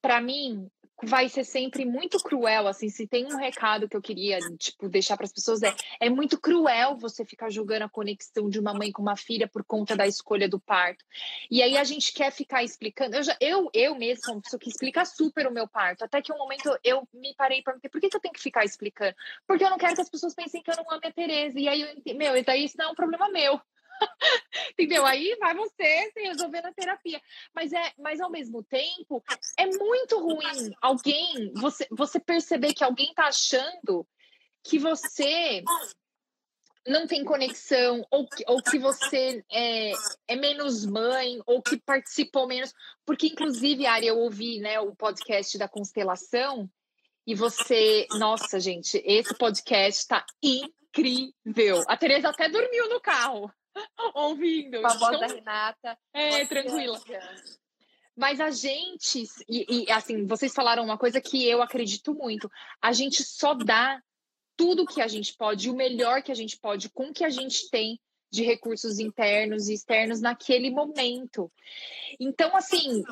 para 0.00 0.20
mim 0.20 0.70
vai 1.02 1.28
ser 1.28 1.44
sempre 1.44 1.84
muito 1.84 2.18
cruel, 2.18 2.68
assim, 2.68 2.88
se 2.88 3.06
tem 3.06 3.26
um 3.26 3.36
recado 3.36 3.88
que 3.88 3.96
eu 3.96 4.02
queria, 4.02 4.38
tipo, 4.56 4.88
deixar 4.88 5.16
para 5.16 5.26
as 5.26 5.32
pessoas 5.32 5.62
é, 5.62 5.74
é 6.00 6.08
muito 6.08 6.40
cruel 6.40 6.96
você 6.96 7.24
ficar 7.24 7.50
julgando 7.50 7.84
a 7.84 7.88
conexão 7.88 8.48
de 8.48 8.60
uma 8.60 8.72
mãe 8.72 8.92
com 8.92 9.02
uma 9.02 9.16
filha 9.16 9.48
por 9.48 9.64
conta 9.64 9.96
da 9.96 10.06
escolha 10.06 10.48
do 10.48 10.60
parto. 10.60 11.04
E 11.50 11.62
aí 11.62 11.76
a 11.76 11.84
gente 11.84 12.12
quer 12.12 12.30
ficar 12.30 12.62
explicando, 12.62 13.16
eu 13.16 13.22
já, 13.22 13.36
eu, 13.40 13.68
eu 13.74 13.96
mesma 13.96 14.22
sou 14.24 14.34
uma 14.34 14.42
pessoa 14.42 14.60
que 14.60 14.68
explica 14.68 15.04
super 15.04 15.46
o 15.46 15.52
meu 15.52 15.66
parto, 15.66 16.04
até 16.04 16.22
que 16.22 16.32
um 16.32 16.38
momento 16.38 16.78
eu 16.84 17.06
me 17.12 17.34
parei 17.34 17.62
para 17.62 17.72
por 17.74 18.00
que, 18.00 18.08
que 18.08 18.16
eu 18.16 18.20
tenho 18.20 18.34
que 18.34 18.40
ficar 18.40 18.64
explicando? 18.64 19.14
Porque 19.46 19.64
eu 19.64 19.70
não 19.70 19.78
quero 19.78 19.94
que 19.94 20.00
as 20.00 20.10
pessoas 20.10 20.34
pensem 20.34 20.62
que 20.62 20.70
eu 20.70 20.76
não 20.76 20.90
amo 20.90 21.00
a 21.02 21.12
Tereza, 21.12 21.58
e 21.58 21.68
aí 21.68 21.82
eu, 21.82 22.16
meu, 22.16 22.36
isso 22.36 22.76
não 22.78 22.86
é 22.86 22.88
um 22.88 22.94
problema 22.94 23.28
meu. 23.28 23.60
Entendeu? 24.72 25.04
Aí 25.04 25.36
vai 25.38 25.54
você 25.54 26.10
se 26.12 26.20
resolver 26.20 26.60
na 26.62 26.72
terapia. 26.72 27.20
Mas 27.54 27.72
é, 27.72 27.92
mas 27.98 28.20
ao 28.20 28.30
mesmo 28.30 28.62
tempo, 28.62 29.22
é 29.58 29.66
muito 29.66 30.18
ruim 30.18 30.74
alguém, 30.80 31.52
você, 31.54 31.86
você 31.90 32.18
perceber 32.18 32.74
que 32.74 32.84
alguém 32.84 33.12
tá 33.14 33.26
achando 33.26 34.06
que 34.64 34.78
você 34.78 35.62
não 36.86 37.06
tem 37.06 37.24
conexão, 37.24 38.04
ou 38.10 38.28
que, 38.28 38.44
ou 38.48 38.60
que 38.62 38.78
você 38.78 39.44
é, 39.52 39.92
é 40.28 40.36
menos 40.36 40.84
mãe, 40.84 41.40
ou 41.46 41.62
que 41.62 41.76
participou 41.76 42.46
menos. 42.46 42.74
Porque, 43.06 43.28
inclusive, 43.28 43.86
Ari, 43.86 44.06
eu 44.08 44.18
ouvi 44.18 44.58
né, 44.58 44.80
o 44.80 44.94
podcast 44.94 45.56
da 45.58 45.68
Constelação, 45.68 46.68
e 47.26 47.34
você. 47.34 48.06
Nossa, 48.12 48.58
gente, 48.58 49.00
esse 49.04 49.34
podcast 49.34 50.06
tá 50.06 50.24
incrível. 50.42 51.82
A 51.86 51.96
Tereza 51.96 52.28
até 52.28 52.48
dormiu 52.48 52.88
no 52.88 53.00
carro. 53.00 53.50
ouvindo. 54.14 54.80
Com 54.80 54.86
a 54.86 54.94
voz 54.94 55.16
então, 55.16 55.20
da 55.20 55.34
Renata. 55.34 55.98
É, 56.12 56.46
tranquila. 56.46 57.00
Mas 58.14 58.40
a 58.40 58.50
gente, 58.50 59.24
e, 59.48 59.84
e, 59.84 59.90
assim, 59.90 60.26
vocês 60.26 60.52
falaram 60.52 60.84
uma 60.84 60.98
coisa 60.98 61.20
que 61.20 61.48
eu 61.48 61.62
acredito 61.62 62.14
muito: 62.14 62.50
a 62.80 62.92
gente 62.92 63.22
só 63.24 63.54
dá 63.54 64.00
tudo 64.56 64.86
que 64.86 65.00
a 65.00 65.08
gente 65.08 65.34
pode, 65.34 65.70
o 65.70 65.74
melhor 65.74 66.22
que 66.22 66.30
a 66.30 66.34
gente 66.34 66.58
pode, 66.58 66.90
com 66.90 67.08
o 67.08 67.12
que 67.12 67.24
a 67.24 67.30
gente 67.30 67.70
tem 67.70 67.98
de 68.30 68.42
recursos 68.42 68.98
internos 68.98 69.68
e 69.68 69.74
externos 69.74 70.20
naquele 70.20 70.70
momento. 70.70 71.50
Então, 72.18 72.54
assim, 72.56 73.02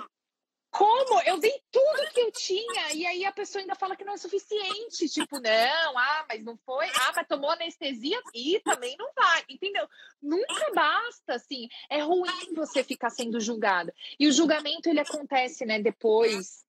como? 0.70 1.20
Eu 1.22 1.38
dei 1.38 1.60
tudo 1.70 2.12
que 2.12 2.20
eu 2.20 2.30
tinha 2.32 2.92
e 2.92 3.04
aí 3.04 3.24
a 3.24 3.32
pessoa 3.32 3.60
ainda 3.60 3.74
fala 3.74 3.96
que 3.96 4.04
não 4.04 4.14
é 4.14 4.16
suficiente. 4.16 5.08
Tipo, 5.08 5.40
não, 5.40 5.98
ah, 5.98 6.24
mas 6.28 6.44
não 6.44 6.56
foi. 6.58 6.86
Ah, 6.86 7.12
mas 7.16 7.26
tomou 7.26 7.50
anestesia 7.50 8.20
e 8.34 8.60
também 8.60 8.96
não 8.96 9.10
vai, 9.14 9.44
entendeu? 9.48 9.88
Nunca 10.22 10.72
basta, 10.72 11.34
assim. 11.34 11.68
É 11.88 12.00
ruim 12.00 12.54
você 12.54 12.84
ficar 12.84 13.10
sendo 13.10 13.40
julgada. 13.40 13.92
E 14.18 14.28
o 14.28 14.32
julgamento, 14.32 14.88
ele 14.88 15.00
acontece, 15.00 15.66
né, 15.66 15.80
depois, 15.80 16.64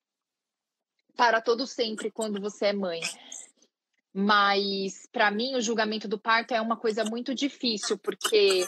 para 1.15 1.39
todo 1.41 1.67
sempre, 1.67 2.09
quando 2.09 2.41
você 2.41 2.67
é 2.67 2.73
mãe. 2.73 3.01
Mas, 4.13 5.07
para 5.11 5.31
mim, 5.31 5.55
o 5.55 5.61
julgamento 5.61 6.07
do 6.07 6.19
parto 6.19 6.53
é 6.53 6.59
uma 6.59 6.75
coisa 6.75 7.05
muito 7.05 7.33
difícil, 7.33 7.97
porque, 7.97 8.67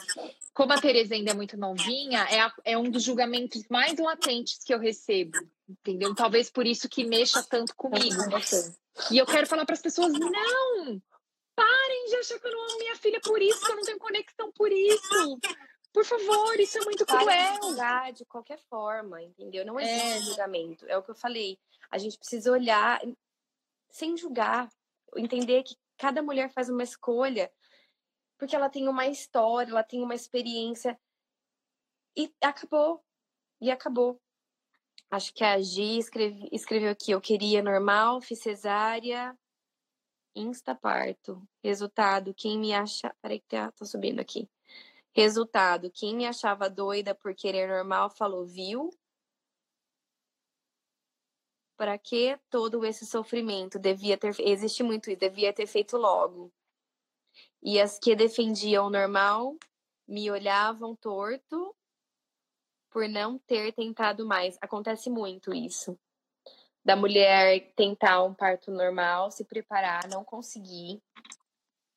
como 0.54 0.72
a 0.72 0.80
Tereza 0.80 1.14
ainda 1.14 1.32
é 1.32 1.34
muito 1.34 1.56
novinha, 1.56 2.20
é, 2.30 2.40
a, 2.40 2.54
é 2.64 2.78
um 2.78 2.88
dos 2.88 3.02
julgamentos 3.02 3.66
mais 3.68 3.98
latentes 3.98 4.62
que 4.64 4.72
eu 4.72 4.78
recebo, 4.78 5.36
entendeu? 5.68 6.14
Talvez 6.14 6.48
por 6.48 6.64
isso 6.64 6.88
que 6.88 7.04
mexa 7.04 7.42
tanto 7.42 7.74
comigo. 7.74 8.22
E 9.10 9.18
eu 9.18 9.26
quero 9.26 9.48
falar 9.48 9.66
para 9.66 9.74
as 9.74 9.82
pessoas: 9.82 10.12
não! 10.12 11.02
Parem 11.56 12.06
de 12.06 12.16
achar 12.16 12.38
que 12.38 12.46
eu 12.46 12.52
não 12.52 12.68
amo 12.68 12.78
minha 12.78 12.96
filha 12.96 13.20
por 13.20 13.42
isso, 13.42 13.64
que 13.64 13.72
eu 13.72 13.76
não 13.76 13.82
tenho 13.82 13.98
conexão 13.98 14.52
por 14.52 14.72
isso. 14.72 15.38
Por 15.92 16.04
favor, 16.04 16.58
isso 16.58 16.78
é 16.78 16.84
muito 16.84 17.04
cruel. 17.06 18.12
De 18.12 18.24
qualquer 18.24 18.58
forma, 18.68 19.22
entendeu? 19.22 19.64
Não 19.64 19.78
existe 19.78 20.06
é. 20.06 20.20
julgamento. 20.20 20.86
É 20.88 20.96
o 20.96 21.02
que 21.02 21.10
eu 21.10 21.14
falei. 21.14 21.58
A 21.90 21.98
gente 21.98 22.18
precisa 22.18 22.50
olhar 22.50 23.00
sem 23.90 24.16
julgar, 24.16 24.68
entender 25.16 25.62
que 25.62 25.76
cada 25.96 26.20
mulher 26.22 26.50
faz 26.52 26.68
uma 26.68 26.82
escolha 26.82 27.50
porque 28.44 28.54
ela 28.54 28.68
tem 28.68 28.86
uma 28.88 29.06
história, 29.06 29.70
ela 29.70 29.82
tem 29.82 30.02
uma 30.02 30.14
experiência 30.14 31.00
e 32.14 32.30
acabou. 32.42 33.02
E 33.58 33.70
acabou. 33.70 34.20
Acho 35.10 35.32
que 35.32 35.42
a 35.42 35.58
Gi 35.62 35.96
escreve, 35.98 36.46
escreveu 36.52 36.90
aqui: 36.90 37.12
eu 37.12 37.22
queria 37.22 37.62
normal, 37.62 38.20
fiz 38.20 38.40
cesárea, 38.40 39.34
instaparto. 40.36 41.42
Resultado: 41.62 42.34
quem 42.34 42.58
me 42.58 42.74
acha. 42.74 43.14
Peraí, 43.22 43.40
que 43.40 43.46
tá, 43.48 43.72
subindo 43.82 44.20
aqui. 44.20 44.46
Resultado: 45.14 45.90
quem 45.90 46.14
me 46.14 46.26
achava 46.26 46.68
doida 46.68 47.14
por 47.14 47.34
querer 47.34 47.66
normal 47.66 48.10
falou, 48.10 48.44
viu? 48.44 48.90
para 51.76 51.98
que 51.98 52.38
todo 52.50 52.84
esse 52.84 53.04
sofrimento? 53.06 53.78
Devia 53.78 54.16
ter, 54.16 54.34
existe 54.38 54.82
muito 54.82 55.10
isso, 55.10 55.18
devia 55.18 55.52
ter 55.52 55.66
feito 55.66 55.96
logo. 55.96 56.52
E 57.64 57.80
as 57.80 57.98
que 57.98 58.14
defendiam 58.14 58.86
o 58.86 58.90
normal 58.90 59.56
me 60.06 60.30
olhavam 60.30 60.94
torto 60.94 61.74
por 62.90 63.08
não 63.08 63.38
ter 63.38 63.72
tentado 63.72 64.26
mais. 64.26 64.58
Acontece 64.60 65.08
muito 65.08 65.54
isso. 65.54 65.98
Da 66.84 66.94
mulher 66.94 67.72
tentar 67.74 68.22
um 68.22 68.34
parto 68.34 68.70
normal, 68.70 69.30
se 69.30 69.44
preparar, 69.44 70.06
não 70.08 70.22
conseguir 70.22 71.02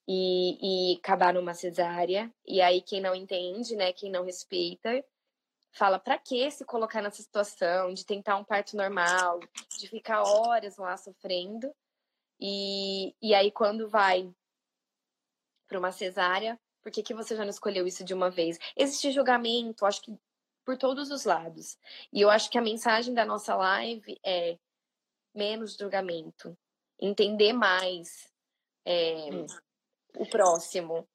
e, 0.08 0.94
e 0.94 0.98
acabar 0.98 1.34
numa 1.34 1.54
cesárea. 1.54 2.34
E 2.46 2.62
aí 2.62 2.82
quem 2.82 3.02
não 3.02 3.14
entende, 3.14 3.76
né, 3.76 3.92
quem 3.92 4.10
não 4.10 4.24
respeita, 4.24 5.04
fala 5.74 6.00
para 6.00 6.18
que 6.18 6.50
se 6.50 6.66
colocar 6.66 7.02
nessa 7.02 7.22
situação 7.22 7.94
de 7.94 8.06
tentar 8.06 8.38
um 8.38 8.44
parto 8.44 8.78
normal, 8.78 9.40
de 9.78 9.88
ficar 9.88 10.24
horas 10.24 10.78
lá 10.78 10.96
sofrendo. 10.96 11.72
E, 12.40 13.16
e 13.22 13.34
aí, 13.34 13.52
quando 13.52 13.90
vai 13.90 14.32
para 15.68 15.80
uma 15.80 15.92
cesárea, 15.92 16.60
por 16.82 16.92
que, 16.92 17.04
que 17.04 17.14
você 17.14 17.36
já 17.36 17.44
não 17.44 17.50
escolheu 17.50 17.86
isso 17.86 18.04
de 18.04 18.14
uma 18.14 18.30
vez? 18.30 18.58
Existe 18.76 19.12
julgamento, 19.12 19.86
acho 19.86 20.02
que 20.02 20.18
por 20.66 20.78
todos 20.78 21.12
os 21.12 21.26
lados. 21.26 21.78
E 22.12 22.22
eu 22.22 22.30
acho 22.30 22.50
que 22.50 22.58
a 22.58 22.62
mensagem 22.62 23.14
da 23.14 23.26
nossa 23.26 23.56
live 23.56 24.20
é 24.26 24.58
menos 25.34 25.76
julgamento, 25.76 26.58
entender 27.00 27.54
mais 27.54 28.32
é, 28.86 29.30
hum. 29.32 29.46
o 30.18 30.30
próximo. 30.30 31.08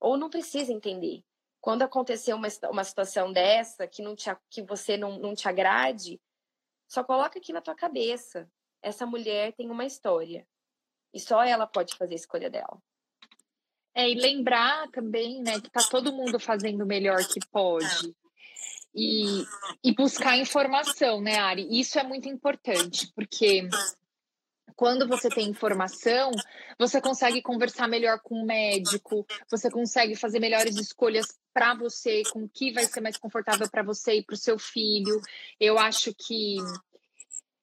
Ou 0.00 0.16
não 0.16 0.28
precisa 0.28 0.72
entender 0.72 1.24
quando 1.62 1.82
acontecer 1.82 2.34
uma, 2.34 2.48
uma 2.70 2.82
situação 2.82 3.32
dessa 3.32 3.86
que 3.86 4.02
não 4.02 4.16
te, 4.16 4.28
que 4.50 4.62
você 4.62 4.96
não, 4.96 5.16
não 5.18 5.32
te 5.32 5.48
agrade, 5.48 6.20
só 6.88 7.04
coloca 7.04 7.38
aqui 7.38 7.52
na 7.52 7.60
tua 7.60 7.74
cabeça. 7.74 8.50
Essa 8.82 9.06
mulher 9.06 9.52
tem 9.52 9.70
uma 9.70 9.84
história. 9.84 10.46
E 11.14 11.20
só 11.20 11.44
ela 11.44 11.66
pode 11.66 11.94
fazer 11.94 12.14
a 12.14 12.16
escolha 12.16 12.50
dela. 12.50 12.82
É, 13.94 14.10
e 14.10 14.14
lembrar 14.14 14.88
também, 14.90 15.42
né, 15.42 15.60
que 15.60 15.70
tá 15.70 15.82
todo 15.90 16.12
mundo 16.12 16.40
fazendo 16.40 16.82
o 16.82 16.86
melhor 16.86 17.18
que 17.26 17.40
pode. 17.50 18.14
E, 18.94 19.44
e 19.82 19.94
buscar 19.94 20.36
informação, 20.36 21.20
né, 21.20 21.38
Ari? 21.38 21.66
Isso 21.70 21.98
é 21.98 22.02
muito 22.02 22.28
importante, 22.28 23.10
porque 23.14 23.68
quando 24.76 25.06
você 25.06 25.28
tem 25.28 25.48
informação, 25.48 26.30
você 26.78 27.00
consegue 27.00 27.40
conversar 27.40 27.88
melhor 27.88 28.20
com 28.20 28.42
o 28.42 28.46
médico, 28.46 29.26
você 29.50 29.70
consegue 29.70 30.16
fazer 30.16 30.40
melhores 30.40 30.76
escolhas 30.76 31.38
para 31.52 31.74
você, 31.74 32.22
com 32.32 32.44
o 32.44 32.48
que 32.48 32.72
vai 32.72 32.84
ser 32.86 33.00
mais 33.00 33.16
confortável 33.16 33.68
para 33.70 33.82
você 33.82 34.14
e 34.14 34.22
para 34.24 34.34
o 34.34 34.38
seu 34.38 34.58
filho. 34.58 35.20
Eu 35.60 35.78
acho 35.78 36.14
que 36.14 36.56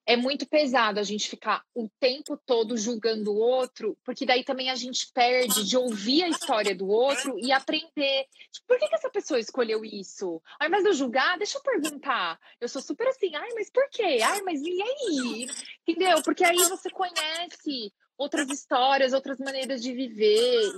é 0.09 0.15
muito 0.15 0.49
pesado 0.49 0.99
a 0.99 1.03
gente 1.03 1.29
ficar 1.29 1.63
o 1.71 1.87
tempo 1.99 2.35
todo 2.35 2.75
julgando 2.75 3.31
o 3.31 3.37
outro, 3.37 3.95
porque 4.03 4.25
daí 4.25 4.43
também 4.43 4.71
a 4.71 4.75
gente 4.75 5.11
perde 5.13 5.63
de 5.63 5.77
ouvir 5.77 6.23
a 6.23 6.29
história 6.29 6.73
do 6.75 6.87
outro 6.87 7.37
e 7.37 7.51
aprender. 7.51 8.25
Tipo, 8.51 8.65
por 8.69 8.79
que, 8.79 8.87
que 8.87 8.95
essa 8.95 9.11
pessoa 9.11 9.39
escolheu 9.39 9.85
isso? 9.85 10.41
Ai, 10.59 10.67
mas 10.67 10.83
eu 10.83 10.93
julgar, 10.93 11.37
deixa 11.37 11.59
eu 11.59 11.61
perguntar. 11.61 12.39
Eu 12.59 12.67
sou 12.67 12.81
super 12.81 13.07
assim, 13.07 13.35
ai, 13.35 13.49
mas 13.53 13.69
por 13.69 13.87
quê? 13.91 14.17
Ai, 14.23 14.41
mas 14.41 14.59
e 14.63 14.81
aí? 14.81 15.47
Entendeu? 15.87 16.23
Porque 16.23 16.43
aí 16.43 16.57
você 16.57 16.89
conhece 16.89 17.93
outras 18.17 18.49
histórias, 18.49 19.13
outras 19.13 19.37
maneiras 19.37 19.79
de 19.79 19.93
viver. 19.93 20.71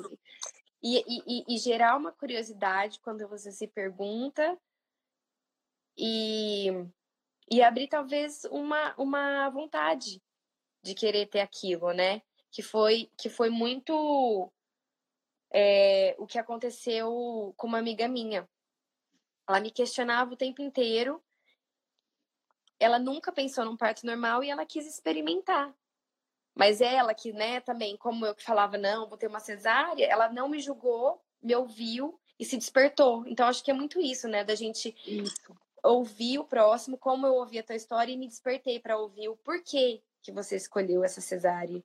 E, 0.84 0.98
e, 1.08 1.56
e 1.56 1.58
gerar 1.58 1.96
uma 1.96 2.12
curiosidade 2.12 3.00
quando 3.02 3.26
você 3.30 3.50
se 3.50 3.66
pergunta 3.66 4.58
e 5.98 6.86
e 7.52 7.62
abrir 7.62 7.90
talvez 7.90 8.46
uma, 8.46 8.96
uma 8.98 9.50
vontade 9.50 10.24
de 10.82 10.96
querer 10.96 11.28
ter 11.28 11.42
aquilo, 11.42 11.92
né? 11.92 12.22
Que 12.50 12.62
foi, 12.62 13.12
que 13.18 13.30
foi 13.30 13.50
muito 13.50 14.50
é, 15.52 16.16
o 16.18 16.26
que 16.26 16.40
aconteceu 16.40 17.54
com 17.58 17.68
uma 17.68 17.78
amiga 17.78 18.08
minha. 18.08 18.50
Ela 19.48 19.60
me 19.60 19.70
questionava 19.70 20.34
o 20.34 20.38
tempo 20.38 20.62
inteiro. 20.62 21.22
Ela 22.80 22.98
nunca 22.98 23.34
pensou 23.34 23.66
num 23.66 23.76
parto 23.76 24.06
normal 24.06 24.42
e 24.44 24.50
ela 24.50 24.66
quis 24.66 24.88
experimentar. 24.88 25.76
Mas 26.56 26.80
ela 26.80 27.14
que, 27.14 27.34
né, 27.34 27.60
também, 27.60 27.98
como 27.98 28.26
eu 28.26 28.34
que 28.34 28.44
falava, 28.44 28.78
não, 28.78 29.10
vou 29.10 29.18
ter 29.18 29.28
uma 29.28 29.40
cesárea, 29.42 30.06
ela 30.06 30.30
não 30.30 30.48
me 30.48 30.60
julgou, 30.60 31.22
me 31.42 31.54
ouviu 31.54 32.18
e 32.40 32.46
se 32.46 32.58
despertou. 32.58 33.26
Então, 33.28 33.48
acho 33.48 33.64
que 33.64 33.72
é 33.72 33.74
muito 33.74 34.00
isso, 34.00 34.28
né, 34.28 34.44
da 34.44 34.56
gente 34.56 34.96
isso 35.06 35.54
ouvir 35.84 36.40
o 36.40 36.46
próximo, 36.46 36.98
como 36.98 37.26
eu 37.26 37.34
ouvi 37.36 37.60
a 37.60 37.64
tua 37.64 37.76
história 37.76 38.12
e 38.12 38.18
me 38.18 38.28
despertei 38.28 38.80
para 38.80 38.98
ouvir 38.98 39.30
o 39.30 39.38
porquê 39.38 40.02
que 40.22 40.32
você 40.32 40.56
escolheu 40.56 41.04
essa 41.04 41.22
cesárea. 41.22 41.84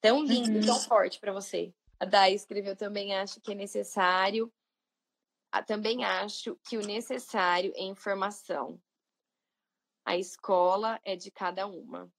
Tão 0.00 0.24
lindo, 0.24 0.58
uhum. 0.58 0.66
tão 0.66 0.78
forte 0.80 1.18
para 1.18 1.32
você. 1.32 1.74
A 1.98 2.04
Dai 2.04 2.34
escreveu 2.34 2.76
também 2.76 3.14
acho 3.14 3.40
que 3.40 3.52
é 3.52 3.54
necessário. 3.54 4.52
Também 5.66 6.04
acho 6.04 6.58
que 6.68 6.76
o 6.76 6.86
necessário 6.86 7.72
é 7.74 7.82
informação. 7.82 8.80
A 10.04 10.16
escola 10.16 11.00
é 11.04 11.16
de 11.16 11.30
cada 11.30 11.66
uma. 11.66 12.12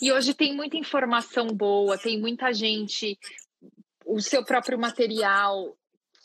E 0.00 0.12
hoje 0.12 0.32
tem 0.32 0.54
muita 0.54 0.76
informação 0.76 1.48
boa, 1.48 1.98
tem 1.98 2.18
muita 2.18 2.52
gente, 2.52 3.18
o 4.06 4.20
seu 4.20 4.44
próprio 4.44 4.78
material 4.78 5.77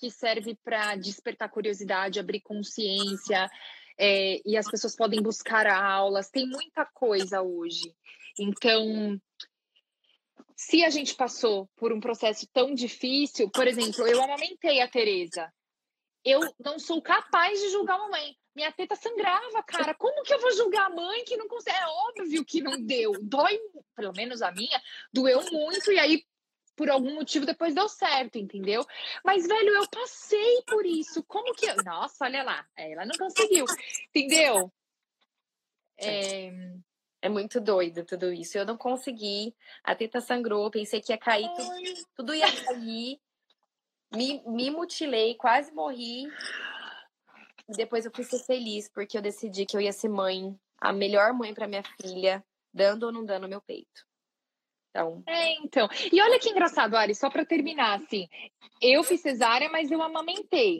que 0.03 0.11
serve 0.11 0.57
para 0.65 0.97
despertar 0.97 1.49
curiosidade, 1.49 2.19
abrir 2.19 2.41
consciência, 2.41 3.49
é, 3.97 4.41
e 4.45 4.57
as 4.57 4.69
pessoas 4.69 4.97
podem 4.97 5.21
buscar 5.21 5.65
aulas, 5.65 6.29
tem 6.29 6.45
muita 6.45 6.85
coisa 6.85 7.41
hoje. 7.41 7.95
Então, 8.37 9.17
se 10.57 10.83
a 10.83 10.89
gente 10.89 11.15
passou 11.15 11.69
por 11.77 11.93
um 11.93 12.01
processo 12.01 12.45
tão 12.51 12.73
difícil, 12.73 13.49
por 13.49 13.65
exemplo, 13.65 14.05
eu 14.05 14.21
amamentei 14.21 14.81
a 14.81 14.89
Tereza. 14.89 15.49
Eu 16.25 16.41
não 16.59 16.77
sou 16.77 17.01
capaz 17.01 17.57
de 17.61 17.69
julgar 17.69 17.95
a 17.95 17.99
mamãe. 17.99 18.35
Minha 18.53 18.73
teta 18.73 18.97
sangrava, 18.97 19.63
cara. 19.63 19.93
Como 19.93 20.21
que 20.23 20.33
eu 20.33 20.41
vou 20.41 20.51
julgar 20.51 20.87
a 20.87 20.95
mãe 20.95 21.23
que 21.23 21.37
não 21.37 21.47
consegue? 21.47 21.77
É 21.77 21.87
óbvio 21.87 22.43
que 22.43 22.61
não 22.61 22.77
deu. 22.77 23.13
Dói, 23.21 23.57
pelo 23.95 24.11
menos 24.11 24.41
a 24.41 24.51
minha, 24.51 24.81
doeu 25.13 25.41
muito. 25.49 25.93
E 25.93 25.99
aí, 25.99 26.25
por 26.75 26.89
algum 26.89 27.15
motivo 27.15 27.45
depois 27.45 27.75
deu 27.75 27.87
certo, 27.87 28.37
entendeu? 28.37 28.85
Mas, 29.23 29.47
velho, 29.47 29.69
eu 29.69 29.87
passei 29.89 30.61
por 30.67 30.85
isso. 30.85 31.23
Como 31.23 31.53
que. 31.53 31.71
Nossa, 31.83 32.25
olha 32.25 32.43
lá. 32.43 32.65
Ela 32.75 33.05
não 33.05 33.15
conseguiu, 33.17 33.65
entendeu? 34.09 34.71
É... 35.97 36.51
é 37.21 37.29
muito 37.29 37.61
doido 37.61 38.03
tudo 38.03 38.31
isso. 38.33 38.57
Eu 38.57 38.65
não 38.65 38.77
consegui. 38.77 39.55
A 39.83 39.95
teta 39.95 40.19
sangrou, 40.19 40.71
pensei 40.71 41.01
que 41.01 41.11
ia 41.11 41.17
cair, 41.17 41.49
tudo, 41.55 42.05
tudo 42.15 42.35
ia 42.35 42.51
cair. 42.65 43.19
Me, 44.15 44.43
me 44.45 44.69
mutilei, 44.69 45.35
quase 45.35 45.71
morri. 45.71 46.27
E 47.67 47.73
depois 47.73 48.05
eu 48.05 48.11
fui 48.13 48.23
ser 48.23 48.39
feliz, 48.39 48.89
porque 48.89 49.17
eu 49.17 49.21
decidi 49.21 49.65
que 49.65 49.75
eu 49.75 49.81
ia 49.81 49.93
ser 49.93 50.09
mãe, 50.09 50.55
a 50.77 50.91
melhor 50.91 51.33
mãe 51.33 51.53
para 51.53 51.67
minha 51.67 51.83
filha, 52.01 52.43
dando 52.73 53.03
ou 53.03 53.11
não 53.11 53.25
dando 53.25 53.47
meu 53.47 53.61
peito. 53.61 54.05
Então. 54.93 55.23
É, 55.27 55.55
então. 55.63 55.89
E 56.11 56.21
olha 56.21 56.39
que 56.39 56.49
engraçado, 56.49 56.95
Ari, 56.95 57.15
só 57.15 57.27
para 57.29 57.43
terminar, 57.43 57.99
assim, 57.99 58.27
eu 58.79 59.03
fiz 59.03 59.21
cesárea, 59.21 59.67
mas 59.69 59.91
eu 59.91 60.01
amamentei. 60.03 60.79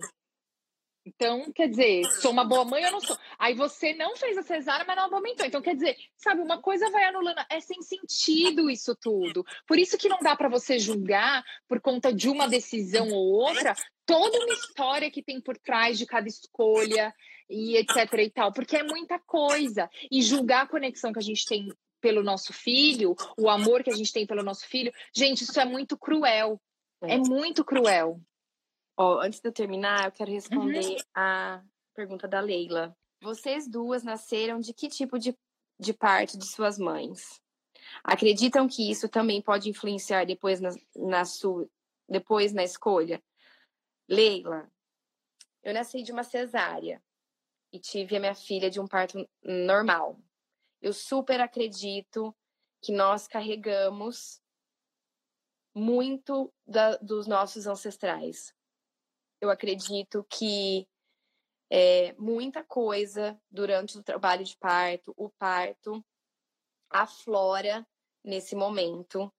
Então, 1.06 1.52
quer 1.52 1.68
dizer, 1.68 2.06
sou 2.22 2.32
uma 2.32 2.46
boa 2.46 2.64
mãe 2.64 2.86
ou 2.86 2.92
não 2.92 3.02
sou? 3.02 3.18
Aí 3.38 3.54
você 3.54 3.94
não 3.94 4.16
fez 4.16 4.38
a 4.38 4.44
cesárea, 4.44 4.86
mas 4.86 4.96
não 4.96 5.06
amamentou. 5.06 5.46
Então, 5.46 5.62
quer 5.62 5.74
dizer, 5.74 5.98
sabe, 6.16 6.42
uma 6.42 6.62
coisa 6.62 6.90
vai 6.92 7.04
anulando. 7.04 7.44
É 7.50 7.60
sem 7.60 7.82
sentido 7.82 8.70
isso 8.70 8.96
tudo. 8.96 9.44
Por 9.68 9.78
isso 9.78 9.98
que 9.98 10.08
não 10.08 10.20
dá 10.20 10.34
para 10.36 10.48
você 10.48 10.80
julgar 10.80 11.44
por 11.68 11.82
conta 11.82 12.14
de 12.14 12.30
uma 12.30 12.48
decisão 12.48 13.10
ou 13.10 13.34
outra 13.34 13.76
toda 14.06 14.38
uma 14.38 14.54
história 14.54 15.12
que 15.12 15.24
tem 15.24 15.42
por 15.42 15.58
trás 15.58 15.98
de 15.98 16.06
cada 16.06 16.28
escolha 16.28 17.14
e 17.50 17.76
etc 17.78 18.14
e 18.14 18.30
tal, 18.30 18.54
porque 18.54 18.78
é 18.78 18.84
muita 18.84 19.20
coisa. 19.20 19.90
E 20.10 20.22
julgar 20.22 20.64
a 20.64 20.68
conexão 20.68 21.12
que 21.12 21.20
a 21.20 21.24
gente 21.24 21.46
tem 21.46 21.68
pelo 22.04 22.22
nosso 22.22 22.52
filho, 22.52 23.16
o 23.38 23.50
amor 23.50 23.82
que 23.82 23.90
a 23.90 23.96
gente 23.96 24.12
tem 24.12 24.28
pelo 24.28 24.44
nosso 24.44 24.68
filho, 24.68 24.92
gente, 25.16 25.46
isso 25.46 25.58
é 25.58 25.64
muito 25.64 25.98
cruel. 25.98 26.62
É, 27.02 27.14
é 27.14 27.18
muito 27.18 27.64
cruel. 27.64 28.20
Ó, 28.98 29.22
antes 29.22 29.40
de 29.40 29.48
eu 29.48 29.54
terminar, 29.54 30.04
eu 30.04 30.12
quero 30.12 30.30
responder 30.30 30.86
uhum. 30.86 30.98
a 31.16 31.64
pergunta 31.96 32.28
da 32.28 32.42
Leila. 32.42 32.94
Vocês 33.22 33.70
duas 33.70 34.04
nasceram 34.04 34.60
de 34.60 34.74
que 34.74 34.90
tipo 34.90 35.18
de, 35.18 35.34
de 35.80 35.94
parte 35.94 36.38
de 36.38 36.46
suas 36.46 36.78
mães? 36.78 37.42
Acreditam 38.04 38.68
que 38.68 38.92
isso 38.92 39.08
também 39.08 39.42
pode 39.42 39.70
influenciar 39.70 40.26
depois 40.26 40.60
na, 40.60 40.72
na 40.94 41.24
sua, 41.24 41.70
depois 42.10 42.52
na 42.52 42.66
escolha? 42.66 43.24
Leila, 44.10 44.70
eu 45.64 45.74
nasci 45.74 46.04
de 46.04 46.12
uma 46.12 46.24
cesárea 46.26 47.02
e 47.72 47.80
tive 47.80 48.18
a 48.18 48.20
minha 48.20 48.36
filha 48.36 48.70
de 48.70 48.82
um 48.82 48.88
parto 48.88 49.26
normal. 49.42 50.20
Eu 50.84 50.94
super 50.94 51.42
acredito 51.42 52.36
que 52.80 52.92
nós 52.92 53.28
carregamos 53.28 54.40
muito 55.74 56.54
da, 56.68 56.98
dos 56.98 57.26
nossos 57.26 57.66
ancestrais 57.66 58.54
eu 59.44 59.50
acredito 59.50 60.26
que 60.30 60.88
é, 61.70 62.14
muita 62.14 62.64
coisa 62.64 63.38
durante 63.52 63.98
o 63.98 64.04
trabalho 64.04 64.44
de 64.46 64.56
parto, 64.56 65.14
o 65.18 65.30
parto, 65.30 66.04
aflora 66.90 67.86
nesse 68.24 68.56
momento. 68.56 69.32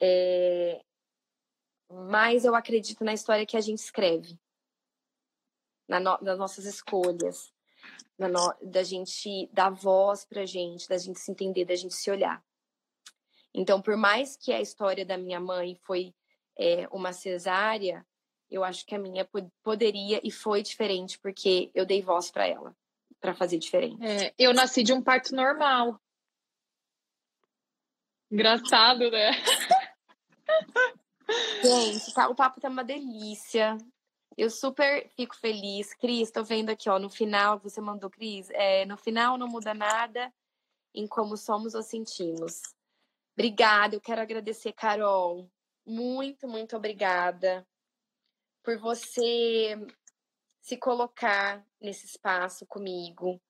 É, 0.00 0.84
mas 1.88 2.44
eu 2.44 2.54
acredito 2.56 3.04
na 3.04 3.14
história 3.14 3.46
que 3.46 3.56
a 3.56 3.60
gente 3.60 3.78
escreve, 3.78 4.36
na 5.88 6.00
no, 6.00 6.18
nas 6.20 6.36
nossas 6.36 6.64
escolhas, 6.64 7.54
no, 8.26 8.54
da 8.62 8.82
gente 8.82 9.48
dar 9.52 9.70
voz 9.70 10.24
pra 10.24 10.44
gente, 10.44 10.88
da 10.88 10.98
gente 10.98 11.20
se 11.20 11.30
entender, 11.30 11.64
da 11.64 11.76
gente 11.76 11.94
se 11.94 12.10
olhar. 12.10 12.42
Então, 13.54 13.80
por 13.80 13.96
mais 13.96 14.36
que 14.36 14.52
a 14.52 14.60
história 14.60 15.04
da 15.04 15.16
minha 15.16 15.38
mãe 15.38 15.76
foi 15.84 16.14
é, 16.58 16.88
uma 16.90 17.12
cesárea, 17.12 18.04
eu 18.50 18.64
acho 18.64 18.84
que 18.84 18.94
a 18.94 18.98
minha 18.98 19.28
poderia 19.62 20.20
e 20.24 20.30
foi 20.30 20.62
diferente 20.62 21.18
porque 21.18 21.70
eu 21.74 21.84
dei 21.86 22.02
voz 22.02 22.30
para 22.30 22.46
ela, 22.46 22.74
para 23.20 23.34
fazer 23.34 23.58
diferente. 23.58 24.04
É, 24.04 24.34
eu 24.38 24.52
nasci 24.52 24.82
de 24.82 24.92
um 24.92 25.02
parto 25.02 25.34
normal. 25.34 26.00
Engraçado, 28.30 29.10
né? 29.10 29.32
Gente, 31.62 32.14
tá, 32.14 32.28
o 32.28 32.34
papo 32.34 32.60
tá 32.60 32.68
uma 32.68 32.84
delícia. 32.84 33.76
Eu 34.38 34.50
super 34.50 35.08
fico 35.16 35.36
feliz. 35.36 35.92
Cris, 35.94 36.30
tô 36.30 36.44
vendo 36.44 36.70
aqui, 36.70 36.88
ó, 36.88 36.96
no 36.96 37.10
final, 37.10 37.58
você 37.58 37.80
mandou, 37.80 38.08
Cris, 38.08 38.48
é, 38.50 38.84
no 38.86 38.96
final 38.96 39.36
não 39.36 39.48
muda 39.48 39.74
nada 39.74 40.32
em 40.94 41.08
como 41.08 41.36
somos 41.36 41.74
ou 41.74 41.82
sentimos. 41.82 42.62
Obrigada, 43.34 43.96
eu 43.96 44.00
quero 44.00 44.20
agradecer, 44.20 44.72
Carol. 44.74 45.50
Muito, 45.84 46.46
muito 46.46 46.76
obrigada 46.76 47.66
por 48.62 48.78
você 48.78 49.74
se 50.60 50.76
colocar 50.76 51.66
nesse 51.80 52.06
espaço 52.06 52.64
comigo, 52.64 53.42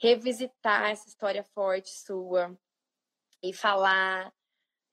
revisitar 0.00 0.90
essa 0.90 1.06
história 1.06 1.44
forte 1.44 1.90
sua 1.90 2.58
e 3.42 3.52
falar 3.52 4.32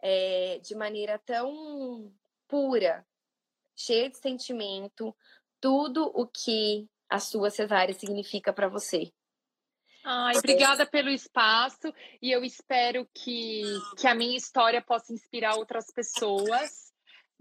é, 0.01 0.59
de 0.59 0.75
maneira 0.75 1.17
tão 1.19 2.13
pura, 2.49 3.07
cheia 3.85 4.09
de 4.09 4.17
sentimento, 4.17 5.15
tudo 5.59 6.11
o 6.13 6.27
que 6.27 6.87
a 7.09 7.19
sua 7.19 7.49
cesárea 7.49 7.93
significa 7.93 8.53
para 8.53 8.67
você. 8.67 9.11
Ai, 10.03 10.35
obrigada 10.35 10.85
pelo 10.85 11.09
espaço 11.09 11.93
e 12.21 12.31
eu 12.31 12.43
espero 12.43 13.07
que, 13.13 13.61
que 13.97 14.07
a 14.07 14.15
minha 14.15 14.35
história 14.35 14.81
possa 14.81 15.13
inspirar 15.13 15.55
outras 15.55 15.91
pessoas 15.93 16.90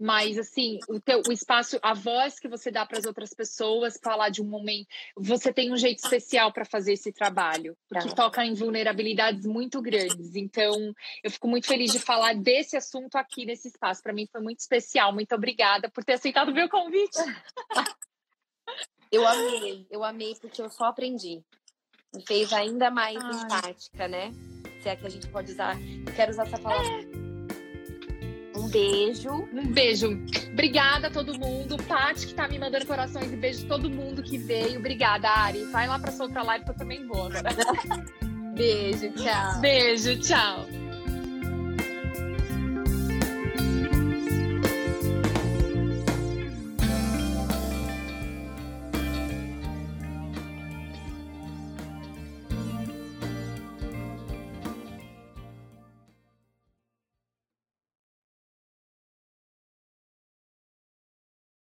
mas 0.01 0.37
assim 0.37 0.79
o 0.89 0.99
teu 0.99 1.21
o 1.27 1.31
espaço 1.31 1.79
a 1.81 1.93
voz 1.93 2.39
que 2.39 2.47
você 2.47 2.71
dá 2.71 2.85
para 2.85 2.97
as 2.97 3.05
outras 3.05 3.33
pessoas 3.33 3.99
falar 4.03 4.29
de 4.29 4.41
um 4.41 4.45
momento 4.45 4.87
você 5.15 5.53
tem 5.53 5.71
um 5.71 5.77
jeito 5.77 5.99
especial 5.99 6.51
para 6.51 6.65
fazer 6.65 6.93
esse 6.93 7.11
trabalho 7.13 7.77
porque 7.87 8.09
tá. 8.09 8.15
toca 8.15 8.43
em 8.45 8.53
vulnerabilidades 8.53 9.45
muito 9.45 9.81
grandes. 9.81 10.35
Então 10.35 10.93
eu 11.23 11.29
fico 11.29 11.47
muito 11.47 11.67
feliz 11.67 11.91
de 11.91 11.99
falar 11.99 12.33
desse 12.35 12.77
assunto 12.77 13.15
aqui 13.15 13.45
nesse 13.45 13.67
espaço. 13.67 14.01
Para 14.01 14.13
mim 14.13 14.27
foi 14.31 14.41
muito 14.41 14.59
especial. 14.59 15.13
Muito 15.13 15.33
obrigada 15.35 15.89
por 15.89 16.03
ter 16.03 16.13
aceitado 16.13 16.49
o 16.49 16.53
meu 16.53 16.69
convite. 16.69 17.19
Eu 19.11 19.27
amei. 19.27 19.85
Eu 19.89 20.03
amei 20.03 20.35
porque 20.39 20.61
eu 20.61 20.69
só 20.69 20.85
aprendi. 20.85 21.43
Me 22.13 22.25
fez 22.25 22.51
ainda 22.53 22.89
mais 22.89 23.17
Ai. 23.17 23.31
empática 23.31 24.07
né? 24.07 24.31
Se 24.81 24.89
é 24.89 24.95
que 24.95 25.05
a 25.05 25.09
gente 25.09 25.27
pode 25.27 25.51
usar. 25.51 25.77
Eu 25.79 26.13
quero 26.15 26.31
usar 26.31 26.47
essa 26.47 26.57
palavra. 26.57 26.87
É 26.87 27.20
beijo. 28.71 29.47
Um 29.53 29.67
beijo. 29.67 30.19
Obrigada 30.51 31.07
a 31.07 31.11
todo 31.11 31.37
mundo. 31.37 31.77
Paty, 31.77 32.27
que 32.27 32.33
tá 32.33 32.47
me 32.47 32.57
mandando 32.57 32.85
corações 32.85 33.31
e 33.31 33.35
beijo 33.35 33.67
todo 33.67 33.89
mundo 33.89 34.23
que 34.23 34.37
veio. 34.37 34.79
Obrigada, 34.79 35.29
Ari. 35.29 35.65
Vai 35.65 35.87
lá 35.87 35.99
pra 35.99 36.11
sua 36.11 36.25
outra 36.25 36.43
live 36.43 36.65
que 36.65 36.71
eu 36.71 36.75
também 36.75 37.05
vou 37.05 37.25
agora. 37.25 37.49
beijo, 38.55 39.11
tchau. 39.11 39.61
Beijo, 39.61 40.19
tchau. 40.19 40.65